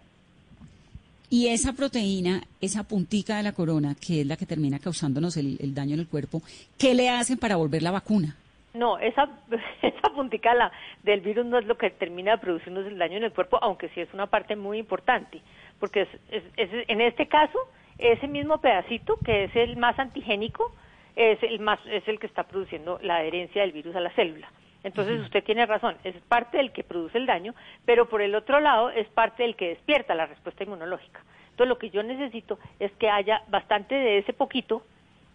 Y 1.31 1.49
esa 1.49 1.73
proteína, 1.73 2.43
esa 2.61 2.85
puntica 2.85 3.39
de 3.39 3.43
la 3.43 3.53
corona, 3.53 3.97
que 4.01 4.21
es 4.21 4.27
la 4.29 4.37
que 4.37 4.47
termina 4.47 4.79
causándonos 4.79 5.37
el, 5.37 5.59
el 5.61 5.75
daño 5.75 5.95
en 5.95 6.01
el 6.01 6.07
cuerpo, 6.09 6.41
¿qué 6.79 6.95
le 6.95 7.11
hacen 7.11 7.37
para 7.37 7.57
volver 7.57 7.83
la 7.83 7.91
vacuna? 7.91 8.37
No, 8.79 8.99
esa, 8.99 9.29
esa 9.83 10.09
puntica 10.15 10.55
la, 10.55 10.71
del 11.03 11.21
virus 11.21 11.45
no 11.47 11.59
es 11.59 11.67
lo 11.67 11.77
que 11.77 11.91
termina 11.91 12.33
de 12.33 12.39
producirnos 12.39 12.87
el 12.87 12.97
daño 12.99 13.17
en 13.19 13.25
el 13.25 13.33
cuerpo, 13.33 13.59
aunque 13.61 13.89
sí 13.91 14.01
es 14.01 14.13
una 14.15 14.27
parte 14.27 14.55
muy 14.57 14.79
importante, 14.79 15.41
porque 15.81 16.03
es, 16.03 16.09
es, 16.31 16.43
es- 16.57 16.89
en 16.89 17.01
este 17.01 17.27
caso, 17.27 17.59
ese 17.99 18.29
mismo 18.29 18.59
pedacito, 18.61 19.19
que 19.25 19.45
es 19.45 19.57
el 19.57 19.77
más 19.77 19.99
antigénico, 19.99 20.73
es 21.17 21.43
el, 21.43 21.59
más, 21.59 21.81
es 21.87 22.07
el 22.07 22.21
que 22.21 22.27
está 22.29 22.45
produciendo 22.45 23.01
la 23.03 23.17
adherencia 23.17 23.63
del 23.63 23.73
virus 23.73 23.97
a 23.97 24.01
la 24.01 24.11
célula. 24.13 24.49
Entonces 24.85 25.21
usted 25.23 25.43
tiene 25.43 25.67
razón, 25.67 25.97
es 26.05 26.15
parte 26.29 26.59
del 26.59 26.71
que 26.71 26.85
produce 26.85 27.19
el 27.19 27.27
daño, 27.27 27.53
pero 27.85 28.09
por 28.09 28.23
el 28.23 28.37
otro 28.37 28.61
lado 28.61 28.91
es 28.91 29.09
parte 29.09 29.43
del 29.43 29.57
que 29.57 29.71
despierta 29.71 30.15
la 30.15 30.27
respuesta 30.27 30.63
inmunológica. 30.63 31.21
Entonces 31.51 31.69
lo 31.69 31.79
que 31.79 31.91
yo 31.91 32.05
necesito 32.05 32.61
es 32.79 32.93
que 32.93 33.11
haya 33.11 33.43
bastante 33.49 33.97
de 33.97 34.19
ese 34.19 34.33
poquito, 34.33 34.83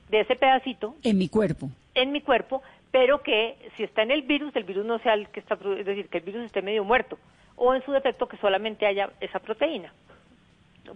de 0.09 0.21
ese 0.21 0.37
pedacito, 0.37 0.95
En 1.03 1.17
mi 1.17 1.27
cuerpo. 1.27 1.67
en 1.95 2.13
mi 2.13 2.21
cuerpo, 2.21 2.63
pero 2.93 3.21
que 3.21 3.57
si 3.75 3.83
está 3.83 4.03
en 4.03 4.11
el 4.11 4.21
virus, 4.21 4.55
el 4.55 4.63
virus 4.63 4.85
no 4.85 4.99
sea 4.99 5.15
el 5.15 5.27
que 5.27 5.41
está, 5.41 5.55
es 5.77 5.85
decir, 5.85 6.07
que 6.07 6.19
el 6.19 6.23
virus 6.23 6.45
esté 6.45 6.61
medio 6.61 6.85
muerto, 6.85 7.17
o 7.57 7.73
en 7.75 7.83
su 7.83 7.91
defecto 7.91 8.27
que 8.27 8.37
solamente 8.37 8.85
haya 8.85 9.09
esa 9.19 9.39
proteína, 9.39 9.91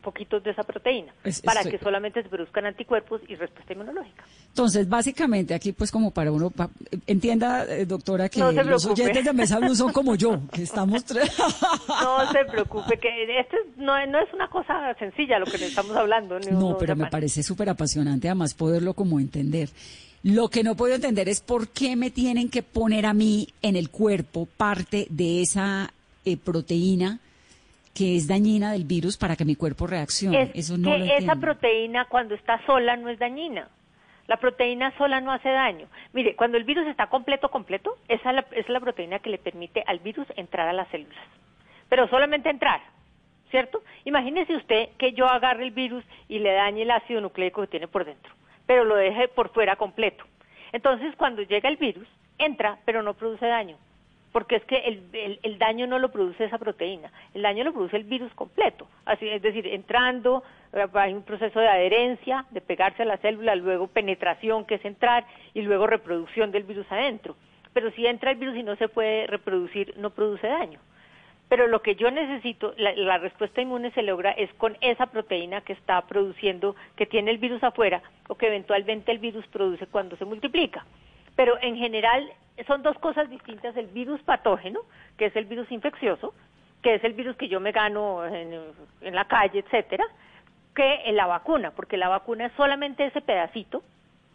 poquitos 0.04 0.44
de 0.44 0.52
esa 0.52 0.64
proteína, 0.64 1.14
Es- 1.24 1.42
para 1.42 1.62
estoy- 1.62 1.72
que 1.72 1.84
solamente 1.84 2.22
se 2.22 2.28
produzcan 2.30 2.66
anticuerpos 2.66 3.22
y 3.28 3.36
respuesta 3.36 3.72
inmunológica. 3.74 4.24
Entonces, 4.50 4.88
básicamente, 4.88 5.54
aquí, 5.56 5.72
pues, 5.72 5.92
como 5.92 6.12
para 6.12 6.32
uno, 6.32 6.50
pa- 6.52 6.70
entienda, 7.08 7.64
eh, 7.66 7.86
doctora, 7.86 8.28
que 8.30 8.40
No 8.40 8.52
los 8.52 8.86
oyentes 8.86 9.24
de 9.24 9.34
Mesa 9.34 9.60
Blue 9.60 9.74
son 9.76 9.92
como 9.94 10.16
yo, 10.16 10.40
que 10.52 10.62
estamos... 10.64 11.04
No 11.88 12.32
se 12.32 12.46
preocupe, 12.46 13.00
que 13.00 13.40
esto 13.40 13.56
es- 13.58 13.78
no, 13.78 13.94
no 14.08 14.20
es 14.20 14.32
una 14.34 14.48
cosa 14.50 14.94
sencilla 15.00 15.40
lo 15.40 15.46
que 15.46 15.58
le 15.58 15.68
estamos 15.68 15.96
hablando. 15.96 16.38
No, 16.40 16.58
uno 16.68 16.78
pero 16.78 16.96
me 16.96 17.08
parece 17.10 17.42
súper 17.42 17.70
apasionante 17.70 18.28
además 18.28 18.54
poderlo 18.54 18.94
como 18.94 19.20
entender. 19.20 19.70
Lo 20.30 20.50
que 20.50 20.62
no 20.62 20.76
puedo 20.76 20.94
entender 20.94 21.30
es 21.30 21.40
por 21.40 21.70
qué 21.70 21.96
me 21.96 22.12
tienen 22.12 22.50
que 22.50 22.62
poner 22.62 23.06
a 23.06 23.14
mí 23.14 23.48
en 23.62 23.78
el 23.78 23.90
cuerpo 23.90 24.46
parte 24.58 25.08
de 25.10 25.42
esa 25.42 25.94
eh, 26.26 26.36
proteína 26.36 27.20
que 27.96 28.18
es 28.18 28.28
dañina 28.28 28.74
del 28.74 28.84
virus 28.84 29.16
para 29.16 29.38
que 29.38 29.46
mi 29.46 29.56
cuerpo 29.56 29.88
reaccione. 29.88 30.42
Es 30.42 30.50
Eso 30.54 30.78
no 30.78 30.92
que 30.92 30.98
lo 30.98 31.06
esa 31.06 31.38
proteína 31.38 32.06
cuando 32.10 32.36
está 32.36 32.62
sola 32.66 32.98
no 32.98 33.08
es 33.08 33.18
dañina. 33.20 33.70
La 34.28 34.36
proteína 34.36 34.94
sola 34.98 35.22
no 35.22 35.32
hace 35.32 35.48
daño. 35.48 35.88
Mire, 36.12 36.36
cuando 36.36 36.58
el 36.58 36.66
virus 36.66 36.86
está 36.88 37.08
completo, 37.08 37.50
completo, 37.50 37.96
esa 38.10 38.32
es 38.32 38.36
la, 38.36 38.46
es 38.52 38.68
la 38.68 38.82
proteína 38.82 39.20
que 39.20 39.30
le 39.30 39.38
permite 39.38 39.82
al 39.88 40.00
virus 40.00 40.28
entrar 40.36 40.68
a 40.68 40.74
las 40.74 40.90
células. 40.90 41.24
Pero 41.88 42.10
solamente 42.10 42.50
entrar, 42.50 42.82
¿cierto? 43.50 43.82
Imagínese 44.04 44.58
usted 44.58 44.90
que 44.98 45.14
yo 45.14 45.26
agarre 45.26 45.64
el 45.64 45.72
virus 45.72 46.04
y 46.28 46.40
le 46.40 46.52
dañe 46.52 46.82
el 46.82 46.92
ácido 46.92 47.22
nucleico 47.22 47.62
que 47.62 47.68
tiene 47.68 47.88
por 47.88 48.04
dentro, 48.04 48.34
pero 48.68 48.86
lo 48.86 48.96
deje 48.96 49.28
por 49.30 49.50
fuera 49.50 49.76
completo. 49.76 50.24
Entonces, 50.72 51.16
cuando 51.16 51.42
llega 51.42 51.70
el 51.70 51.78
virus, 51.78 52.08
entra, 52.38 52.78
pero 52.86 53.02
no 53.02 53.16
produce 53.16 53.48
daño 53.48 53.78
porque 54.34 54.58
es 54.58 54.66
que 54.66 54.76
el, 54.80 55.04
el- 55.14 55.40
el 55.42 55.58
daño 55.58 55.88
no 55.88 55.98
lo 55.98 56.12
produce 56.12 56.44
esa 56.44 56.60
proteína, 56.60 57.12
el 57.34 57.42
daño 57.42 57.64
lo 57.64 57.74
produce 57.74 57.98
el 57.98 58.04
virus 58.04 58.32
completo, 58.34 58.88
así 59.06 59.28
es 59.28 59.42
decir, 59.42 59.66
entrando, 59.66 60.44
eh, 60.74 60.86
hay 60.94 61.14
un 61.14 61.24
proceso 61.24 61.60
de 61.60 61.68
adherencia, 61.68 62.46
de 62.52 62.62
pegarse 62.62 63.02
a 63.02 63.06
la 63.06 63.18
célula, 63.18 63.56
luego 63.56 63.88
penetración, 63.88 64.66
que 64.66 64.76
es 64.76 64.86
entrar, 64.86 65.26
y 65.56 65.64
luego 65.64 65.88
reproducción 65.88 66.52
del 66.52 66.64
virus 66.64 66.86
adentro. 66.92 67.36
Pero 67.74 67.90
si 67.92 68.06
entra 68.06 68.30
el 68.32 68.38
virus 68.38 68.58
y 68.58 68.64
no 68.64 68.76
se 68.76 68.90
puede 68.90 69.26
reproducir, 69.26 69.96
no 69.98 70.12
produce 70.12 70.46
daño. 70.46 70.80
Pero 71.50 71.68
lo 71.68 71.82
que 71.82 71.96
yo 71.96 72.12
necesito, 72.12 72.74
la, 72.78 72.94
la 72.96 73.18
respuesta 73.18 73.62
inmune 73.62 73.92
se 73.92 74.02
logra 74.02 74.32
es 74.32 74.54
con 74.56 74.78
esa 74.82 75.06
proteína 75.06 75.62
que 75.62 75.74
está 75.74 76.02
produciendo, 76.02 76.76
que 76.96 77.06
tiene 77.06 77.32
el 77.32 77.38
virus 77.38 77.64
afuera, 77.64 78.02
o 78.28 78.36
que 78.36 78.48
eventualmente 78.48 79.12
el 79.12 79.20
virus 79.20 79.48
produce 79.48 79.88
cuando 79.88 80.18
se 80.18 80.26
multiplica. 80.26 80.86
Pero 81.36 81.58
en 81.62 81.78
general 81.78 82.30
son 82.66 82.84
dos 82.84 82.98
cosas 83.00 83.30
distintas, 83.30 83.78
el 83.78 83.88
virus 83.88 84.22
patógeno, 84.24 84.82
que 85.18 85.28
es 85.28 85.36
el 85.36 85.46
virus 85.46 85.72
infeccioso, 85.72 86.34
que 86.82 86.96
es 86.96 87.04
el 87.04 87.14
virus 87.14 87.36
que 87.38 87.48
yo 87.48 87.60
me 87.60 87.72
gano 87.72 88.26
en, 88.26 88.54
en 89.02 89.16
la 89.16 89.26
calle, 89.26 89.60
etcétera, 89.60 90.04
que 90.76 91.02
en 91.06 91.16
la 91.16 91.28
vacuna, 91.28 91.72
porque 91.72 91.98
la 91.98 92.10
vacuna 92.10 92.48
es 92.48 92.52
solamente 92.54 93.06
ese 93.06 93.22
pedacito 93.22 93.84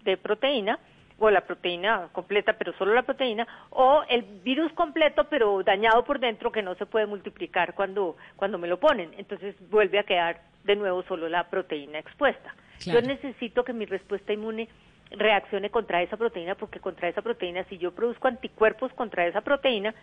de 0.05 0.17
proteína, 0.17 0.79
o 1.19 1.31
la 1.31 1.43
proteína 1.43 2.09
completa, 2.13 2.55
pero 2.55 2.73
solo 2.75 2.95
la 2.95 3.03
proteína, 3.03 3.47
o 3.71 4.03
el 4.09 4.23
virus 4.23 4.73
completo, 4.73 5.25
pero 5.29 5.63
dañado 5.63 6.05
por 6.05 6.19
dentro, 6.19 6.53
que 6.53 6.63
no 6.63 6.75
se 6.75 6.87
puede 6.87 7.07
multiplicar 7.07 7.75
cuando, 7.75 8.17
cuando 8.37 8.59
me 8.59 8.69
lo 8.69 8.79
ponen. 8.81 9.13
Entonces 9.17 9.55
vuelve 9.71 9.99
a 9.99 10.05
quedar 10.05 10.41
de 10.65 10.77
nuevo 10.77 11.03
solo 11.05 11.29
la 11.29 11.49
proteína 11.49 11.99
expuesta. 11.99 12.55
Claro. 12.81 13.01
Yo 13.01 13.07
necesito 13.07 13.65
que 13.65 13.73
mi 13.73 13.87
respuesta 13.87 14.33
inmune 14.33 14.69
reaccione 15.11 15.71
contra 15.71 16.03
esa 16.03 16.17
proteína, 16.17 16.55
porque 16.55 16.81
contra 16.81 17.09
esa 17.09 17.23
proteína, 17.23 17.65
si 17.65 17.79
yo 17.79 17.93
produzco 17.93 18.29
anticuerpos 18.29 18.93
contra 18.95 19.27
esa 19.27 19.43
proteína, 19.43 19.95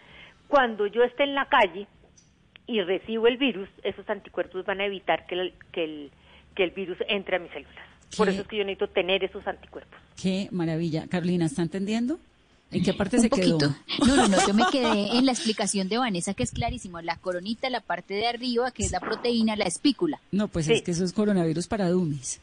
cuando 0.47 0.87
yo 0.87 1.03
esté 1.03 1.23
en 1.23 1.35
la 1.35 1.45
calle 1.45 1.87
y 2.65 2.81
recibo 2.81 3.27
el 3.27 3.37
virus, 3.37 3.69
esos 3.83 4.07
anticuerpos 4.09 4.65
van 4.65 4.81
a 4.81 4.85
evitar 4.85 5.25
que 5.25 5.35
el, 5.35 5.53
que 5.71 5.83
el, 5.83 6.11
que 6.55 6.63
el 6.63 6.71
virus 6.71 6.97
entre 7.07 7.37
a 7.37 7.39
mis 7.39 7.51
células. 7.51 7.88
Por 8.17 8.27
¿Qué? 8.27 8.33
eso 8.33 8.41
es 8.41 8.47
que 8.47 8.57
yo 8.57 8.63
necesito 8.63 8.87
tener 8.89 9.23
esos 9.23 9.45
anticuerpos. 9.47 9.99
Qué 10.21 10.47
maravilla. 10.51 11.07
Carolina, 11.07 11.45
¿está 11.45 11.61
entendiendo? 11.61 12.19
¿En 12.71 12.83
qué 12.83 12.93
parte 12.93 13.15
Un 13.17 13.23
se 13.23 13.29
poquito. 13.29 13.57
quedó? 13.57 13.75
No, 14.05 14.15
no, 14.15 14.27
no, 14.27 14.47
yo 14.47 14.53
me 14.53 14.63
quedé 14.71 15.17
en 15.17 15.25
la 15.25 15.31
explicación 15.31 15.89
de 15.89 15.97
Vanessa, 15.97 16.33
que 16.33 16.43
es 16.43 16.51
clarísimo. 16.51 17.01
La 17.01 17.15
coronita, 17.17 17.69
la 17.69 17.79
parte 17.81 18.13
de 18.13 18.27
arriba, 18.27 18.69
que 18.71 18.83
es 18.83 18.91
la 18.91 18.99
proteína, 18.99 19.55
la 19.55 19.65
espícula. 19.65 20.19
No, 20.31 20.47
pues 20.47 20.65
Sí. 20.67 20.73
es 20.73 20.81
que 20.83 20.91
eso 20.91 21.03
es 21.03 21.13
coronavirus 21.13 21.67
para 21.67 21.89
dummies. 21.89 22.39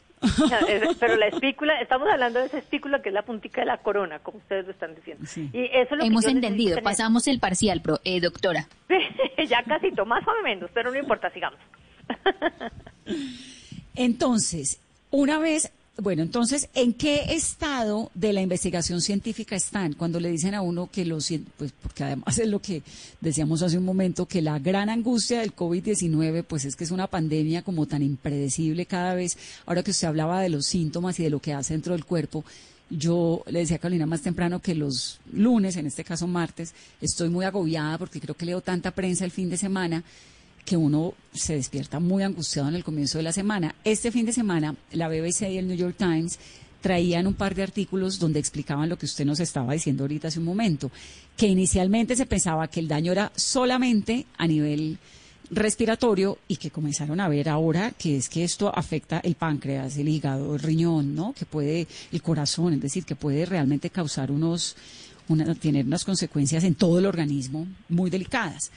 Pero 0.99 1.15
la 1.15 1.27
espícula, 1.31 1.79
estamos 1.79 2.09
hablando 2.11 2.39
de 2.39 2.47
esa 2.47 2.57
espícula 2.57 3.01
que 3.01 3.09
es 3.09 3.13
la 3.13 3.21
puntica 3.21 3.61
de 3.61 3.67
la 3.67 3.77
corona, 3.77 4.19
como 4.19 4.39
ustedes 4.39 4.65
lo 4.65 4.71
están 4.71 4.95
diciendo. 4.95 5.23
Sí. 5.27 5.49
Y 5.53 5.65
eso 5.65 5.71
es 5.83 5.91
lo 5.91 5.97
que 5.99 6.05
Hemos 6.07 6.23
necesito 6.23 6.29
entendido, 6.45 6.69
tener. 6.71 6.83
pasamos 6.83 7.27
el 7.27 7.39
parcial, 7.39 7.81
pro- 7.81 8.01
eh, 8.03 8.19
doctora. 8.19 8.67
ya 9.47 9.63
casi, 9.63 9.91
más 10.05 10.27
o 10.27 10.43
menos, 10.43 10.69
pero 10.73 10.91
no 10.91 10.97
importa, 10.99 11.29
sigamos. 11.31 11.59
Entonces, 13.95 14.79
una 15.11 15.39
vez, 15.39 15.71
bueno, 15.97 16.21
entonces, 16.21 16.69
¿en 16.75 16.93
qué 16.93 17.33
estado 17.33 18.11
de 18.13 18.31
la 18.31 18.41
investigación 18.41 19.01
científica 19.01 19.55
están 19.55 19.93
cuando 19.93 20.19
le 20.19 20.29
dicen 20.29 20.53
a 20.53 20.61
uno 20.61 20.89
que 20.91 21.05
los, 21.05 21.31
pues 21.57 21.73
porque 21.81 22.03
además 22.03 22.37
es 22.37 22.47
lo 22.47 22.59
que 22.59 22.83
decíamos 23.19 23.63
hace 23.63 23.77
un 23.77 23.85
momento, 23.85 24.27
que 24.27 24.41
la 24.41 24.59
gran 24.59 24.89
angustia 24.89 25.39
del 25.39 25.55
COVID-19, 25.55 26.43
pues 26.43 26.65
es 26.65 26.75
que 26.75 26.83
es 26.83 26.91
una 26.91 27.07
pandemia 27.07 27.63
como 27.63 27.87
tan 27.87 28.03
impredecible 28.03 28.85
cada 28.85 29.15
vez, 29.15 29.37
ahora 29.65 29.81
que 29.81 29.91
usted 29.91 30.07
hablaba 30.07 30.41
de 30.41 30.49
los 30.49 30.67
síntomas 30.67 31.19
y 31.19 31.23
de 31.23 31.31
lo 31.31 31.39
que 31.39 31.53
hace 31.53 31.73
dentro 31.73 31.93
del 31.93 32.05
cuerpo, 32.05 32.43
yo 32.89 33.43
le 33.47 33.59
decía 33.59 33.77
a 33.77 33.79
Carolina 33.79 34.05
más 34.05 34.21
temprano 34.21 34.61
que 34.61 34.75
los 34.75 35.19
lunes, 35.33 35.75
en 35.75 35.87
este 35.87 36.03
caso 36.03 36.27
martes, 36.27 36.73
estoy 37.01 37.29
muy 37.29 37.43
agobiada 37.43 37.97
porque 37.97 38.21
creo 38.21 38.35
que 38.35 38.45
leo 38.45 38.61
tanta 38.61 38.91
prensa 38.91 39.25
el 39.25 39.31
fin 39.31 39.49
de 39.49 39.57
semana 39.57 40.03
que 40.67 40.75
uno 40.75 41.13
se 41.33 41.55
despierta 41.55 42.01
muy 42.01 42.23
angustiado 42.23 42.67
en 42.67 42.75
el 42.75 42.83
comienzo 42.83 43.17
de 43.17 43.23
la 43.23 43.31
semana. 43.31 43.73
Este 43.85 44.11
fin 44.11 44.25
de 44.25 44.33
semana, 44.33 44.75
la 44.91 45.07
BBC 45.07 45.43
y 45.43 45.57
el 45.57 45.65
New 45.65 45.77
York 45.77 45.95
Times 45.97 46.37
traían 46.81 47.25
un 47.25 47.35
par 47.35 47.55
de 47.55 47.63
artículos 47.63 48.19
donde 48.19 48.39
explicaban 48.39 48.89
lo 48.89 48.97
que 48.97 49.05
usted 49.05 49.23
nos 49.23 49.39
estaba 49.39 49.71
diciendo 49.71 50.03
ahorita 50.03 50.27
hace 50.27 50.39
un 50.39 50.45
momento, 50.45 50.91
que 51.37 51.47
inicialmente 51.47 52.17
se 52.17 52.25
pensaba 52.25 52.67
que 52.67 52.81
el 52.81 52.89
daño 52.89 53.13
era 53.13 53.31
solamente 53.33 54.25
a 54.37 54.45
nivel 54.45 54.97
respiratorio 55.51 56.37
y 56.49 56.57
que 56.57 56.69
comenzaron 56.69 57.21
a 57.21 57.29
ver 57.29 57.47
ahora 57.47 57.91
que 57.91 58.17
es 58.17 58.27
que 58.27 58.43
esto 58.43 58.69
afecta 58.77 59.19
el 59.19 59.35
páncreas, 59.35 59.95
el 59.95 60.09
hígado, 60.09 60.55
el 60.55 60.59
riñón, 60.59 61.15
¿no? 61.15 61.31
Que 61.31 61.45
puede 61.45 61.87
el 62.11 62.21
corazón, 62.21 62.73
es 62.73 62.81
decir, 62.81 63.05
que 63.05 63.15
puede 63.15 63.45
realmente 63.45 63.89
causar 63.89 64.31
unos 64.31 64.75
una, 65.29 65.55
tener 65.55 65.85
unas 65.85 66.03
consecuencias 66.03 66.65
en 66.65 66.75
todo 66.75 66.99
el 66.99 67.05
organismo 67.05 67.65
muy 67.87 68.09
delicadas. 68.09 68.69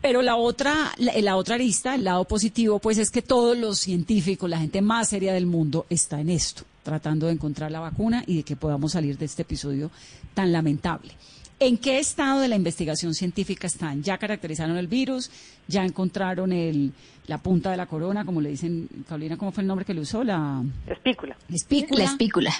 Pero 0.00 0.22
la 0.22 0.36
otra, 0.36 0.92
la, 0.98 1.12
la 1.20 1.36
otra 1.36 1.54
arista, 1.54 1.94
el 1.94 2.04
lado 2.04 2.24
positivo, 2.24 2.78
pues 2.78 2.98
es 2.98 3.10
que 3.10 3.22
todos 3.22 3.56
los 3.56 3.78
científicos, 3.78 4.48
la 4.50 4.58
gente 4.58 4.82
más 4.82 5.08
seria 5.08 5.32
del 5.32 5.46
mundo, 5.46 5.86
está 5.88 6.20
en 6.20 6.30
esto, 6.30 6.62
tratando 6.82 7.26
de 7.26 7.32
encontrar 7.32 7.70
la 7.70 7.80
vacuna 7.80 8.22
y 8.26 8.36
de 8.38 8.42
que 8.42 8.56
podamos 8.56 8.92
salir 8.92 9.16
de 9.18 9.24
este 9.26 9.42
episodio 9.42 9.90
tan 10.34 10.52
lamentable. 10.52 11.12
¿En 11.60 11.78
qué 11.78 11.98
estado 11.98 12.40
de 12.40 12.48
la 12.48 12.56
investigación 12.56 13.14
científica 13.14 13.66
están? 13.66 14.02
¿Ya 14.02 14.18
caracterizaron 14.18 14.76
el 14.76 14.88
virus? 14.88 15.30
¿Ya 15.68 15.84
encontraron 15.84 16.52
el, 16.52 16.92
la 17.28 17.38
punta 17.38 17.70
de 17.70 17.76
la 17.76 17.86
corona, 17.86 18.24
como 18.24 18.40
le 18.40 18.50
dicen, 18.50 18.88
Carolina, 19.08 19.36
¿cómo 19.38 19.52
fue 19.52 19.62
el 19.62 19.68
nombre 19.68 19.86
que 19.86 19.94
le 19.94 20.00
usó? 20.00 20.24
La 20.24 20.62
Espícula. 20.88 21.36
espícula. 21.48 22.04
La 22.04 22.10
espícula. 22.10 22.52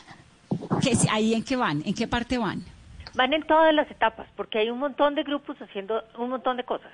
¿Qué- 0.81 0.97
¿Ahí 1.11 1.35
en 1.35 1.43
qué 1.43 1.57
van? 1.57 1.83
¿En 1.85 1.93
qué 1.95 2.07
parte 2.07 2.39
van? 2.39 2.63
Van 3.17 3.33
en 3.33 3.43
todas 3.47 3.75
las 3.75 3.91
etapas, 3.91 4.29
porque 4.37 4.59
hay 4.61 4.71
un 4.71 4.79
montón 4.79 5.15
de 5.17 5.25
grupos 5.25 5.57
haciendo 5.61 6.03
un 6.19 6.31
montón 6.31 6.57
de 6.57 6.65
cosas. 6.65 6.91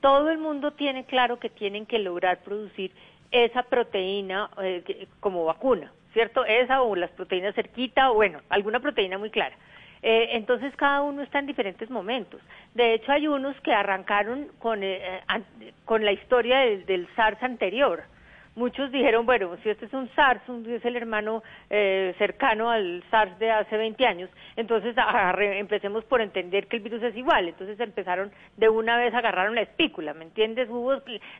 Todo 0.00 0.30
el 0.30 0.38
mundo 0.38 0.72
tiene 0.72 1.04
claro 1.04 1.38
que 1.38 1.50
tienen 1.50 1.86
que 1.86 1.98
lograr 1.98 2.38
producir 2.38 2.92
esa 3.30 3.62
proteína 3.64 4.50
eh, 4.62 5.08
como 5.20 5.44
vacuna, 5.44 5.92
¿cierto? 6.12 6.44
Esa 6.44 6.82
o 6.82 6.94
las 6.94 7.10
proteínas 7.10 7.54
cerquita 7.54 8.10
o 8.10 8.14
bueno, 8.14 8.40
alguna 8.48 8.80
proteína 8.80 9.18
muy 9.18 9.30
clara. 9.30 9.56
Eh, 10.02 10.28
entonces 10.32 10.74
cada 10.76 11.02
uno 11.02 11.22
está 11.22 11.38
en 11.38 11.46
diferentes 11.46 11.90
momentos. 11.90 12.40
De 12.74 12.94
hecho 12.94 13.10
hay 13.12 13.26
unos 13.26 13.58
que 13.62 13.72
arrancaron 13.72 14.48
con, 14.58 14.82
eh, 14.82 15.22
con 15.84 16.04
la 16.04 16.12
historia 16.12 16.60
del 16.60 17.08
SARS 17.16 17.42
anterior. 17.42 18.04
Muchos 18.56 18.90
dijeron, 18.90 19.26
bueno, 19.26 19.54
si 19.62 19.68
este 19.68 19.84
es 19.84 19.92
un 19.92 20.08
SARS, 20.14 20.40
un- 20.48 20.66
es 20.68 20.82
el 20.84 20.96
hermano 20.96 21.42
eh, 21.68 22.14
cercano 22.16 22.70
al 22.70 23.04
SARS 23.10 23.38
de 23.38 23.50
hace 23.50 23.76
20 23.76 24.06
años, 24.06 24.30
entonces 24.56 24.96
agarre- 24.96 25.58
empecemos 25.58 26.04
por 26.06 26.22
entender 26.22 26.66
que 26.66 26.76
el 26.78 26.82
virus 26.82 27.02
es 27.02 27.14
igual. 27.16 27.48
Entonces 27.48 27.78
empezaron 27.78 28.32
de 28.56 28.68
una 28.70 28.96
vez, 28.96 29.12
agarraron 29.12 29.54
la 29.54 29.60
espícula, 29.60 30.14
¿me 30.14 30.24
entiendes? 30.24 30.70
Hubo, 30.70 30.94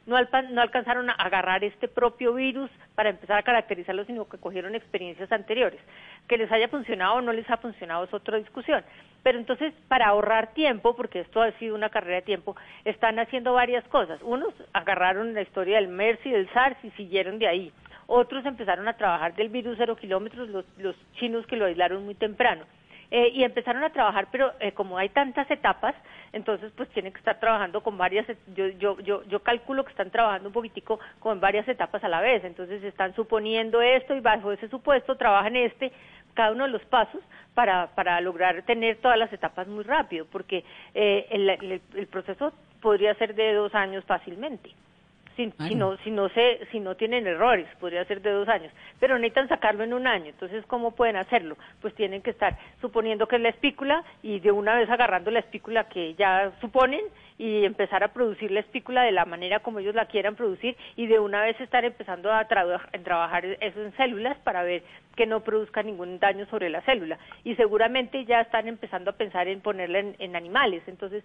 no, 0.05 0.17
no 0.51 0.61
alcanzaron 0.61 1.09
a 1.09 1.15
agarrar 1.15 1.65
este 1.65 1.89
propio 1.89 2.35
virus 2.35 2.71
para 2.95 3.09
empezar 3.09 3.39
a 3.39 3.43
caracterizarlo, 3.43 4.05
sino 4.05 4.29
que 4.29 4.37
cogieron 4.39 4.75
experiencias 4.75 5.33
anteriores. 5.33 5.81
Que 6.29 6.37
les 6.37 6.53
haya 6.53 6.69
funcionado 6.69 7.15
o 7.15 7.21
no 7.23 7.33
les 7.33 7.49
ha 7.51 7.57
funcionado 7.57 8.05
es 8.05 8.13
otra 8.13 8.37
discusión. 8.37 8.85
Pero 9.23 9.39
entonces, 9.39 9.73
para 9.89 10.07
ahorrar 10.09 10.53
tiempo, 10.53 10.95
porque 10.95 11.21
esto 11.21 11.41
ha 11.43 11.51
sido 11.53 11.75
una 11.75 11.89
carrera 11.89 12.17
de 12.17 12.23
tiempo, 12.23 12.55
están 12.85 13.19
haciendo 13.19 13.55
varias 13.55 13.83
cosas. 13.89 14.21
Unos 14.23 14.53
agarraron 14.73 15.35
la 15.35 15.43
historia 15.43 15.77
del 15.77 15.89
MERS 15.89 16.21
y 16.27 16.31
del 16.31 16.49
SARS 16.51 16.77
y 16.85 16.91
siguieron 17.07 17.39
de 17.39 17.47
ahí. 17.47 17.73
Otros 18.09 18.45
empezaron 18.45 18.87
a 18.89 18.97
trabajar 18.97 19.35
del 19.35 19.49
virus 19.49 19.77
cero 19.79 19.97
kilómetros, 19.97 20.49
los, 20.49 20.65
los 20.79 20.97
chinos 21.15 21.47
que 21.47 21.57
lo 21.57 21.65
aislaron 21.67 22.05
muy 22.05 22.15
temprano. 22.15 22.65
Eh, 23.13 23.31
y 23.35 23.45
empezaron 23.45 23.85
a 23.85 23.91
trabajar, 23.91 24.27
pero 24.33 24.53
eh, 24.59 24.73
como 24.73 24.99
hay 24.99 25.09
tantas 25.11 25.49
etapas, 25.49 25.95
entonces 26.33 26.73
pues 26.77 26.89
tienen 26.89 27.13
que 27.13 27.21
estar 27.21 27.39
trabajando 27.39 27.81
con 27.81 27.97
varias, 27.97 28.27
yo, 28.57 28.67
yo, 28.67 28.99
yo, 29.01 29.23
yo 29.25 29.39
calculo 29.45 29.85
que 29.85 29.93
están 29.93 30.11
trabajando 30.11 30.49
un 30.49 30.53
poquitico 30.53 30.99
con 31.21 31.39
varias 31.41 31.69
etapas 31.69 32.03
a 32.03 32.09
la 32.09 32.21
vez, 32.21 32.43
entonces 32.45 32.83
están 32.83 33.15
suponiendo 33.15 33.81
esto 33.81 34.17
y 34.17 34.21
bajo 34.21 34.51
ese 34.51 34.69
supuesto 34.69 35.15
trabajan 35.15 35.55
este, 35.55 35.93
cada 36.35 36.51
uno 36.51 36.65
de 36.65 36.71
los 36.71 36.85
pasos 36.87 37.21
para, 37.55 37.95
para 37.95 38.21
lograr 38.21 38.63
tener 38.63 38.97
todas 38.97 39.17
las 39.19 39.33
etapas 39.33 39.69
muy 39.69 39.85
rápido, 39.85 40.27
porque 40.33 40.65
eh, 40.93 41.27
el, 41.31 41.49
el- 41.49 41.81
el 41.95 42.07
proceso 42.09 42.53
podría 42.83 43.15
ser 43.15 43.37
de 43.37 43.55
dos 43.55 43.73
años 43.77 44.05
fácilmente. 44.05 44.71
Si, 45.37 45.53
si 45.69 45.75
no 45.75 45.99
si 45.99 46.11
no 46.11 46.31
se 46.31 46.67
si 46.73 46.81
no 46.81 46.95
tienen 46.95 47.27
errores 47.27 47.67
podría 47.79 48.05
ser 48.07 48.23
de 48.23 48.31
dos 48.31 48.49
años 48.49 48.73
pero 48.99 49.19
necesitan 49.19 49.49
sacarlo 49.49 49.85
en 49.85 49.93
un 49.93 50.07
año 50.07 50.31
entonces 50.31 50.65
cómo 50.67 50.93
pueden 50.93 51.17
hacerlo 51.17 51.59
pues 51.83 51.95
tienen 51.95 52.23
que 52.23 52.31
estar 52.31 52.57
suponiendo 52.81 53.29
que 53.29 53.37
es 53.37 53.43
la 53.43 53.51
espícula 53.51 54.03
y 54.23 54.41
de 54.41 54.51
una 54.51 54.75
vez 54.75 54.89
agarrando 54.89 55.31
la 55.31 55.41
espícula 55.41 55.85
que 55.91 56.15
ya 56.15 56.53
suponen 56.63 57.03
y 57.39 57.65
empezar 57.65 58.03
a 58.03 58.09
producir 58.13 58.51
la 58.51 58.61
espícula 58.61 59.03
de 59.03 59.13
la 59.13 59.25
manera 59.25 59.61
como 59.61 59.79
ellos 59.79 59.95
la 59.95 60.07
quieran 60.07 60.37
producir 60.37 60.77
y 60.97 61.07
de 61.07 61.19
una 61.19 61.43
vez 61.43 61.61
estar 61.61 61.85
empezando 61.85 62.33
a, 62.33 62.47
traba- 62.49 62.89
a 62.93 62.99
trabajar 62.99 63.45
eso 63.45 63.83
en 63.83 63.93
células 63.97 64.39
para 64.39 64.63
ver 64.63 64.83
que 65.17 65.27
no 65.27 65.41
produzca 65.41 65.83
ningún 65.83 66.19
daño 66.19 66.47
sobre 66.47 66.69
la 66.71 66.83
célula. 66.83 67.19
Y 67.45 67.55
seguramente 67.57 68.25
ya 68.25 68.41
están 68.43 68.69
empezando 68.69 69.11
a 69.11 69.15
pensar 69.15 69.49
en 69.49 69.61
ponerla 69.61 69.99
en, 70.19 70.37
animales. 70.37 70.83
Entonces 70.87 71.25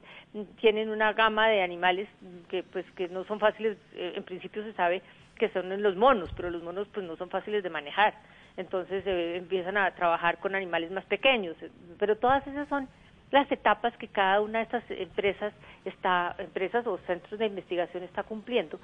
tienen 0.60 0.90
una 0.90 1.14
gama 1.14 1.48
de 1.50 1.62
animales 1.62 2.08
que 2.50 2.64
pues 2.64 2.86
que 2.96 3.08
no 3.10 3.24
son 3.26 3.40
fáciles 3.40 3.78
eh, 3.96 4.14
en 4.16 4.24
principio 4.24 4.64
se 4.64 4.74
sabe 4.74 5.02
que 5.38 5.50
son 5.50 5.82
los 5.82 5.96
monos 5.96 6.30
pero 6.38 6.50
los 6.52 6.62
monos 6.62 6.88
pues 6.94 7.06
no 7.06 7.16
son 7.18 7.30
fáciles 7.30 7.64
de 7.64 7.70
manejar. 7.70 8.14
Entonces 8.58 9.04
eh, 9.06 9.38
empiezan 9.38 9.78
a 9.78 9.92
trabajar 9.92 10.38
con 10.40 10.56
animales 10.56 10.92
más 10.92 11.06
pequeños. 11.06 11.56
Pero 12.00 12.18
todas 12.18 12.46
esas 12.48 12.68
son 12.68 12.88
las 13.32 13.52
etapas 13.52 13.96
que 13.98 14.08
cada 14.08 14.42
una 14.42 14.60
de 14.60 14.66
estas 14.66 14.84
empresas 14.92 15.54
está 15.86 16.36
empresas 16.38 16.86
o 16.86 16.98
centros 17.08 17.40
de 17.40 17.48
investigación 17.48 18.04
está 18.04 18.24
cumpliendo 18.24 18.80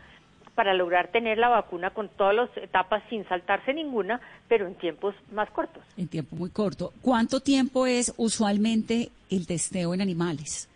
para 0.55 0.73
lograr 0.73 1.09
tener 1.09 1.37
la 1.37 1.49
vacuna 1.49 1.91
con 1.91 2.09
todas 2.09 2.33
las 2.33 2.57
etapas 2.57 3.03
sin 3.11 3.23
saltarse 3.27 3.73
ninguna, 3.75 4.19
pero 4.47 4.65
en 4.65 4.73
tiempos 4.73 5.13
más 5.31 5.51
cortos. 5.51 5.83
En 5.97 6.07
tiempo 6.07 6.35
muy 6.35 6.49
corto. 6.49 6.93
¿Cuánto 7.03 7.41
tiempo 7.41 7.85
es 7.85 8.11
usualmente 8.17 9.11
el 9.29 9.45
testeo 9.45 9.93
en 9.93 10.01
animales? 10.01 10.67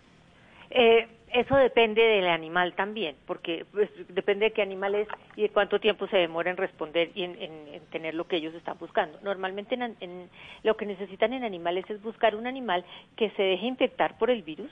Eh, 0.69 1.07
eso 1.33 1.55
depende 1.55 2.01
del 2.01 2.27
animal 2.27 2.73
también, 2.73 3.15
porque 3.25 3.65
pues, 3.71 3.89
depende 4.09 4.45
de 4.45 4.51
qué 4.53 4.61
animal 4.61 4.95
es 4.95 5.07
y 5.35 5.43
de 5.43 5.49
cuánto 5.49 5.79
tiempo 5.79 6.07
se 6.07 6.17
demora 6.17 6.51
en 6.51 6.57
responder 6.57 7.11
y 7.15 7.23
en, 7.23 7.41
en- 7.41 7.67
en 7.73 7.81
tener 7.91 8.13
lo 8.15 8.27
que 8.27 8.37
ellos 8.37 8.53
están 8.53 8.77
buscando. 8.79 9.19
Normalmente 9.21 9.75
en, 9.75 9.95
en- 9.99 10.29
lo 10.63 10.75
que 10.77 10.85
necesitan 10.85 11.33
en 11.33 11.43
animales 11.43 11.89
es 11.89 12.01
buscar 12.01 12.35
un 12.35 12.47
animal 12.47 12.83
que 13.15 13.29
se 13.31 13.43
deje 13.43 13.65
infectar 13.65 14.17
por 14.17 14.29
el 14.29 14.43
virus. 14.43 14.71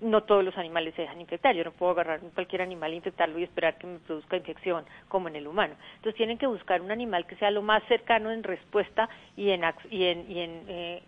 No 0.00 0.24
todos 0.24 0.44
los 0.44 0.58
animales 0.58 0.92
se 0.96 1.02
dejan 1.02 1.20
infectar. 1.20 1.54
Yo 1.54 1.64
no 1.64 1.70
puedo 1.72 1.92
agarrar 1.92 2.20
cualquier 2.34 2.62
animal 2.62 2.92
e 2.92 2.96
infectarlo 2.96 3.38
y 3.38 3.44
esperar 3.44 3.78
que 3.78 3.86
me 3.86 3.98
produzca 4.00 4.36
infección 4.36 4.84
como 5.08 5.28
en 5.28 5.36
el 5.36 5.46
humano. 5.46 5.74
Entonces 5.96 6.16
tienen 6.16 6.36
que 6.36 6.48
buscar 6.48 6.82
un 6.82 6.90
animal 6.90 7.26
que 7.26 7.36
sea 7.36 7.50
lo 7.52 7.62
más 7.62 7.82
cercano 7.84 8.30
en 8.32 8.42
respuesta 8.42 9.08
y 9.36 9.50
en, 9.50 9.62
y 9.90 10.04
en, 10.04 10.30
y 10.30 10.40
en, 10.40 10.62
eh, 10.68 11.02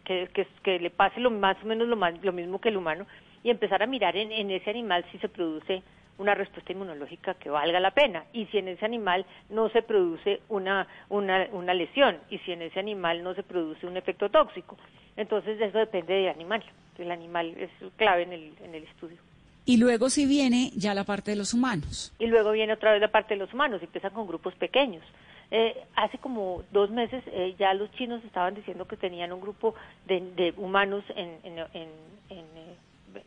que 0.63 0.79
le 0.79 0.91
pase 0.91 1.21
lo 1.21 1.31
más 1.31 1.57
o 1.63 1.67
menos 1.67 1.89
lo, 1.89 1.97
más- 1.97 2.23
lo 2.25 2.33
mismo 2.33 2.61
que 2.61 2.69
el 2.71 2.77
humano 2.77 3.07
y 3.47 3.51
empezar 3.51 3.81
a 3.81 3.87
mirar 3.87 4.17
en, 4.17 4.33
en 4.33 4.51
ese 4.51 4.71
animal 4.71 5.05
si 5.13 5.19
se 5.19 5.29
produce 5.29 5.81
una 6.19 6.35
respuesta 6.35 6.73
inmunológica 6.73 7.35
que 7.35 7.49
valga 7.49 7.79
la 7.79 7.93
pena 7.93 8.25
y 8.33 8.47
si 8.47 8.59
en 8.59 8.67
ese 8.67 8.85
animal 8.85 9.25
no 9.51 9.69
se 9.69 9.83
produce 9.83 10.41
una, 10.49 10.89
una, 11.11 11.47
una 11.53 11.73
lesión 11.73 12.19
y 12.29 12.39
si 12.39 12.51
en 12.51 12.63
ese 12.63 12.81
animal 12.81 13.23
no 13.23 13.35
se 13.35 13.45
produce 13.45 13.87
un 13.87 13.97
efecto 13.97 14.31
tóxico. 14.31 14.77
Entonces 15.17 15.61
eso 15.61 15.79
depende 15.79 16.13
del 16.13 16.29
animal. 16.29 16.65
El 16.99 17.13
animal 17.13 17.55
es 17.57 17.71
clave 17.95 18.25
en 18.25 18.33
el, 18.33 18.53
en 18.65 18.75
el 18.75 18.83
estudio. 18.83 19.19
Y 19.65 19.77
luego 19.77 20.11
si 20.11 20.27
viene 20.27 20.73
ya 20.75 20.93
la 20.93 21.05
parte 21.05 21.31
de 21.31 21.37
los 21.37 21.55
humanos. 21.55 22.13
Y 22.19 22.27
luego 22.27 22.51
viene 22.51 22.73
otra 22.73 22.91
vez 22.91 23.01
la 23.01 23.13
parte 23.13 23.35
de 23.35 23.39
los 23.39 23.55
humanos, 23.55 23.81
empiezan 23.81 24.13
con 24.13 24.27
grupos 24.27 24.57
pequeños. 24.57 25.05
Eh, 25.53 25.85
hace 25.95 26.19
como 26.19 26.65
dos 26.73 26.91
meses 26.91 27.23
eh, 27.29 27.55
ya 27.57 27.73
los 27.75 27.93
chinos 27.93 28.25
estaban 28.25 28.57
diciendo 28.57 28.89
que 28.89 28.97
tenían 28.97 29.33
un 29.33 29.41
grupo 29.41 29.77
de, 30.07 30.21
de 30.35 30.53
humanos 30.57 31.05
en, 31.15 31.39
en, 31.45 31.59
en, 31.73 31.89
en, 32.31 32.47
eh, 32.57 32.77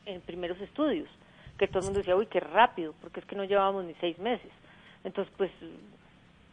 en 0.06 0.22
primeros 0.22 0.60
estudios, 0.62 1.08
que 1.58 1.68
todo 1.68 1.80
el 1.80 1.86
mundo 1.86 2.00
decía, 2.00 2.16
uy, 2.16 2.28
qué 2.28 2.40
rápido, 2.40 2.94
porque 3.02 3.20
es 3.20 3.26
que 3.26 3.36
no 3.36 3.44
llevábamos 3.44 3.86
ni 3.86 3.94
seis 3.96 4.18
meses. 4.20 4.52
Entonces, 5.04 5.34
pues, 5.38 5.52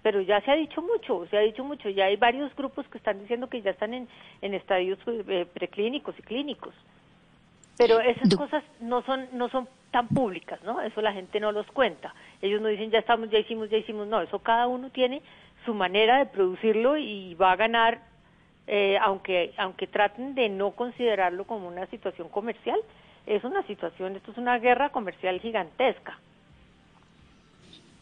pero 0.03 0.21
ya 0.21 0.41
se 0.43 0.51
ha 0.51 0.55
dicho 0.55 0.83
mucho, 0.83 1.27
se 1.27 1.37
ha 1.37 1.41
dicho 1.41 1.65
mucho, 1.65 1.89
ya 1.89 2.07
hay 2.07 2.17
varios 2.17 2.55
grupos 2.55 2.87
que 2.89 2.99
están 2.99 3.21
diciendo 3.21 3.49
que 3.49 3.63
ya 3.63 3.71
están 3.71 3.93
en, 3.93 4.09
en 4.41 4.55
estadios 4.55 4.99
eh, 5.07 5.47
preclínicos 5.53 6.17
y 6.19 6.23
clínicos. 6.23 6.75
Pero 7.79 8.01
esas 8.01 8.35
cosas 8.37 8.65
no 8.81 9.03
son 9.03 9.29
no 9.33 9.49
son 9.51 9.69
tan 9.91 10.09
públicas, 10.09 10.63
¿no? 10.63 10.81
Eso 10.81 11.03
la 11.03 11.13
gente 11.13 11.41
no 11.41 11.53
los 11.53 11.67
cuenta. 11.73 12.15
Ellos 12.41 12.61
no 12.61 12.69
dicen 12.69 12.91
ya 12.91 13.01
estamos, 13.01 13.31
ya 13.31 13.39
hicimos, 13.39 13.69
ya 13.69 13.77
hicimos. 13.77 14.07
No, 14.07 14.23
eso 14.23 14.39
cada 14.39 14.67
uno 14.67 14.89
tiene 14.91 15.21
su 15.65 15.75
manera 15.75 16.19
de 16.19 16.27
producirlo 16.27 16.97
y 16.97 17.35
va 17.35 17.53
a 17.53 17.57
ganar, 17.57 18.01
eh, 18.67 18.97
aunque 19.03 19.53
aunque 19.59 19.87
traten 19.87 20.35
de 20.35 20.49
no 20.49 20.71
considerarlo 20.71 21.45
como 21.45 21.69
una 21.69 21.87
situación 21.87 22.29
comercial. 22.31 22.81
Es 23.27 23.43
una 23.45 23.67
situación, 23.67 24.17
esto 24.17 24.31
es 24.31 24.39
una 24.39 24.59
guerra 24.59 24.91
comercial 24.91 25.41
gigantesca. 25.41 26.19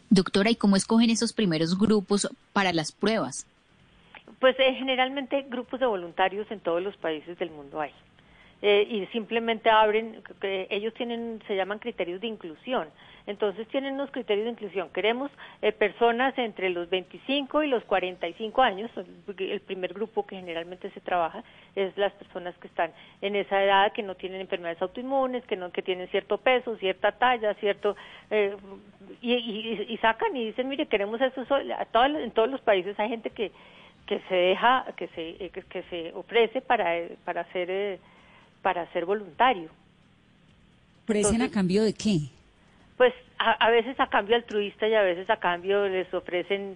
Doctora, 0.09 0.51
¿y 0.51 0.55
cómo 0.55 0.75
escogen 0.75 1.09
esos 1.09 1.33
primeros 1.33 1.77
grupos 1.77 2.29
para 2.53 2.71
las 2.71 2.91
pruebas? 2.91 3.47
Pues 4.39 4.55
eh, 4.59 4.73
generalmente 4.75 5.45
grupos 5.49 5.79
de 5.79 5.87
voluntarios 5.87 6.49
en 6.51 6.59
todos 6.59 6.81
los 6.81 6.95
países 6.97 7.37
del 7.39 7.49
mundo 7.49 7.81
hay. 7.81 7.91
Eh, 8.61 8.87
y 8.89 9.05
simplemente 9.07 9.69
abren, 9.69 10.23
que 10.41 10.67
ellos 10.69 10.93
tienen, 10.95 11.41
se 11.45 11.55
llaman 11.55 11.79
criterios 11.79 12.21
de 12.21 12.27
inclusión. 12.27 12.87
Entonces 13.27 13.67
tienen 13.67 13.95
unos 13.95 14.11
criterios 14.11 14.45
de 14.45 14.51
inclusión. 14.51 14.89
Queremos 14.93 15.29
eh, 15.61 15.71
personas 15.71 16.37
entre 16.37 16.69
los 16.69 16.89
25 16.89 17.63
y 17.63 17.67
los 17.67 17.83
45 17.85 18.61
años. 18.61 18.89
El 19.37 19.59
primer 19.61 19.93
grupo 19.93 20.25
que 20.25 20.35
generalmente 20.37 20.89
se 20.91 21.01
trabaja 21.01 21.43
es 21.75 21.95
las 21.97 22.13
personas 22.13 22.55
que 22.59 22.67
están 22.67 22.91
en 23.21 23.35
esa 23.35 23.61
edad, 23.63 23.91
que 23.93 24.03
no 24.03 24.15
tienen 24.15 24.41
enfermedades 24.41 24.81
autoinmunes, 24.81 25.43
que 25.45 25.57
no 25.57 25.71
que 25.71 25.81
tienen 25.81 26.07
cierto 26.09 26.37
peso, 26.37 26.77
cierta 26.77 27.11
talla, 27.13 27.53
cierto 27.55 27.95
eh, 28.31 28.55
y, 29.21 29.33
y- 29.33 29.85
y 29.89 29.97
sacan 29.97 30.35
y 30.35 30.45
dicen, 30.45 30.67
mire, 30.69 30.85
queremos 30.87 31.19
eso. 31.19 31.41
eso". 31.41 31.55
A 31.55 31.85
todos- 31.85 32.15
en 32.15 32.31
todos 32.31 32.49
los 32.49 32.61
países 32.61 32.97
hay 32.99 33.09
gente 33.09 33.29
que 33.31 33.51
que 34.07 34.19
se 34.29 34.35
deja, 34.35 34.85
que 34.97 35.07
se 35.09 35.29
eh, 35.45 35.49
que, 35.49 35.63
que 35.63 35.81
se 35.89 36.13
ofrece 36.13 36.61
para 36.61 36.95
eh, 36.95 37.17
para 37.25 37.43
ser 37.51 37.69
eh, 37.71 37.99
para 38.65 38.91
ser 38.93 39.05
voluntario. 39.05 39.69
¿Ofrecen 41.03 41.43
a 41.43 41.51
cambio 41.51 41.83
de 41.83 41.93
qué? 41.93 42.17
Pues 42.97 43.13
a, 43.37 43.51
a 43.63 43.69
veces 43.69 43.99
a 43.99 44.07
cambio 44.07 44.35
altruista 44.35 44.87
y 44.87 44.95
a 44.95 45.03
veces 45.03 45.29
a 45.29 45.37
cambio 45.37 45.87
les 45.87 46.11
ofrecen, 46.11 46.75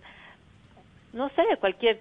no 1.13 1.29
sé, 1.29 1.41
cualquier, 1.59 1.97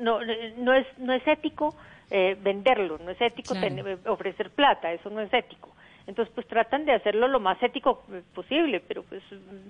no, 0.00 0.20
no 0.20 0.72
es 0.74 0.86
no 0.98 1.12
es 1.12 1.26
ético 1.26 1.74
eh, 2.08 2.36
venderlo, 2.40 2.98
no 2.98 3.10
es 3.10 3.20
ético 3.20 3.54
Claro. 3.54 3.66
tener- 3.74 3.98
ofrecer 4.06 4.50
plata, 4.50 4.92
eso 4.92 5.10
no 5.10 5.20
es 5.20 5.32
ético. 5.34 5.70
Entonces 6.06 6.32
pues 6.32 6.46
tratan 6.46 6.84
de 6.84 6.92
hacerlo 6.92 7.26
lo 7.26 7.40
más 7.40 7.60
ético 7.64 8.04
eh, 8.12 8.22
posible, 8.32 8.78
pero 8.78 9.02
pues 9.02 9.24
mm, 9.32 9.68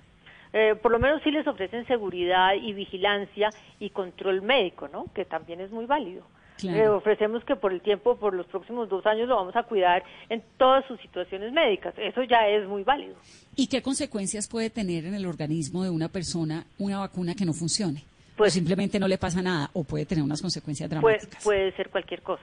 eh, 0.52 0.74
por 0.82 0.92
lo 0.92 0.98
menos 0.98 1.22
sí 1.22 1.30
les 1.30 1.46
ofrecen 1.46 1.86
seguridad 1.86 2.52
y 2.52 2.74
vigilancia 2.74 3.54
y 3.80 3.88
control 3.88 4.42
médico, 4.42 4.86
¿no? 4.88 5.06
Que 5.14 5.24
también 5.24 5.62
es 5.62 5.70
muy 5.70 5.86
válido. 5.86 6.26
Claro. 6.58 6.78
Le 6.78 6.88
ofrecemos 6.88 7.44
que 7.44 7.56
por 7.56 7.72
el 7.72 7.80
tiempo, 7.80 8.16
por 8.16 8.34
los 8.34 8.46
próximos 8.46 8.88
dos 8.88 9.04
años, 9.06 9.28
lo 9.28 9.36
vamos 9.36 9.56
a 9.56 9.62
cuidar 9.64 10.02
en 10.28 10.42
todas 10.58 10.84
sus 10.86 11.00
situaciones 11.00 11.52
médicas. 11.52 11.94
Eso 11.98 12.22
ya 12.22 12.46
es 12.48 12.68
muy 12.68 12.84
válido. 12.84 13.16
¿Y 13.56 13.66
qué 13.66 13.82
consecuencias 13.82 14.48
puede 14.48 14.70
tener 14.70 15.04
en 15.06 15.14
el 15.14 15.26
organismo 15.26 15.82
de 15.82 15.90
una 15.90 16.08
persona 16.08 16.64
una 16.78 16.98
vacuna 17.00 17.34
que 17.34 17.44
no 17.44 17.52
funcione? 17.52 18.04
Pues- 18.36 18.52
o 18.52 18.54
simplemente 18.54 18.98
no 18.98 19.08
le 19.08 19.18
pasa 19.18 19.42
nada, 19.42 19.70
o 19.74 19.84
puede 19.84 20.06
tener 20.06 20.24
unas 20.24 20.40
consecuencias 20.40 20.88
Puede, 20.88 21.00
dramáticas. 21.00 21.44
puede 21.44 21.72
ser 21.72 21.90
cualquier 21.90 22.22
cosa. 22.22 22.42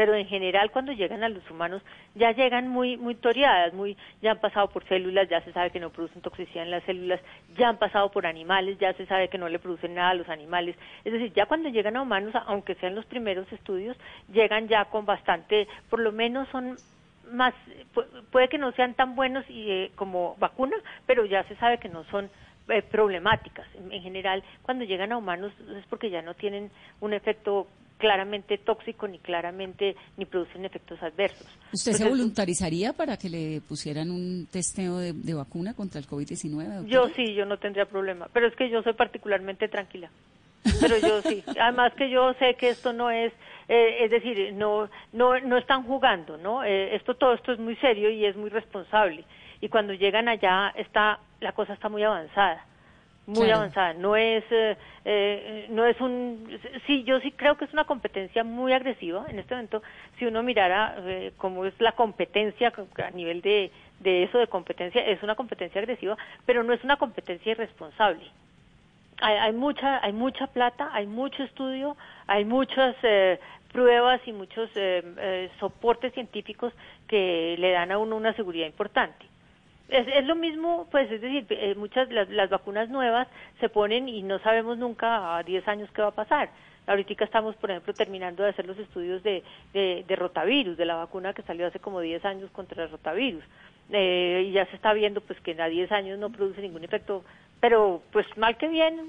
Pero 0.00 0.14
en 0.14 0.26
general, 0.28 0.70
cuando 0.70 0.92
llegan 0.92 1.22
a 1.24 1.28
los 1.28 1.42
humanos, 1.50 1.82
ya 2.14 2.32
llegan 2.32 2.68
muy, 2.68 2.96
muy 2.96 3.14
toreadas, 3.16 3.74
muy, 3.74 3.98
ya 4.22 4.30
han 4.30 4.38
pasado 4.40 4.68
por 4.70 4.82
células, 4.88 5.28
ya 5.28 5.42
se 5.42 5.52
sabe 5.52 5.68
que 5.70 5.78
no 5.78 5.90
producen 5.90 6.22
toxicidad 6.22 6.64
en 6.64 6.70
las 6.70 6.82
células, 6.84 7.20
ya 7.54 7.68
han 7.68 7.76
pasado 7.76 8.10
por 8.10 8.24
animales, 8.24 8.78
ya 8.78 8.94
se 8.94 9.04
sabe 9.04 9.28
que 9.28 9.36
no 9.36 9.46
le 9.50 9.58
producen 9.58 9.94
nada 9.94 10.08
a 10.08 10.14
los 10.14 10.26
animales. 10.30 10.74
Es 11.04 11.12
decir, 11.12 11.34
ya 11.34 11.44
cuando 11.44 11.68
llegan 11.68 11.98
a 11.98 12.00
humanos, 12.00 12.32
aunque 12.46 12.76
sean 12.76 12.94
los 12.94 13.04
primeros 13.04 13.52
estudios, 13.52 13.94
llegan 14.32 14.68
ya 14.68 14.86
con 14.86 15.04
bastante, 15.04 15.68
por 15.90 16.00
lo 16.00 16.12
menos 16.12 16.48
son 16.48 16.78
más, 17.30 17.52
pu- 17.94 18.06
puede 18.32 18.48
que 18.48 18.56
no 18.56 18.72
sean 18.72 18.94
tan 18.94 19.14
buenos 19.14 19.44
y, 19.50 19.70
eh, 19.70 19.90
como 19.96 20.34
vacuna, 20.38 20.76
pero 21.04 21.26
ya 21.26 21.44
se 21.44 21.56
sabe 21.56 21.76
que 21.76 21.90
no 21.90 22.04
son 22.04 22.30
eh, 22.70 22.80
problemáticas. 22.80 23.66
En 23.74 24.00
general, 24.00 24.42
cuando 24.62 24.84
llegan 24.84 25.12
a 25.12 25.18
humanos 25.18 25.52
es 25.76 25.84
porque 25.90 26.08
ya 26.08 26.22
no 26.22 26.32
tienen 26.32 26.70
un 27.00 27.12
efecto 27.12 27.66
claramente 28.00 28.58
tóxico 28.58 29.06
ni 29.06 29.18
claramente 29.18 29.94
ni 30.16 30.24
producen 30.24 30.64
efectos 30.64 31.00
adversos. 31.02 31.46
¿Usted 31.72 31.92
se 31.92 32.08
voluntarizaría 32.08 32.92
para 32.92 33.16
que 33.16 33.28
le 33.28 33.60
pusieran 33.60 34.10
un 34.10 34.48
testeo 34.50 34.98
de, 34.98 35.12
de 35.12 35.34
vacuna 35.34 35.74
contra 35.74 36.00
el 36.00 36.06
COVID-19? 36.06 36.64
doctora? 36.64 36.88
Yo 36.88 37.08
sí, 37.10 37.34
yo 37.34 37.44
no 37.44 37.58
tendría 37.58 37.84
problema, 37.84 38.28
pero 38.32 38.48
es 38.48 38.56
que 38.56 38.68
yo 38.68 38.82
soy 38.82 38.94
particularmente 38.94 39.68
tranquila. 39.68 40.10
Pero 40.80 40.98
yo 40.98 41.22
sí, 41.22 41.44
además 41.60 41.92
que 41.94 42.10
yo 42.10 42.32
sé 42.34 42.54
que 42.54 42.70
esto 42.70 42.92
no 42.92 43.10
es, 43.10 43.32
eh, 43.68 44.04
es 44.04 44.10
decir, 44.10 44.52
no, 44.54 44.88
no, 45.12 45.38
no 45.40 45.58
están 45.58 45.84
jugando, 45.84 46.36
¿no? 46.36 46.64
Eh, 46.64 46.96
esto 46.96 47.14
todo 47.14 47.34
esto 47.34 47.52
es 47.52 47.58
muy 47.58 47.76
serio 47.76 48.10
y 48.10 48.24
es 48.24 48.36
muy 48.36 48.50
responsable. 48.50 49.24
Y 49.60 49.68
cuando 49.68 49.92
llegan 49.92 50.28
allá 50.28 50.72
está, 50.76 51.20
la 51.40 51.52
cosa 51.52 51.74
está 51.74 51.88
muy 51.88 52.02
avanzada, 52.02 52.64
muy 53.26 53.46
Claro. 53.46 53.56
avanzada. 53.56 53.94
No 53.94 54.16
es, 54.16 54.44
eh, 54.50 54.76
eh, 55.04 55.66
no 55.70 55.84
es 55.86 56.00
un, 56.00 56.58
sí, 56.86 57.04
yo 57.04 57.20
sí 57.20 57.32
creo 57.32 57.56
que 57.56 57.64
es 57.64 57.72
una 57.72 57.84
competencia 57.84 58.44
muy 58.44 58.72
agresiva 58.72 59.26
en 59.28 59.38
este 59.38 59.54
momento. 59.54 59.82
Si 60.18 60.26
uno 60.26 60.42
mirara 60.42 60.96
eh, 60.98 61.32
cómo 61.36 61.64
es 61.64 61.74
la 61.80 61.92
competencia 61.92 62.72
a 63.04 63.10
nivel 63.10 63.40
de, 63.42 63.70
de 64.00 64.24
eso 64.24 64.38
de 64.38 64.46
competencia, 64.48 65.04
es 65.06 65.22
una 65.22 65.34
competencia 65.34 65.80
agresiva, 65.80 66.16
pero 66.46 66.62
no 66.64 66.72
es 66.72 66.82
una 66.84 66.96
competencia 66.96 67.52
irresponsable 67.52 68.24
hay, 69.20 69.36
hay 69.36 69.52
mucha 69.52 70.04
hay 70.04 70.12
mucha 70.12 70.46
plata 70.48 70.90
hay 70.92 71.06
mucho 71.06 71.42
estudio 71.42 71.96
hay 72.26 72.44
muchas 72.44 72.96
eh, 73.02 73.38
pruebas 73.72 74.20
y 74.26 74.32
muchos 74.32 74.70
eh, 74.74 75.50
soportes 75.60 76.12
científicos 76.14 76.72
que 77.06 77.56
le 77.58 77.72
dan 77.72 77.92
a 77.92 77.98
uno 77.98 78.16
una 78.16 78.32
seguridad 78.34 78.66
importante 78.66 79.26
es, 79.90 80.24
lo 80.26 80.34
mismo 80.34 80.88
pues 80.90 81.10
es 81.10 81.20
decir 81.20 81.46
eh, 81.50 81.74
muchas 81.74 82.10
las, 82.10 82.28
las 82.30 82.50
vacunas 82.50 82.88
nuevas 82.88 83.28
se 83.60 83.68
ponen 83.68 84.08
y 84.08 84.22
no 84.22 84.38
sabemos 84.40 84.78
nunca 84.78 85.36
a 85.36 85.42
10 85.42 85.68
años 85.68 85.90
qué 85.94 86.02
va 86.02 86.08
a 86.08 86.12
pasar 86.12 86.50
Ahorita 86.86 87.24
estamos, 87.24 87.54
por 87.54 87.70
ejemplo, 87.70 87.94
terminando 87.94 88.42
de 88.42 88.48
hacer 88.48 88.66
los 88.66 88.76
estudios 88.76 89.22
de, 89.22 89.44
de, 89.72 90.04
de 90.08 90.16
rotavirus, 90.16 90.76
de 90.76 90.84
la 90.84 90.96
vacuna 90.96 91.32
que 91.32 91.42
salió 91.42 91.68
hace 91.68 91.78
como 91.78 92.00
10 92.00 92.24
años 92.24 92.50
contra 92.50 92.82
el 92.82 92.90
rotavirus. 92.90 93.44
Eh, 93.92 94.46
y 94.48 94.52
ya 94.52 94.66
se 94.66 94.76
está 94.76 94.92
viendo 94.92 95.20
pues 95.20 95.40
que 95.40 95.60
a 95.60 95.68
10 95.68 95.92
años 95.92 96.18
no 96.18 96.30
produce 96.30 96.60
ningún 96.60 96.82
efecto, 96.82 97.24
pero 97.60 98.02
pues 98.12 98.26
mal 98.36 98.56
que 98.56 98.68
bien, 98.68 99.00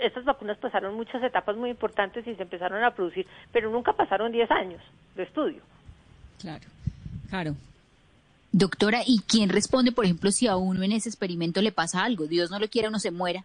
estas 0.00 0.24
vacunas 0.24 0.56
pasaron 0.58 0.94
muchas 0.94 1.22
etapas 1.22 1.56
muy 1.56 1.70
importantes 1.70 2.26
y 2.26 2.34
se 2.34 2.42
empezaron 2.42 2.82
a 2.82 2.94
producir, 2.94 3.26
pero 3.52 3.70
nunca 3.70 3.92
pasaron 3.92 4.32
10 4.32 4.50
años 4.50 4.82
de 5.14 5.22
estudio. 5.24 5.62
Claro, 6.38 6.64
claro. 7.28 7.54
Doctora, 8.52 9.00
¿y 9.06 9.20
quién 9.28 9.50
responde, 9.50 9.92
por 9.92 10.04
ejemplo, 10.04 10.30
si 10.30 10.46
a 10.46 10.56
uno 10.56 10.82
en 10.82 10.92
ese 10.92 11.08
experimento 11.08 11.60
le 11.60 11.72
pasa 11.72 12.04
algo? 12.04 12.26
Dios 12.26 12.50
no 12.50 12.58
lo 12.58 12.68
quiera, 12.68 12.88
uno 12.88 12.98
se 12.98 13.10
muera. 13.10 13.44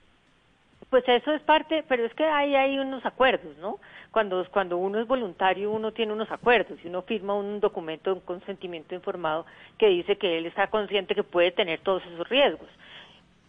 Pues 0.90 1.04
eso 1.08 1.34
es 1.34 1.42
parte, 1.42 1.84
pero 1.88 2.06
es 2.06 2.14
que 2.14 2.24
ahí 2.24 2.56
hay 2.56 2.78
unos 2.78 3.06
acuerdos, 3.06 3.58
¿no? 3.58 3.80
Cuando, 4.12 4.46
cuando 4.52 4.78
uno 4.78 5.00
es 5.00 5.08
voluntario, 5.08 5.72
uno 5.72 5.92
tiene 5.92 6.14
unos 6.14 6.32
acuerdos 6.32 6.78
y 6.84 6.88
uno 6.88 7.02
firma 7.02 7.34
un 7.34 7.60
documento, 7.60 8.14
un 8.14 8.20
consentimiento 8.20 8.94
informado 8.94 9.46
que 9.78 9.88
dice 9.88 10.18
que 10.18 10.38
él 10.38 10.46
está 10.46 10.68
consciente 10.68 11.16
que 11.16 11.24
puede 11.24 11.52
tener 11.52 11.80
todos 11.80 12.04
esos 12.06 12.30
riesgos. 12.30 12.70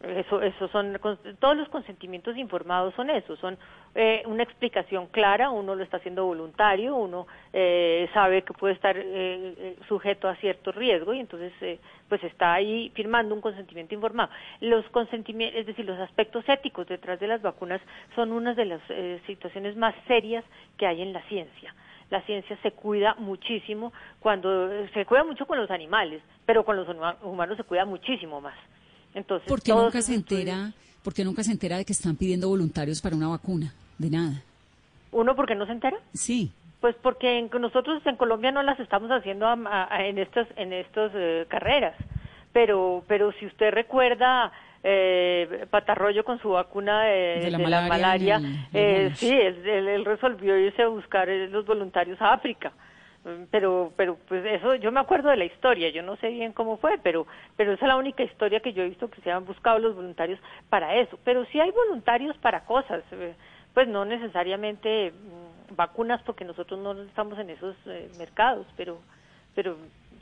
Eso, 0.05 0.43
eso 0.43 0.69
son 0.69 0.99
todos 1.39 1.57
los 1.57 1.69
consentimientos 1.69 2.37
informados 2.37 2.95
son 2.95 3.11
eso, 3.11 3.37
son 3.37 3.57
eh, 3.95 4.23
una 4.27 4.43
explicación 4.43 5.07
clara. 5.07 5.51
Uno 5.51 5.75
lo 5.75 5.83
está 5.83 5.97
haciendo 5.97 6.27
voluntario, 6.27 6.95
uno 6.97 7.27
eh, 7.53 8.09
sabe 8.13 8.43
que 8.43 8.53
puede 8.53 8.75
estar 8.75 8.97
eh, 8.97 9.77
sujeto 9.89 10.29
a 10.29 10.37
cierto 10.37 10.73
riesgo 10.73 11.15
y 11.15 11.21
entonces 11.21 11.53
eh, 11.61 11.79
pues 12.09 12.23
está 12.25 12.53
ahí 12.53 12.91
firmando 12.95 13.35
un 13.35 13.41
consentimiento 13.41 13.95
informado. 13.95 14.31
Los 14.61 14.85
consentimientos, 14.91 15.61
es 15.61 15.67
decir, 15.67 15.85
los 15.85 15.99
aspectos 15.99 16.45
éticos 16.49 16.87
detrás 16.87 17.19
de 17.19 17.27
las 17.27 17.41
vacunas 17.43 17.81
son 18.15 18.33
una 18.33 18.55
de 18.55 18.65
las 18.67 18.81
eh, 18.91 19.21
situaciones 19.27 19.77
más 19.77 19.95
serias 20.07 20.45
que 20.77 20.87
hay 20.87 21.03
en 21.03 21.13
la 21.13 21.23
ciencia 21.23 21.75
la 22.11 22.21
ciencia 22.23 22.57
se 22.63 22.71
cuida 22.71 23.15
muchísimo 23.19 23.93
cuando 24.21 24.69
se 24.89 25.05
cuida 25.07 25.25
mucho 25.25 25.47
con 25.47 25.59
los 25.59 25.71
animales, 25.71 26.23
pero 26.47 26.65
con 26.65 26.77
los 26.77 26.87
humanos 27.23 27.57
se 27.57 27.65
cuida 27.65 27.85
muchísimo 27.87 28.41
más. 28.41 28.55
Entonces, 29.15 29.49
¿Por 29.49 29.63
qué 29.63 29.73
nunca 29.73 30.03
se 30.03 30.15
entera? 30.15 30.73
¿Por 31.03 31.15
qué 31.15 31.25
nunca 31.25 31.43
se 31.43 31.53
entera 31.53 31.77
de 31.77 31.85
que 31.85 31.93
están 31.93 32.17
pidiendo 32.17 32.49
voluntarios 32.49 33.01
para 33.01 33.17
una 33.17 33.29
vacuna? 33.29 33.73
De 33.99 34.11
nada. 34.11 34.43
¿Uno 35.13 35.37
por 35.37 35.47
qué 35.47 35.55
no 35.55 35.67
se 35.67 35.73
entera? 35.73 35.97
Sí. 36.13 36.53
Pues 36.81 36.97
porque 37.01 37.39
en, 37.39 37.51
nosotros 37.61 38.05
en 38.05 38.17
Colombia 38.17 38.51
no 38.51 38.63
las 38.63 38.79
estamos 38.81 39.11
haciendo 39.11 39.47
a, 39.47 39.57
a, 39.91 40.07
en 40.07 40.19
estas 40.19 40.49
en 40.57 40.73
estas 40.73 41.13
eh, 41.15 41.47
carreras, 41.49 41.95
pero 42.53 43.05
pero 43.07 43.33
si 43.33 43.47
usted 43.47 43.71
recuerda 43.71 44.53
eh, 44.83 45.67
Patarroyo 45.71 46.25
con 46.25 46.39
su 46.41 46.51
vacuna 46.51 47.05
de, 47.05 47.41
de 47.41 47.51
la 47.51 47.59
de 47.59 47.65
malaria, 47.65 47.89
la 47.89 47.89
malaria 47.89 48.37
el, 48.37 49.07
eh, 49.07 49.13
sí, 49.15 49.31
él, 49.31 49.67
él, 49.67 50.05
resolvió 50.05 50.59
irse 50.59 50.83
a 50.83 50.89
buscar 50.89 51.29
eh, 51.31 51.49
los 51.49 51.65
voluntarios 51.65 52.21
a 52.21 52.35
África 52.35 52.73
pero 53.51 53.93
pero 53.97 54.19
pues 54.29 54.45
eso 54.45 54.75
yo 54.75 54.93
me 54.93 55.01
acuerdo 55.01 55.31
de 55.31 55.37
la 55.37 55.47
historia 55.47 55.89
yo 55.89 56.03
no 56.03 56.17
sé 56.17 56.29
bien 56.29 56.53
cómo 56.53 56.77
fue 56.77 56.99
pero 57.03 57.27
pero 57.57 57.73
esa 57.73 57.87
es 57.87 57.89
la 57.89 57.97
única 57.97 58.23
historia 58.23 58.61
que 58.61 58.73
yo 58.73 58.83
he 58.83 58.89
visto 58.89 59.11
que 59.11 59.21
se 59.23 59.31
han 59.31 59.47
buscado 59.47 59.79
los 59.79 59.95
voluntarios 59.95 60.39
para 60.69 60.97
eso. 60.97 61.19
Pero 61.25 61.45
sí 61.47 61.61
hay 61.61 61.71
voluntarios 61.71 62.37
para 62.39 62.65
cosas 62.65 63.03
pues 63.73 63.89
no 63.89 64.05
necesariamente 64.05 65.13
mmm, 65.13 65.75
vacunas 65.75 66.23
porque 66.23 66.45
nosotros 66.45 66.79
no 66.79 66.93
estamos 67.03 67.39
en 67.39 67.51
esos 67.51 67.77
eh, 67.87 68.11
mercados 68.19 68.67
pero 68.77 69.01
pero 69.55 69.77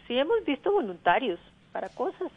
sí 0.07 0.17
hemos 0.17 0.45
visto 0.45 0.73
voluntarios 0.73 1.41
para 1.73 1.89
cosas 1.89 2.31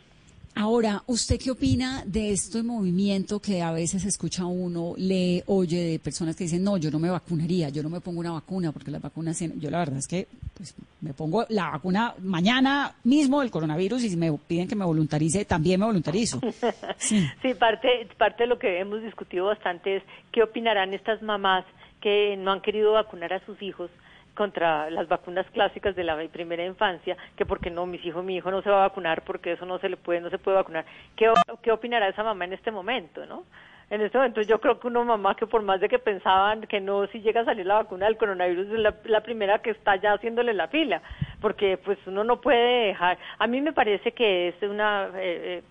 Ahora, 0.57 1.03
¿usted 1.07 1.37
qué 1.37 1.51
opina 1.51 2.03
de 2.05 2.31
este 2.31 2.63
movimiento 2.63 3.41
que 3.41 3.61
a 3.61 3.73
veces 3.73 4.05
escucha 4.05 4.45
uno, 4.45 4.93
lee, 4.95 5.43
oye 5.47 5.83
de 5.83 5.99
personas 5.99 6.33
que 6.37 6.45
dicen, 6.45 6.63
no, 6.63 6.77
yo 6.77 6.89
no 6.89 6.97
me 6.97 7.09
vacunaría, 7.09 7.67
yo 7.67 7.83
no 7.83 7.89
me 7.89 7.99
pongo 7.99 8.21
una 8.21 8.31
vacuna 8.31 8.71
porque 8.71 8.89
las 8.89 9.01
vacunas, 9.01 9.37
yo 9.57 9.69
la 9.69 9.79
verdad 9.79 9.97
es 9.97 10.07
que 10.07 10.27
pues, 10.53 10.73
me 11.01 11.13
pongo 11.13 11.45
la 11.49 11.71
vacuna 11.71 12.15
mañana 12.19 12.95
mismo 13.03 13.41
del 13.41 13.51
coronavirus 13.51 14.05
y 14.05 14.09
si 14.09 14.15
me 14.15 14.31
piden 14.47 14.69
que 14.69 14.77
me 14.77 14.85
voluntarice, 14.85 15.43
también 15.43 15.79
me 15.79 15.87
voluntarizo. 15.87 16.39
Sí, 16.97 17.27
sí 17.41 17.53
parte, 17.53 18.07
parte 18.17 18.43
de 18.43 18.47
lo 18.47 18.57
que 18.57 18.79
hemos 18.79 19.03
discutido 19.03 19.45
bastante 19.47 19.97
es 19.97 20.03
qué 20.31 20.41
opinarán 20.41 20.93
estas 20.93 21.21
mamás 21.21 21.65
que 21.99 22.37
no 22.37 22.53
han 22.53 22.61
querido 22.61 22.93
vacunar 22.93 23.33
a 23.33 23.45
sus 23.45 23.61
hijos 23.61 23.91
contra 24.35 24.89
las 24.89 25.07
vacunas 25.07 25.45
clásicas 25.51 25.95
de 25.95 26.03
la 26.03 26.17
primera 26.27 26.63
infancia, 26.63 27.17
que 27.35 27.45
porque 27.45 27.71
no, 27.71 27.85
mis 27.85 28.05
hijos, 28.05 28.23
mi 28.23 28.35
hijo 28.35 28.51
no 28.51 28.61
se 28.61 28.69
va 28.69 28.83
a 28.83 28.87
vacunar 28.89 29.23
porque 29.23 29.53
eso 29.53 29.65
no 29.65 29.79
se 29.79 29.89
le 29.89 29.97
puede, 29.97 30.21
no 30.21 30.29
se 30.29 30.37
puede 30.37 30.57
vacunar. 30.57 30.85
¿Qué, 31.15 31.31
qué 31.63 31.71
opinará 31.71 32.07
esa 32.09 32.23
mamá 32.23 32.45
en 32.45 32.53
este 32.53 32.71
momento, 32.71 33.25
no? 33.25 33.43
En 33.89 34.01
este 34.01 34.17
momento 34.17 34.41
yo 34.41 34.59
creo 34.59 34.79
que 34.79 34.87
una 34.87 35.03
mamá 35.03 35.35
que 35.35 35.45
por 35.45 35.61
más 35.61 35.79
de 35.79 35.87
que 35.87 35.99
pensaban 35.99 36.61
que 36.61 36.81
no, 36.81 37.05
si 37.07 37.21
llega 37.21 37.41
a 37.41 37.45
salir 37.45 37.67
la 37.67 37.75
vacuna 37.75 38.07
del 38.07 38.17
coronavirus 38.17 38.67
es 38.67 38.79
la, 39.05 39.21
primera 39.21 39.59
que 39.59 39.69
está 39.69 39.95
ya 39.95 40.13
haciéndole 40.13 40.53
la 40.53 40.67
fila, 40.67 41.01
porque 41.39 41.77
pues 41.77 41.99
uno 42.07 42.23
no 42.23 42.41
puede 42.41 42.87
dejar, 42.87 43.19
a 43.37 43.45
mí 43.45 43.61
me 43.61 43.73
parece 43.73 44.11
que 44.11 44.49
es 44.49 44.63
una, 44.63 45.09
eh, 45.15 45.61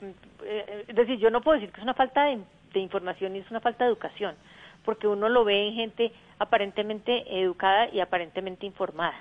eh, 0.45 0.85
es 0.87 0.95
decir, 0.95 1.19
yo 1.19 1.29
no 1.31 1.41
puedo 1.41 1.59
decir 1.59 1.73
que 1.73 1.81
es 1.81 1.83
una 1.85 1.95
falta 1.95 2.25
de, 2.27 2.39
de 2.73 2.81
información 2.81 3.35
y 3.35 3.41
es 3.41 3.51
una 3.51 3.61
falta 3.61 3.85
de 3.85 3.91
educación 3.91 4.37
porque 4.85 5.07
uno 5.07 5.29
lo 5.29 5.45
ve 5.45 5.69
en 5.69 5.75
gente 5.75 6.13
aparentemente 6.39 7.41
educada 7.41 7.89
y 7.93 8.01
aparentemente 8.01 8.67
informada. 8.67 9.15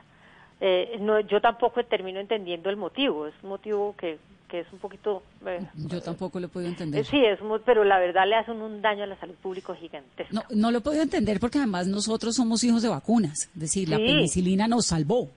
Eh, 0.62 0.98
no, 1.00 1.20
yo 1.20 1.42
tampoco 1.42 1.84
termino 1.84 2.20
entendiendo 2.20 2.70
el 2.70 2.78
motivo, 2.78 3.28
es 3.28 3.34
un 3.44 3.50
motivo 3.50 3.96
que, 3.98 4.18
que 4.48 4.62
es 4.62 4.68
un 4.72 4.80
poquito... 4.80 5.24
Eh, 5.46 5.60
yo 5.76 6.02
tampoco 6.02 6.40
lo 6.40 6.46
he 6.46 6.50
podido 6.50 6.70
entender. 6.70 7.04
sí, 7.06 7.18
es 7.26 7.42
muy, 7.42 7.60
pero 7.66 7.84
la 7.84 8.00
verdad 8.00 8.28
le 8.28 8.36
hacen 8.36 8.62
un 8.62 8.82
daño 8.82 9.04
a 9.04 9.08
la 9.08 9.18
salud 9.18 9.36
pública 9.36 9.76
gigantesco. 9.76 10.34
No, 10.34 10.44
no 10.50 10.72
lo 10.72 10.78
he 10.78 10.82
podido 10.82 11.04
entender 11.04 11.40
porque 11.40 11.58
además 11.58 11.88
nosotros 11.88 12.36
somos 12.36 12.64
hijos 12.64 12.82
de 12.82 12.90
vacunas, 12.90 13.50
es 13.54 13.60
decir, 13.60 13.88
sí. 13.88 13.92
la 13.92 13.98
penicilina 13.98 14.68
nos 14.68 14.86
salvó. 14.86 15.30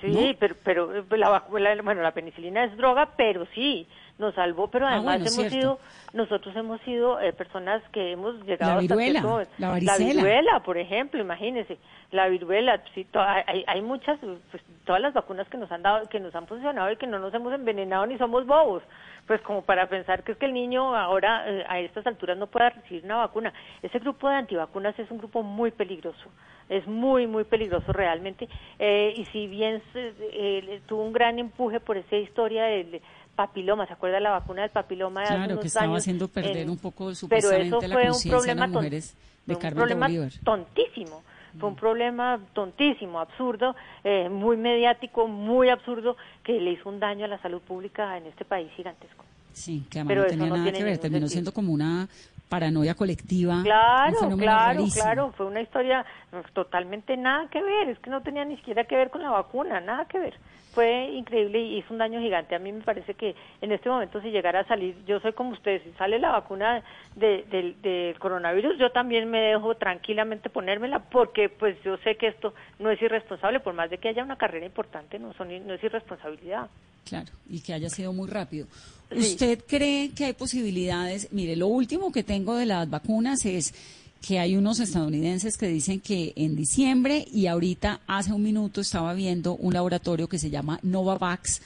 Sí, 0.00 0.08
¿no? 0.08 0.20
pero, 0.38 0.56
pero 0.64 1.04
la, 1.10 1.44
la, 1.60 1.82
bueno, 1.82 2.02
la 2.02 2.10
penicilina 2.12 2.64
es 2.64 2.76
droga, 2.76 3.10
pero 3.16 3.46
sí, 3.54 3.86
nos 4.22 4.34
salvó, 4.34 4.68
pero 4.68 4.86
Ah, 4.86 4.92
además 4.94 5.20
bueno, 5.20 5.24
hemos 5.24 5.34
cierto. 5.50 5.54
sido, 5.54 5.78
nosotros 6.14 6.56
hemos 6.56 6.80
sido 6.82 7.20
eh, 7.20 7.32
personas 7.34 7.82
que 7.92 8.12
hemos 8.12 8.36
llegado 8.46 8.72
La 8.72 8.78
hasta 8.80 8.94
viruela, 8.94 9.10
cierto 9.20 9.28
momento. 9.28 9.50
la 9.58 9.68
varicela. 9.68 10.04
viruela, 10.22 10.60
por 10.60 10.78
ejemplo, 10.78 11.20
imagínense, 11.20 11.76
la 12.12 12.28
viruela, 12.28 12.80
sí, 12.94 13.04
to- 13.04 13.20
hay, 13.20 13.64
hay 13.66 13.82
muchas, 13.82 14.18
pues, 14.50 14.62
todas 14.86 15.00
las 15.02 15.12
vacunas 15.12 15.46
que 15.48 15.58
nos 15.58 15.70
han 15.70 15.82
dado, 15.82 16.08
que 16.08 16.20
nos 16.20 16.34
han 16.34 16.46
funcionado 16.46 16.90
y 16.90 16.96
que 16.96 17.06
no 17.06 17.18
nos 17.18 17.34
hemos 17.34 17.52
envenenado 17.52 18.06
ni 18.06 18.16
somos 18.18 18.46
bobos, 18.46 18.82
pues 19.26 19.40
como 19.42 19.62
para 19.62 19.86
pensar 19.88 20.22
que 20.24 20.32
es 20.32 20.38
que 20.38 20.46
el 20.46 20.52
niño 20.54 20.96
ahora 20.96 21.44
eh, 21.46 21.64
a 21.68 21.78
estas 21.80 22.06
alturas 22.06 22.36
no 22.38 22.46
pueda 22.48 22.70
recibir 22.70 23.04
una 23.04 23.16
vacuna. 23.18 23.52
Ese 23.82 23.98
grupo 24.00 24.28
de 24.28 24.34
antivacunas 24.36 24.98
es 24.98 25.10
un 25.10 25.18
grupo 25.18 25.42
muy 25.42 25.70
peligroso, 25.70 26.28
es 26.68 26.86
muy, 26.86 27.26
muy 27.26 27.44
peligroso 27.44 27.92
realmente, 27.92 28.48
eh, 28.78 29.14
y 29.16 29.24
si 29.26 29.46
bien 29.46 29.80
eh, 29.94 30.80
tuvo 30.86 31.02
un 31.04 31.12
gran 31.12 31.38
empuje 31.38 31.80
por 31.80 31.96
esa 31.96 32.16
historia 32.16 32.64
del 32.64 33.00
papiloma, 33.34 33.86
¿se 33.86 33.92
acuerda 33.94 34.20
la 34.20 34.30
vacuna 34.30 34.62
del 34.62 34.70
papiloma 34.70 35.20
de 35.20 35.26
hace 35.26 35.34
Claro, 35.36 35.52
unos 35.54 35.62
que 35.62 35.68
estaba 35.68 35.84
años? 35.86 35.98
haciendo 35.98 36.28
perder 36.28 36.56
En- 36.58 36.70
un 36.70 36.78
poco 36.78 37.04
pero 37.06 37.14
supuestamente 37.16 37.88
la 37.88 37.94
un 38.12 38.22
problema 38.22 38.60
las 38.66 38.70
mujeres 38.70 39.16
de 39.46 39.54
un 39.54 39.60
problema 39.60 40.08
tontísimo 40.44 41.22
fue 41.58 41.68
un 41.68 41.76
problema 41.76 42.40
tontísimo, 42.54 43.20
absurdo, 43.20 43.76
eh, 44.04 44.28
muy 44.30 44.56
mediático, 44.56 45.28
muy 45.28 45.68
absurdo, 45.68 46.16
que 46.42 46.52
le 46.58 46.72
hizo 46.72 46.88
un 46.88 46.98
daño 46.98 47.26
a 47.26 47.28
la 47.28 47.38
salud 47.42 47.60
pública 47.60 48.16
en 48.16 48.26
este 48.26 48.44
país 48.46 48.70
gigantesco. 48.74 49.24
Sí, 49.52 49.84
que 49.90 49.98
además 49.98 50.08
Pero 50.08 50.22
no 50.22 50.28
tenía 50.28 50.48
no 50.48 50.54
nada 50.56 50.64
tiene 50.64 50.78
que 50.78 50.84
ver, 50.84 50.98
terminó 50.98 51.20
sentido. 51.28 51.32
siendo 51.34 51.52
como 51.52 51.72
una 51.74 52.08
paranoia 52.48 52.94
colectiva. 52.94 53.60
Claro, 53.62 54.36
claro, 54.38 54.78
rarísimo. 54.78 55.02
claro, 55.02 55.32
fue 55.36 55.46
una 55.46 55.60
historia 55.60 56.06
pues, 56.30 56.44
totalmente 56.54 57.16
nada 57.18 57.48
que 57.48 57.62
ver, 57.62 57.90
es 57.90 57.98
que 57.98 58.08
no 58.10 58.22
tenía 58.22 58.44
ni 58.46 58.56
siquiera 58.56 58.84
que 58.84 58.96
ver 58.96 59.10
con 59.10 59.22
la 59.22 59.30
vacuna, 59.30 59.80
nada 59.80 60.06
que 60.06 60.18
ver. 60.18 60.38
Fue 60.72 61.10
increíble 61.12 61.60
y 61.60 61.78
hizo 61.78 61.92
un 61.92 61.98
daño 61.98 62.18
gigante. 62.20 62.54
A 62.54 62.58
mí 62.58 62.72
me 62.72 62.80
parece 62.82 63.12
que 63.14 63.34
en 63.60 63.72
este 63.72 63.88
momento 63.90 64.22
si 64.22 64.30
llegara 64.30 64.60
a 64.60 64.66
salir, 64.66 64.96
yo 65.06 65.20
soy 65.20 65.32
como 65.34 65.50
ustedes, 65.50 65.82
si 65.82 65.90
sale 65.98 66.18
la 66.18 66.30
vacuna 66.30 66.82
de- 67.14 67.44
del- 67.50 67.80
del 67.82 68.18
coronavirus, 68.18 68.78
yo 68.78 68.90
también 68.90 69.30
me 69.30 69.40
dejo 69.40 69.74
tranquilamente 69.76 70.48
ponérmela 70.48 71.00
porque 71.00 71.48
pues 71.50 71.76
yo 71.84 71.98
sé 71.98 72.16
que 72.16 72.28
esto 72.28 72.54
no 72.78 72.90
es 72.90 73.00
irresponsable, 73.02 73.60
por 73.60 73.74
más 73.74 73.90
de 73.90 73.98
que 73.98 74.08
haya 74.08 74.24
una 74.24 74.36
carrera 74.38 74.64
importante, 74.64 75.18
no, 75.18 75.34
son, 75.34 75.48
no 75.66 75.74
es 75.74 75.84
irresponsabilidad. 75.84 76.68
Claro, 77.04 77.30
y 77.50 77.60
que 77.60 77.74
haya 77.74 77.90
sido 77.90 78.12
muy 78.12 78.28
rápido. 78.30 78.66
Sí. 79.10 79.18
¿Usted 79.18 79.58
cree 79.68 80.10
que 80.16 80.24
hay 80.26 80.32
posibilidades? 80.32 81.30
Mire, 81.32 81.54
lo 81.56 81.66
último 81.66 82.10
que 82.12 82.22
tengo 82.22 82.54
de 82.56 82.64
las 82.64 82.88
vacunas 82.88 83.44
es 83.44 83.74
que 84.22 84.38
hay 84.38 84.56
unos 84.56 84.78
estadounidenses 84.78 85.58
que 85.58 85.66
dicen 85.66 86.00
que 86.00 86.32
en 86.36 86.54
diciembre 86.54 87.26
y 87.30 87.48
ahorita 87.48 88.00
hace 88.06 88.32
un 88.32 88.42
minuto 88.42 88.80
estaba 88.80 89.12
viendo 89.14 89.56
un 89.56 89.74
laboratorio 89.74 90.28
que 90.28 90.38
se 90.38 90.48
llama 90.48 90.78
Novavax 90.82 91.60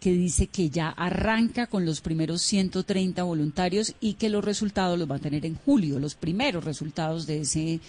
que 0.00 0.12
dice 0.12 0.46
que 0.46 0.70
ya 0.70 0.88
arranca 0.88 1.66
con 1.66 1.84
los 1.84 2.00
primeros 2.00 2.40
130 2.42 3.22
voluntarios 3.24 3.94
y 4.00 4.14
que 4.14 4.30
los 4.30 4.44
resultados 4.44 4.98
los 4.98 5.10
va 5.10 5.16
a 5.16 5.20
tener 5.20 5.44
en 5.44 5.56
julio, 5.56 5.98
los 5.98 6.14
primeros 6.14 6.64
resultados 6.64 7.26
de 7.26 7.40
ese 7.40 7.80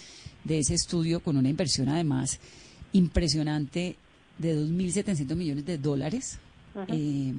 de 0.43 0.59
ese 0.59 0.73
estudio 0.73 1.21
con 1.21 1.37
una 1.37 1.49
inversión 1.49 1.87
además 1.89 2.39
impresionante 2.91 3.95
de 4.37 4.57
2.700 4.57 5.35
millones 5.35 5.65
de 5.65 5.77
dólares. 5.77 6.39
Eh, 6.87 7.33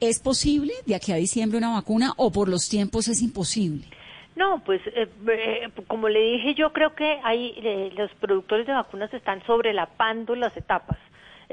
¿Es 0.00 0.18
posible 0.18 0.72
de 0.86 0.94
aquí 0.94 1.12
a 1.12 1.16
diciembre 1.16 1.58
una 1.58 1.70
vacuna 1.70 2.12
o 2.16 2.30
por 2.30 2.48
los 2.48 2.68
tiempos 2.68 3.08
es 3.08 3.22
imposible? 3.22 3.86
No, 4.34 4.62
pues 4.64 4.80
eh, 4.86 5.08
eh, 5.28 5.68
como 5.88 6.08
le 6.08 6.20
dije, 6.20 6.54
yo 6.54 6.72
creo 6.72 6.94
que 6.94 7.20
hay 7.22 7.54
eh, 7.58 7.92
los 7.96 8.10
productores 8.14 8.66
de 8.66 8.72
vacunas 8.72 9.12
están 9.12 9.44
sobrelapando 9.44 10.34
las 10.34 10.56
etapas 10.56 10.98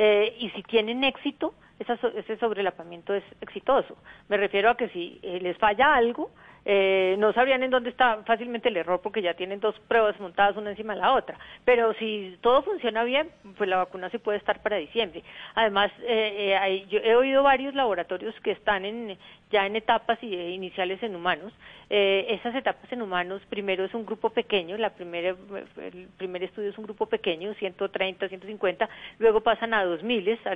Eh, 0.02 0.34
y 0.40 0.50
si 0.52 0.64
tienen 0.64 1.04
éxito, 1.04 1.54
esa 1.78 1.96
ese 2.16 2.38
sobrelapamiento 2.38 3.14
es 3.14 3.24
exitoso. 3.42 3.98
Me 4.30 4.38
refiero 4.38 4.70
a 4.70 4.78
que 4.78 4.88
si 4.90 5.20
les 5.42 5.58
falla 5.58 5.94
algo, 5.94 6.32
eh, 6.66 7.16
no 7.20 7.34
sabrían 7.34 7.64
en 7.64 7.72
dónde 7.72 7.90
está 7.90 8.24
fácilmente 8.26 8.70
el 8.70 8.78
error 8.78 9.00
porque 9.02 9.22
ya 9.22 9.34
tienen 9.34 9.60
dos 9.60 9.78
pruebas 9.88 10.20
montadas 10.20 10.58
una 10.58 10.72
encima 10.72 10.94
de 10.94 11.02
la 11.02 11.14
otra. 11.14 11.38
Pero 11.66 11.94
si 11.96 12.38
todo 12.42 12.62
funciona 12.64 13.04
bien, 13.04 13.30
pues 13.58 13.70
la 13.70 13.78
vacuna 13.78 14.10
sí 14.10 14.18
puede 14.18 14.38
estar 14.38 14.62
para 14.62 14.78
diciembre. 14.78 15.24
Además, 15.56 15.92
eh, 16.02 16.36
eh, 16.38 16.56
hay- 16.58 16.86
yo 16.88 17.00
he 17.00 17.16
oído 17.16 17.44
varios 17.44 17.74
laboratorios 17.74 18.36
que 18.42 18.52
están 18.52 18.86
en, 18.86 19.18
ya 19.52 19.66
en 19.66 19.76
etapas 19.76 20.20
eh, 20.22 20.50
iniciales 20.52 21.02
en 21.04 21.16
humanos. 21.16 21.54
Eh, 21.92 22.28
esas 22.30 22.54
etapas 22.54 22.92
en 22.92 23.02
humanos, 23.02 23.42
primero 23.50 23.84
es 23.84 23.94
un 23.96 24.06
grupo 24.06 24.30
pequeño, 24.30 24.78
la 24.78 24.92
primera, 24.92 25.30
el 25.78 26.08
primer 26.18 26.44
estudio 26.44 26.70
es 26.70 26.78
un 26.78 26.84
grupo 26.84 27.08
pequeño, 27.08 27.54
130, 27.56 28.28
150, 28.30 28.88
luego 29.18 29.42
pasan 29.42 29.74
a 29.74 29.84
dos 29.84 30.04
miles, 30.04 30.38
a, 30.46 30.56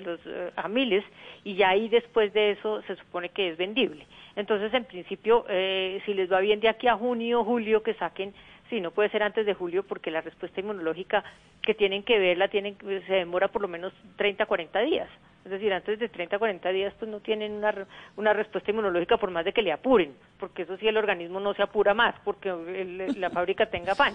a 0.61 0.67
miles, 0.67 1.03
y 1.43 1.55
ya 1.55 1.69
ahí 1.69 1.89
después 1.89 2.31
de 2.33 2.51
eso 2.51 2.83
se 2.83 2.95
supone 2.97 3.29
que 3.29 3.49
es 3.49 3.57
vendible. 3.57 4.05
Entonces, 4.35 4.73
en 4.73 4.85
principio, 4.85 5.45
eh, 5.49 6.01
si 6.05 6.13
les 6.13 6.31
va 6.31 6.39
bien 6.39 6.59
de 6.59 6.69
aquí 6.69 6.87
a 6.87 6.95
junio, 6.95 7.43
julio, 7.43 7.83
que 7.83 7.93
saquen, 7.95 8.33
sí, 8.69 8.81
no 8.81 8.91
puede 8.91 9.09
ser 9.09 9.21
antes 9.23 9.45
de 9.45 9.53
julio 9.53 9.83
porque 9.83 10.09
la 10.11 10.21
respuesta 10.21 10.59
inmunológica 10.59 11.23
que 11.61 11.73
tienen 11.75 12.03
que 12.03 12.17
verla 12.17 12.47
tienen, 12.47 12.75
se 13.07 13.13
demora 13.13 13.47
por 13.49 13.61
lo 13.61 13.67
menos 13.67 13.93
30, 14.17 14.45
40 14.45 14.79
días. 14.81 15.07
Es 15.45 15.51
decir, 15.51 15.71
antes 15.73 15.99
de 15.99 16.07
30, 16.09 16.39
40 16.39 16.69
días 16.69 16.93
pues 16.97 17.11
no 17.11 17.19
tienen 17.19 17.51
una, 17.51 17.85
una 18.15 18.33
respuesta 18.33 18.71
inmunológica 18.71 19.17
por 19.17 19.29
más 19.29 19.43
de 19.45 19.51
que 19.53 19.61
le 19.61 19.73
apuren, 19.73 20.15
porque 20.39 20.61
eso 20.63 20.77
sí 20.77 20.87
el 20.87 20.97
organismo 20.97 21.39
no 21.39 21.53
se 21.53 21.61
apura 21.61 21.93
más, 21.93 22.15
porque 22.23 22.49
el- 22.49 23.19
la 23.19 23.29
fábrica 23.29 23.65
tenga 23.67 23.93
pan. 23.93 24.13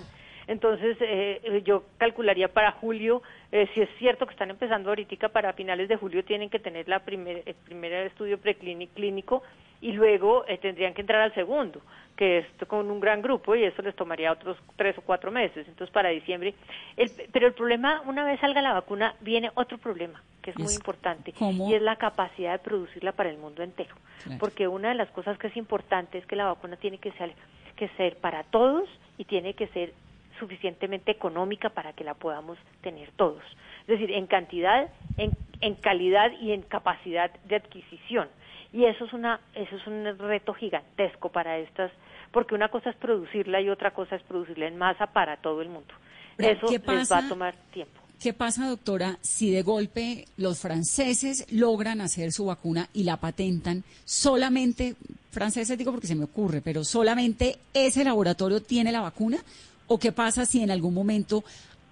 Entonces, 0.49 0.97
eh, 1.01 1.63
yo 1.65 1.85
calcularía 1.99 2.49
para 2.49 2.73
julio, 2.73 3.23
eh, 3.53 3.69
si 3.75 3.83
es 3.83 3.89
cierto 3.99 4.27
que 4.27 4.33
están 4.33 4.51
empezando 4.51 4.89
ahorita, 4.89 5.29
para 5.29 5.53
finales 5.53 5.89
de 5.89 5.97
julio 5.97 6.25
tienen 6.25 6.49
que 6.51 6.59
tener 6.59 6.89
la 6.89 7.01
primer, 7.01 7.43
el 7.47 7.55
primer 7.55 7.93
estudio 8.07 8.39
preclínico 8.39 9.43
y 9.81 9.93
luego 9.93 10.45
eh, 10.49 10.57
tendrían 10.59 10.95
que 10.95 11.03
entrar 11.03 11.21
al 11.21 11.35
segundo, 11.35 11.83
que 12.17 12.39
es 12.39 12.47
con 12.67 12.91
un 12.91 12.99
gran 12.99 13.21
grupo 13.23 13.55
y 13.55 13.63
eso 13.63 13.83
les 13.83 13.95
tomaría 13.95 14.33
otros 14.33 14.57
tres 14.77 14.97
o 14.99 15.03
cuatro 15.03 15.31
meses. 15.31 15.69
Entonces, 15.69 15.93
para 15.93 16.09
diciembre. 16.09 16.55
El- 16.97 17.13
pero 17.31 17.47
el 17.47 17.53
problema, 17.53 18.03
una 18.07 18.25
vez 18.25 18.41
salga 18.41 18.63
la 18.63 18.73
vacuna, 18.73 19.15
viene 19.21 19.51
otro 19.55 19.77
problema, 19.77 20.23
que 20.43 20.51
es 20.51 20.59
muy 20.59 20.73
importante, 20.75 21.33
cómo- 21.39 21.69
y 21.71 21.75
es 21.75 21.83
la 21.83 21.97
capacidad 21.97 22.53
de 22.53 22.59
producirla 22.59 23.13
para 23.13 23.29
el 23.29 23.37
mundo 23.37 23.63
entero. 23.63 23.95
Claro. 24.25 24.39
Porque 24.41 24.67
una 24.67 24.89
de 24.89 24.95
las 24.95 25.11
cosas 25.11 25.39
que 25.39 25.49
es 25.49 25.57
importante 25.59 26.17
es 26.17 26.25
que 26.27 26.37
la 26.37 26.47
vacuna 26.47 26.77
tiene 26.77 26.97
que 26.99 27.13
ser, 27.13 27.33
que 27.77 27.89
ser 27.99 28.17
para 28.17 28.43
todos 28.45 28.89
y 29.19 29.25
tiene 29.25 29.53
que 29.55 29.67
ser 29.69 29.93
suficientemente 30.39 31.11
económica 31.11 31.71
para 31.71 31.93
que 31.93 32.05
la 32.05 32.15
podamos 32.15 32.59
tener 32.83 33.11
todos. 33.13 33.43
Es 33.83 33.87
decir, 33.99 34.11
en 34.13 34.27
cantidad, 34.27 34.91
en, 35.17 35.33
en 35.61 35.75
calidad 35.75 36.31
y 36.41 36.53
en 36.53 36.63
capacidad 36.63 37.31
de 37.45 37.57
adquisición. 37.57 38.29
Y 38.73 38.85
eso 38.85 39.07
es 39.07 39.13
una 39.13 39.41
eso 39.55 39.77
es 39.77 39.87
un 39.87 40.05
reto 40.19 40.53
gigantesco 40.53 41.31
para 41.31 41.59
estas, 41.59 41.91
porque 42.33 42.55
una 42.55 42.69
cosa 42.69 42.91
es 42.91 42.97
producirla 42.97 43.61
y 43.61 43.71
otra 43.71 43.93
cosa 43.93 44.17
es 44.17 44.23
producirla 44.23 44.67
en 44.67 44.77
masa 44.77 45.07
para 45.07 45.39
todo 45.39 45.63
el 45.63 45.69
mundo. 45.69 45.95
Eso 46.37 46.67
¿qué 46.69 46.79
les 46.79 47.11
va 47.11 47.19
a 47.19 47.29
tomar 47.29 47.55
tiempo. 47.73 47.99
¿Qué 48.21 48.33
pasa, 48.33 48.69
doctora, 48.69 49.17
si 49.21 49.53
de 49.53 49.63
golpe 49.63 50.25
los 50.37 50.59
franceses 50.59 51.47
logran 51.53 52.01
hacer 52.01 52.33
su 52.33 52.47
vacuna 52.47 52.89
y 52.93 53.05
la 53.05 53.17
patentan 53.19 53.85
solamente, 54.05 54.97
franceses 55.31 55.79
digo 55.79 55.93
porque 55.93 56.09
se 56.09 56.17
me 56.17 56.25
ocurre, 56.25 56.61
pero 56.61 56.83
solamente 56.83 57.59
ese 57.73 58.03
laboratorio 58.03 58.61
tiene 58.61 58.91
la 58.91 59.03
vacuna? 59.03 59.39
¿O 59.89 59.99
qué 59.99 60.13
pasa 60.13 60.45
si 60.47 60.63
en 60.63 60.71
algún 60.71 60.95
momento 60.95 61.43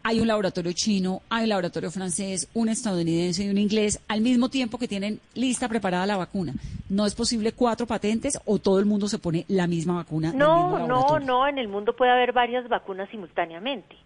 hay 0.02 0.20
un 0.20 0.28
laboratorio 0.28 0.72
chino, 0.72 1.22
hay 1.30 1.44
un 1.44 1.48
laboratorio 1.48 1.90
francés, 1.90 2.48
un 2.54 2.68
estadounidense 2.68 3.42
y 3.42 3.48
un 3.48 3.58
inglés 3.58 4.00
al 4.06 4.20
mismo 4.20 4.48
tiempo 4.48 4.78
que 4.78 4.86
tienen 4.86 5.18
lista 5.34 5.68
preparada 5.68 6.06
la 6.06 6.16
vacuna? 6.16 6.52
¿No 6.88 7.06
es 7.06 7.14
posible 7.16 7.52
cuatro 7.52 7.86
patentes 7.86 8.38
o 8.44 8.58
todo 8.58 8.78
el 8.78 8.86
mundo 8.86 9.08
se 9.08 9.18
pone 9.18 9.44
la 9.48 9.66
misma 9.66 9.96
vacuna? 9.96 10.28
mismo 10.30 10.38
No, 10.38 10.86
no, 10.86 11.18
no, 11.18 11.48
en 11.48 11.58
el 11.58 11.66
mundo 11.66 11.96
puede 11.96 12.12
haber 12.12 12.32
varias 12.32 12.68
vacunas 12.68 13.08
simultáneamente. 13.10 13.96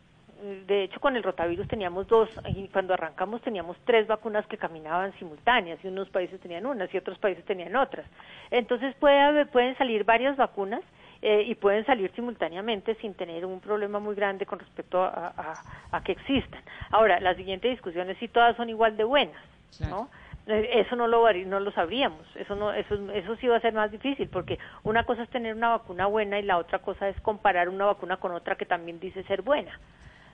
De 0.66 0.84
hecho, 0.84 1.00
con 1.00 1.16
el 1.16 1.22
rotavirus 1.22 1.68
teníamos 1.68 2.08
dos, 2.08 2.30
y 2.56 2.66
cuando 2.68 2.94
arrancamos 2.94 3.42
teníamos 3.42 3.76
tres 3.84 4.06
vacunas 4.06 4.46
que 4.46 4.56
caminaban 4.56 5.12
simultáneas, 5.18 5.78
y 5.84 5.88
unos 5.88 6.08
países 6.08 6.40
tenían 6.40 6.64
unas 6.64 6.88
y 6.94 6.96
otros 6.96 7.18
países 7.18 7.44
tenían 7.44 7.76
otras. 7.76 8.06
Entonces 8.50 8.94
puede 8.98 9.20
haber- 9.20 9.50
pueden 9.50 9.76
salir 9.76 10.04
varias 10.04 10.38
vacunas 10.38 10.80
eh, 11.22 11.42
y 11.46 11.54
pueden 11.54 11.84
salir 11.84 12.10
simultáneamente 12.14 12.94
sin 12.96 13.14
tener 13.14 13.44
un 13.44 13.60
problema 13.60 13.98
muy 13.98 14.14
grande 14.14 14.46
con 14.46 14.58
respecto 14.58 15.02
a, 15.02 15.32
a- 15.36 15.64
a 15.96 16.02
que 16.02 16.12
existan. 16.12 16.62
Ahora, 16.90 17.20
la 17.20 17.34
siguiente 17.34 17.68
discusión 17.68 18.08
es 18.10 18.18
si 18.18 18.28
todas 18.28 18.56
son 18.56 18.68
igual 18.70 18.96
de 18.96 19.04
buenas. 19.04 19.42
¿no? 19.90 20.08
Eh, 20.46 20.82
Eso 20.86 20.96
no 20.96 21.06
lo 21.06 21.30
no 21.32 21.60
lo 21.60 21.70
sabríamos. 21.72 22.26
Eso 22.36 22.56
no 22.56 22.72
eso 22.72 22.94
eso 23.12 23.36
sí 23.36 23.46
va 23.46 23.56
a 23.56 23.60
ser 23.60 23.74
más 23.74 23.90
difícil 23.90 24.28
porque 24.28 24.58
una 24.82 25.04
cosa 25.04 25.22
es 25.22 25.28
tener 25.30 25.54
una 25.54 25.70
vacuna 25.70 26.06
buena 26.06 26.38
y 26.38 26.42
la 26.42 26.56
otra 26.58 26.78
cosa 26.80 27.08
es 27.08 27.20
comparar 27.20 27.68
una 27.68 27.84
vacuna 27.86 28.16
con 28.16 28.32
otra 28.32 28.56
que 28.56 28.64
también 28.66 28.98
dice 28.98 29.22
ser 29.24 29.42
buena. 29.42 29.78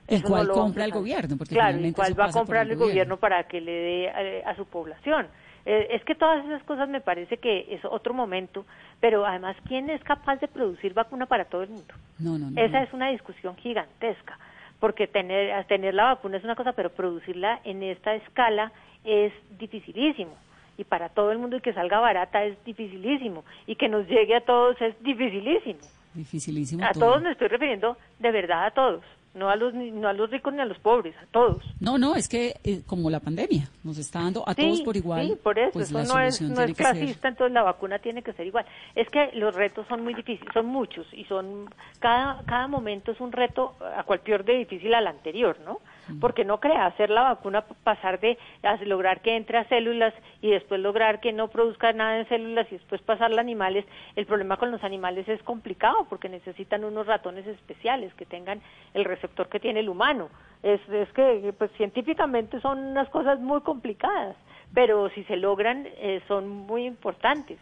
¿Y 0.08 0.14
Eso 0.16 0.28
cuál 0.28 0.46
lo 0.46 0.54
vamos 0.54 0.66
compra 0.68 0.84
el 0.84 0.92
gobierno? 0.92 1.36
Porque 1.36 1.54
claro, 1.54 1.78
cuál 1.94 2.12
eso 2.12 2.18
va 2.20 2.26
a 2.26 2.32
comprar 2.32 2.62
el 2.62 2.70
el 2.70 2.76
gobierno. 2.76 2.92
gobierno 2.92 3.16
para 3.18 3.42
que 3.44 3.60
le 3.60 3.72
dé 3.72 4.04
eh, 4.16 4.42
a 4.46 4.54
su 4.54 4.64
población. 4.66 5.26
Eh, 5.66 5.88
es 5.90 6.04
que 6.04 6.14
todas 6.14 6.44
esas 6.46 6.62
cosas 6.62 6.88
me 6.88 7.00
parece 7.00 7.38
que 7.38 7.66
es 7.70 7.84
otro 7.84 8.14
momento, 8.14 8.64
pero 9.00 9.26
además, 9.26 9.56
¿quién 9.66 9.90
es 9.90 10.02
capaz 10.04 10.36
de 10.36 10.46
producir 10.46 10.94
vacuna 10.94 11.26
para 11.26 11.44
todo 11.44 11.64
el 11.64 11.70
mundo? 11.70 11.92
No, 12.20 12.38
no, 12.38 12.50
no. 12.50 12.60
Esa 12.60 12.84
es 12.84 12.92
una 12.92 13.10
discusión 13.10 13.56
gigantesca, 13.56 14.38
porque 14.78 15.08
tener, 15.08 15.64
tener 15.64 15.92
la 15.94 16.04
vacuna 16.14 16.36
es 16.36 16.44
una 16.44 16.54
cosa, 16.54 16.72
pero 16.72 16.90
producirla 16.90 17.60
en 17.64 17.82
esta 17.82 18.14
escala 18.14 18.70
es 19.04 19.32
dificilísimo. 19.58 20.32
y 20.78 20.84
para 20.84 21.08
todo 21.08 21.32
el 21.32 21.38
mundo 21.38 21.56
y 21.56 21.60
que 21.60 21.72
salga 21.72 22.00
barata 22.00 22.44
es 22.44 22.62
dificilísimo 22.64 23.44
y 23.66 23.76
que 23.76 23.88
nos 23.88 24.06
llegue 24.06 24.36
a 24.36 24.42
todos 24.42 24.80
es 24.80 24.94
dificilísimo. 25.02 25.80
Dificilísimo. 26.14 26.84
A 26.84 26.92
todo. 26.92 27.06
todos 27.06 27.22
me 27.22 27.32
estoy 27.32 27.48
refiriendo 27.48 27.96
de 28.18 28.30
verdad 28.30 28.66
a 28.66 28.70
todos, 28.70 29.02
no 29.36 29.48
a 29.50 29.54
los 29.56 29.72
no 29.74 30.08
a 30.08 30.12
los 30.12 30.30
ricos 30.30 30.52
ni 30.52 30.60
a 30.60 30.64
los 30.64 30.78
pobres, 30.78 31.14
a 31.22 31.26
todos. 31.26 31.62
No, 31.78 31.98
no, 31.98 32.16
es 32.16 32.28
que 32.28 32.56
eh, 32.64 32.82
como 32.86 33.10
la 33.10 33.20
pandemia 33.20 33.68
nos 33.84 33.98
está 33.98 34.20
dando 34.22 34.42
a 34.48 34.54
todos 34.54 34.80
por 34.80 34.96
igual. 34.96 35.26
Sí, 35.28 35.34
por 35.42 35.58
eso, 35.58 35.70
pues 35.72 35.90
eso 35.90 35.98
no 36.14 36.20
es, 36.20 36.40
no 36.40 36.62
es 36.62 36.76
ser- 36.76 37.28
entonces 37.28 37.52
la 37.52 37.62
vacuna 37.62 37.98
tiene 38.00 38.22
que 38.22 38.32
ser 38.32 38.46
igual. 38.46 38.66
Es 38.94 39.08
que 39.10 39.30
los 39.34 39.54
retos 39.54 39.86
son 39.88 40.02
muy 40.02 40.14
difíciles, 40.14 40.52
son 40.52 40.66
muchos 40.66 41.06
y 41.12 41.24
son 41.24 41.68
cada 42.00 42.42
cada 42.46 42.66
momento 42.66 43.12
es 43.12 43.20
un 43.20 43.30
reto 43.32 43.76
a 43.96 44.02
cual 44.04 44.20
peor 44.20 44.44
de 44.44 44.54
difícil 44.58 44.92
al 44.94 45.06
anterior, 45.06 45.58
¿no? 45.64 45.80
Porque 46.20 46.44
no 46.44 46.60
crea 46.60 46.86
hacer 46.86 47.10
la 47.10 47.22
vacuna 47.22 47.64
pasar 47.82 48.20
de 48.20 48.38
lograr 48.84 49.20
que 49.20 49.36
entre 49.36 49.58
a 49.58 49.68
células 49.68 50.14
y 50.40 50.50
después 50.50 50.80
lograr 50.80 51.20
que 51.20 51.32
no 51.32 51.48
produzca 51.48 51.92
nada 51.92 52.18
en 52.18 52.28
células 52.28 52.66
y 52.70 52.76
después 52.76 53.02
pasarla 53.02 53.38
a 53.38 53.40
animales. 53.40 53.84
El 54.14 54.26
problema 54.26 54.56
con 54.56 54.70
los 54.70 54.82
animales 54.84 55.28
es 55.28 55.42
complicado 55.42 56.06
porque 56.08 56.28
necesitan 56.28 56.84
unos 56.84 57.06
ratones 57.06 57.46
especiales 57.46 58.14
que 58.14 58.26
tengan 58.26 58.60
el 58.94 59.04
receptor 59.04 59.48
que 59.48 59.60
tiene 59.60 59.80
el 59.80 59.88
humano. 59.88 60.28
Es, 60.62 60.80
es 60.88 61.12
que 61.12 61.54
pues 61.56 61.70
científicamente 61.72 62.60
son 62.60 62.78
unas 62.78 63.08
cosas 63.10 63.40
muy 63.40 63.60
complicadas, 63.60 64.36
pero 64.74 65.08
si 65.10 65.24
se 65.24 65.36
logran 65.36 65.86
eh, 65.86 66.22
son 66.28 66.48
muy 66.48 66.86
importantes. 66.86 67.58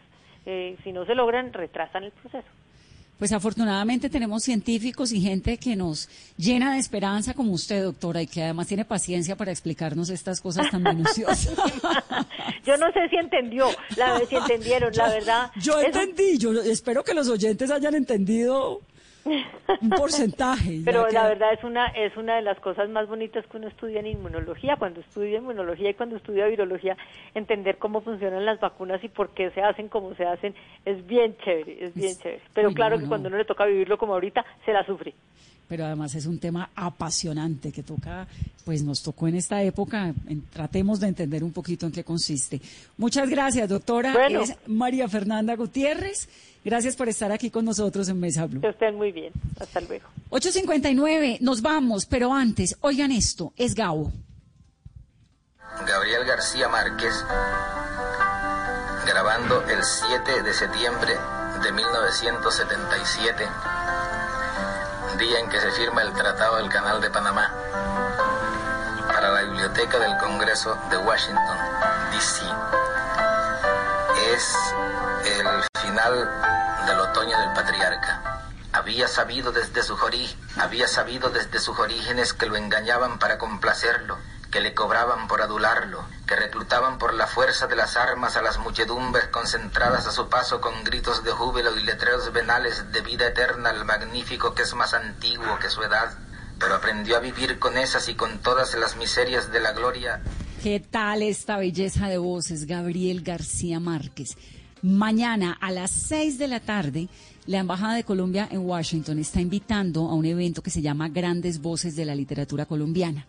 Eh, 0.46 0.76
si 0.84 0.92
no 0.92 1.06
se 1.06 1.14
logran 1.14 1.52
retrasan 1.52 2.04
el 2.04 2.12
proceso. 2.12 2.48
Pues 3.18 3.32
afortunadamente 3.32 4.10
tenemos 4.10 4.42
científicos 4.42 5.12
y 5.12 5.20
gente 5.20 5.56
que 5.56 5.76
nos 5.76 6.08
llena 6.36 6.74
de 6.74 6.80
esperanza 6.80 7.32
como 7.32 7.52
usted, 7.52 7.82
doctora, 7.82 8.22
y 8.22 8.26
que 8.26 8.42
además 8.42 8.66
tiene 8.66 8.84
paciencia 8.84 9.36
para 9.36 9.52
explicarnos 9.52 10.10
estas 10.10 10.40
cosas 10.40 10.70
tan 10.70 10.82
minuciosas. 10.82 11.54
Yo 12.66 12.76
no 12.76 12.86
sé 12.92 13.08
si 13.10 13.16
entendió, 13.16 13.68
la, 13.96 14.20
si 14.28 14.34
entendieron, 14.34 14.92
la 14.94 15.08
verdad. 15.10 15.50
Yo 15.60 15.80
entendí, 15.80 16.38
yo 16.38 16.52
espero 16.62 17.04
que 17.04 17.14
los 17.14 17.28
oyentes 17.28 17.70
hayan 17.70 17.94
entendido 17.94 18.80
un 19.24 19.90
porcentaje. 19.90 20.80
Pero 20.84 21.06
que- 21.06 21.12
la 21.14 21.28
verdad 21.28 21.52
es 21.52 21.64
una 21.64 21.86
es 21.88 22.16
una 22.16 22.36
de 22.36 22.42
las 22.42 22.58
cosas 22.60 22.88
más 22.90 23.08
bonitas 23.08 23.44
que 23.46 23.56
uno 23.56 23.68
estudia 23.68 24.00
en 24.00 24.06
inmunología. 24.06 24.76
Cuando 24.76 25.00
estudia 25.00 25.38
inmunología 25.38 25.90
y 25.90 25.94
cuando 25.94 26.16
estudia 26.16 26.46
virología, 26.46 26.96
entender 27.34 27.78
cómo 27.78 28.00
funcionan 28.02 28.44
las 28.44 28.60
vacunas 28.60 29.02
y 29.02 29.08
por 29.08 29.30
qué 29.30 29.50
se 29.50 29.62
hacen 29.62 29.88
como 29.88 30.14
se 30.14 30.24
hacen 30.24 30.54
es 30.84 31.06
bien 31.06 31.36
chévere, 31.44 31.84
es 31.86 31.94
bien 31.94 32.10
Es- 32.10 32.18
chévere. 32.20 32.42
Pero 32.52 32.68
Uy, 32.68 32.74
claro 32.74 32.96
no, 32.96 32.98
que 33.00 33.04
no. 33.04 33.08
cuando 33.08 33.28
uno 33.28 33.38
le 33.38 33.44
toca 33.44 33.64
vivirlo 33.64 33.96
como 33.98 34.14
ahorita, 34.14 34.44
se 34.64 34.72
la 34.72 34.84
sufre. 34.84 35.14
pero 35.66 35.86
además 35.86 36.14
es 36.14 36.26
un 36.26 36.38
tema 36.38 36.68
apasionante 36.76 37.72
que 37.72 37.82
toca, 37.82 38.28
pues 38.66 38.84
nos 38.84 39.02
tocó 39.02 39.28
en 39.28 39.34
esta 39.36 39.62
época, 39.62 40.12
en- 40.28 40.42
tratemos 40.50 41.00
de 41.00 41.08
entender 41.08 41.42
un 41.42 41.52
poquito 41.52 41.86
en 41.86 41.92
qué 41.92 42.04
consiste. 42.04 42.60
Muchas 42.98 43.28
gracias, 43.30 43.68
doctora. 43.70 44.12
Bueno. 44.12 44.42
Es 44.42 44.54
María 44.66 45.08
Fernanda 45.08 45.56
Gutiérrez. 45.56 46.28
Gracias 46.64 46.96
por 46.96 47.08
estar 47.10 47.30
aquí 47.30 47.50
con 47.50 47.66
nosotros 47.66 48.08
en 48.08 48.18
Mesa 48.18 48.46
Blue. 48.46 48.62
Que 48.62 48.70
estén 48.70 48.96
muy 48.96 49.12
bien. 49.12 49.32
Hasta 49.60 49.82
luego. 49.82 50.08
8.59, 50.30 51.40
nos 51.40 51.60
vamos, 51.60 52.06
pero 52.06 52.32
antes, 52.32 52.76
oigan 52.80 53.12
esto, 53.12 53.52
es 53.56 53.74
Gabo. 53.74 54.10
Gabriel 55.86 56.24
García 56.24 56.68
Márquez, 56.68 57.12
grabando 59.06 59.62
el 59.68 59.82
7 59.82 60.42
de 60.42 60.54
septiembre 60.54 61.12
de 61.62 61.72
1977, 61.72 63.44
día 65.18 65.40
en 65.40 65.48
que 65.50 65.60
se 65.60 65.70
firma 65.72 66.02
el 66.02 66.12
Tratado 66.14 66.56
del 66.56 66.68
Canal 66.70 67.00
de 67.00 67.10
Panamá, 67.10 67.52
para 69.08 69.30
la 69.32 69.42
Biblioteca 69.42 69.98
del 69.98 70.16
Congreso 70.18 70.78
de 70.90 70.96
Washington, 70.96 71.58
D.C. 72.12 72.93
Es 74.34 74.52
el 75.38 75.46
final 75.80 76.28
del 76.86 76.98
otoño 77.00 77.38
del 77.38 77.52
patriarca. 77.52 78.40
Había 78.72 79.06
sabido 79.06 79.52
desde 79.52 79.82
sus 79.82 80.00
ori- 80.00 80.34
había 80.58 80.88
sabido 80.88 81.30
desde 81.30 81.60
sus 81.60 81.78
orígenes 81.78 82.32
que 82.32 82.46
lo 82.46 82.56
engañaban 82.56 83.20
para 83.20 83.38
complacerlo, 83.38 84.18
que 84.50 84.60
le 84.60 84.74
cobraban 84.74 85.28
por 85.28 85.40
adularlo, 85.40 86.04
que 86.26 86.34
reclutaban 86.34 86.98
por 86.98 87.14
la 87.14 87.28
fuerza 87.28 87.68
de 87.68 87.76
las 87.76 87.96
armas 87.96 88.36
a 88.36 88.42
las 88.42 88.58
muchedumbres 88.58 89.28
concentradas 89.28 90.06
a 90.08 90.10
su 90.10 90.28
paso 90.28 90.60
con 90.60 90.82
gritos 90.82 91.22
de 91.22 91.30
júbilo 91.30 91.76
y 91.76 91.84
letreros 91.84 92.32
venales 92.32 92.90
de 92.90 93.02
vida 93.02 93.26
eterna 93.28 93.70
al 93.70 93.84
magnífico 93.84 94.54
que 94.54 94.62
es 94.62 94.74
más 94.74 94.94
antiguo 94.94 95.58
que 95.60 95.70
su 95.70 95.82
edad. 95.84 96.12
Pero 96.58 96.74
aprendió 96.74 97.16
a 97.16 97.20
vivir 97.20 97.58
con 97.60 97.76
esas 97.78 98.08
y 98.08 98.16
con 98.16 98.38
todas 98.40 98.74
las 98.74 98.96
miserias 98.96 99.52
de 99.52 99.60
la 99.60 99.72
gloria 99.72 100.20
¿Qué 100.64 100.80
tal 100.80 101.20
esta 101.20 101.58
belleza 101.58 102.08
de 102.08 102.16
voces, 102.16 102.64
Gabriel 102.64 103.20
García 103.20 103.80
Márquez? 103.80 104.38
Mañana 104.80 105.52
a 105.60 105.70
las 105.70 105.90
6 105.90 106.38
de 106.38 106.48
la 106.48 106.58
tarde, 106.58 107.10
la 107.44 107.58
Embajada 107.58 107.92
de 107.92 108.04
Colombia 108.04 108.48
en 108.50 108.60
Washington 108.60 109.18
está 109.18 109.42
invitando 109.42 110.08
a 110.08 110.14
un 110.14 110.24
evento 110.24 110.62
que 110.62 110.70
se 110.70 110.80
llama 110.80 111.10
Grandes 111.10 111.60
Voces 111.60 111.96
de 111.96 112.06
la 112.06 112.14
Literatura 112.14 112.64
Colombiana. 112.64 113.26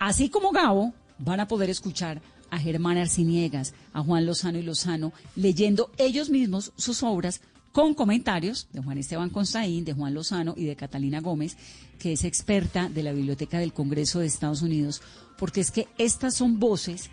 Así 0.00 0.28
como 0.28 0.50
Gabo, 0.50 0.92
van 1.20 1.38
a 1.38 1.46
poder 1.46 1.70
escuchar 1.70 2.20
a 2.50 2.58
Germán 2.58 2.98
Arciniegas, 2.98 3.74
a 3.92 4.02
Juan 4.02 4.26
Lozano 4.26 4.58
y 4.58 4.62
Lozano, 4.62 5.12
leyendo 5.36 5.92
ellos 5.98 6.30
mismos 6.30 6.72
sus 6.74 7.04
obras 7.04 7.42
con 7.72 7.94
comentarios 7.94 8.68
de 8.72 8.82
Juan 8.82 8.98
Esteban 8.98 9.30
Constaín, 9.30 9.84
de 9.84 9.94
Juan 9.94 10.14
Lozano 10.14 10.54
y 10.56 10.64
de 10.64 10.76
Catalina 10.76 11.20
Gómez, 11.20 11.56
que 11.98 12.12
es 12.12 12.24
experta 12.24 12.88
de 12.88 13.02
la 13.02 13.12
Biblioteca 13.12 13.58
del 13.58 13.72
Congreso 13.72 14.20
de 14.20 14.26
Estados 14.26 14.62
Unidos, 14.62 15.02
porque 15.38 15.60
es 15.60 15.70
que 15.70 15.88
estas 15.98 16.34
son 16.34 16.60
voces 16.60 17.10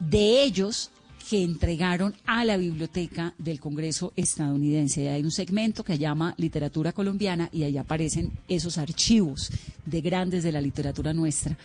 de 0.00 0.42
ellos 0.42 0.90
que 1.28 1.42
entregaron 1.42 2.14
a 2.24 2.44
la 2.44 2.56
biblioteca 2.56 3.34
del 3.38 3.58
Congreso 3.58 4.12
estadounidense. 4.14 5.10
Hay 5.10 5.22
un 5.22 5.32
segmento 5.32 5.82
que 5.82 5.98
llama 5.98 6.34
Literatura 6.36 6.92
Colombiana 6.92 7.48
y 7.52 7.64
ahí 7.64 7.76
aparecen 7.78 8.30
esos 8.46 8.78
archivos 8.78 9.50
de 9.84 10.00
grandes 10.02 10.44
de 10.44 10.52
la 10.52 10.60
literatura 10.60 11.12
nuestra. 11.12 11.58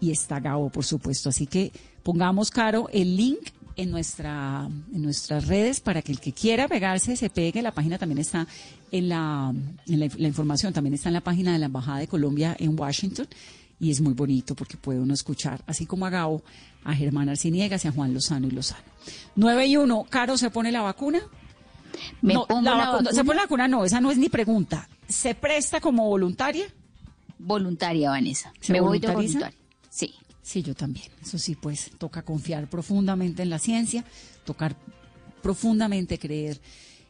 Y 0.00 0.12
está 0.12 0.38
Gabo, 0.38 0.70
por 0.70 0.84
supuesto. 0.84 1.30
Así 1.30 1.46
que 1.46 1.72
pongamos, 2.04 2.52
Caro, 2.52 2.88
el 2.92 3.16
link 3.16 3.48
en, 3.78 3.90
nuestra, 3.90 4.68
en 4.92 5.02
nuestras 5.02 5.46
redes 5.46 5.80
para 5.80 6.02
que 6.02 6.12
el 6.12 6.20
que 6.20 6.32
quiera 6.32 6.68
pegarse 6.68 7.16
se 7.16 7.30
pegue. 7.30 7.62
La 7.62 7.72
página 7.72 7.96
también 7.96 8.18
está 8.18 8.46
en 8.92 9.08
la, 9.08 9.54
en 9.86 10.00
la, 10.00 10.08
la 10.16 10.28
información, 10.28 10.72
también 10.74 10.92
está 10.94 11.08
en 11.08 11.14
la 11.14 11.22
página 11.22 11.52
de 11.54 11.58
la 11.58 11.66
Embajada 11.66 11.98
de 11.98 12.08
Colombia 12.08 12.54
en 12.58 12.78
Washington 12.78 13.26
y 13.80 13.90
es 13.90 14.00
muy 14.00 14.12
bonito 14.12 14.54
porque 14.54 14.76
puede 14.76 14.98
uno 15.00 15.14
escuchar, 15.14 15.62
así 15.66 15.86
como 15.86 16.04
a 16.04 16.10
Gabo, 16.10 16.42
a 16.84 16.94
Germán 16.94 17.28
Arciniegas 17.28 17.84
y 17.84 17.88
a 17.88 17.92
Juan 17.92 18.12
Lozano 18.12 18.46
y 18.48 18.50
Lozano. 18.50 18.82
9 19.36 19.66
y 19.66 19.76
1, 19.76 20.06
Caro, 20.10 20.36
¿se 20.36 20.50
pone 20.50 20.72
la 20.72 20.82
vacuna? 20.82 21.20
Me 22.20 22.34
no, 22.34 22.46
pongo 22.46 22.62
la 22.62 22.76
la 22.76 22.84
vacu- 22.84 22.92
vacuna. 22.92 23.12
¿Se 23.12 23.24
pone 23.24 23.36
la 23.36 23.42
vacuna? 23.42 23.68
No, 23.68 23.84
esa 23.84 24.00
no 24.00 24.10
es 24.10 24.18
ni 24.18 24.28
pregunta. 24.28 24.88
¿Se 25.08 25.34
presta 25.34 25.80
como 25.80 26.06
voluntaria? 26.08 26.66
Voluntaria, 27.38 28.10
Vanessa. 28.10 28.52
¿Se 28.60 28.72
Me 28.72 28.80
voy 28.80 28.98
de 28.98 29.06
voluntaria. 29.12 29.56
Sí. 30.48 30.62
Yo 30.62 30.74
también. 30.74 31.06
Eso 31.20 31.38
sí, 31.38 31.54
pues 31.54 31.90
toca 31.98 32.22
confiar 32.22 32.70
profundamente 32.70 33.42
en 33.42 33.50
la 33.50 33.58
ciencia, 33.58 34.02
tocar 34.46 34.76
profundamente 35.42 36.18
creer 36.18 36.58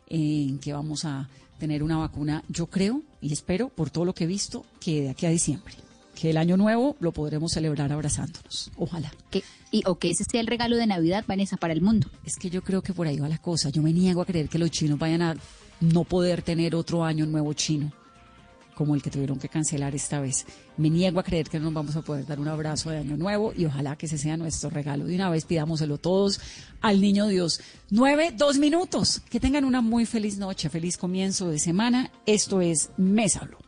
en 0.08 0.58
que 0.58 0.72
vamos 0.72 1.04
a 1.04 1.28
tener 1.58 1.84
una 1.84 1.98
vacuna, 1.98 2.42
yo 2.48 2.66
creo 2.66 3.02
y 3.20 3.32
espero, 3.32 3.68
por 3.68 3.90
todo 3.90 4.04
lo 4.04 4.14
que 4.14 4.24
he 4.24 4.26
visto, 4.26 4.64
que 4.80 5.02
de 5.02 5.10
aquí 5.10 5.26
a 5.26 5.30
diciembre, 5.30 5.74
que 6.14 6.30
el 6.30 6.36
año 6.36 6.56
nuevo 6.56 6.96
lo 6.98 7.12
podremos 7.12 7.52
celebrar 7.52 7.92
abrazándonos. 7.92 8.70
Ojalá. 8.76 9.12
Que, 9.30 9.44
y, 9.70 9.82
o 9.86 9.98
que 9.98 10.10
ese 10.10 10.24
sea 10.28 10.40
el 10.40 10.46
regalo 10.48 10.76
de 10.76 10.86
Navidad, 10.86 11.24
Vanessa, 11.26 11.56
para 11.56 11.72
el 11.72 11.80
mundo. 11.80 12.08
Es 12.24 12.36
que 12.36 12.50
yo 12.50 12.62
creo 12.62 12.82
que 12.82 12.92
por 12.92 13.06
ahí 13.06 13.18
va 13.18 13.28
la 13.28 13.38
cosa. 13.38 13.70
Yo 13.70 13.82
me 13.82 13.92
niego 13.92 14.20
a 14.22 14.26
creer 14.26 14.48
que 14.48 14.58
los 14.58 14.70
chinos 14.70 14.98
vayan 14.98 15.22
a 15.22 15.36
no 15.80 16.04
poder 16.04 16.42
tener 16.42 16.74
otro 16.74 17.04
año 17.04 17.24
nuevo 17.26 17.52
chino 17.52 17.92
como 18.78 18.94
el 18.94 19.02
que 19.02 19.10
tuvieron 19.10 19.40
que 19.40 19.48
cancelar 19.48 19.96
esta 19.96 20.20
vez. 20.20 20.46
Me 20.76 20.88
niego 20.88 21.18
a 21.18 21.24
creer 21.24 21.48
que 21.48 21.58
no 21.58 21.64
nos 21.64 21.74
vamos 21.74 21.96
a 21.96 22.02
poder 22.02 22.24
dar 22.24 22.38
un 22.38 22.46
abrazo 22.46 22.90
de 22.90 22.98
año 22.98 23.16
nuevo 23.16 23.52
y 23.56 23.64
ojalá 23.64 23.96
que 23.96 24.06
ese 24.06 24.18
sea 24.18 24.36
nuestro 24.36 24.70
regalo. 24.70 25.04
De 25.04 25.16
una 25.16 25.28
vez 25.30 25.46
pidámoselo 25.46 25.98
todos 25.98 26.40
al 26.80 27.00
niño 27.00 27.26
Dios. 27.26 27.60
Nueve, 27.90 28.32
dos 28.36 28.56
minutos. 28.58 29.20
Que 29.30 29.40
tengan 29.40 29.64
una 29.64 29.80
muy 29.80 30.06
feliz 30.06 30.38
noche, 30.38 30.70
feliz 30.70 30.96
comienzo 30.96 31.50
de 31.50 31.58
semana. 31.58 32.12
Esto 32.24 32.60
es 32.60 32.90
Mesa 32.96 33.40
Blue. 33.46 33.67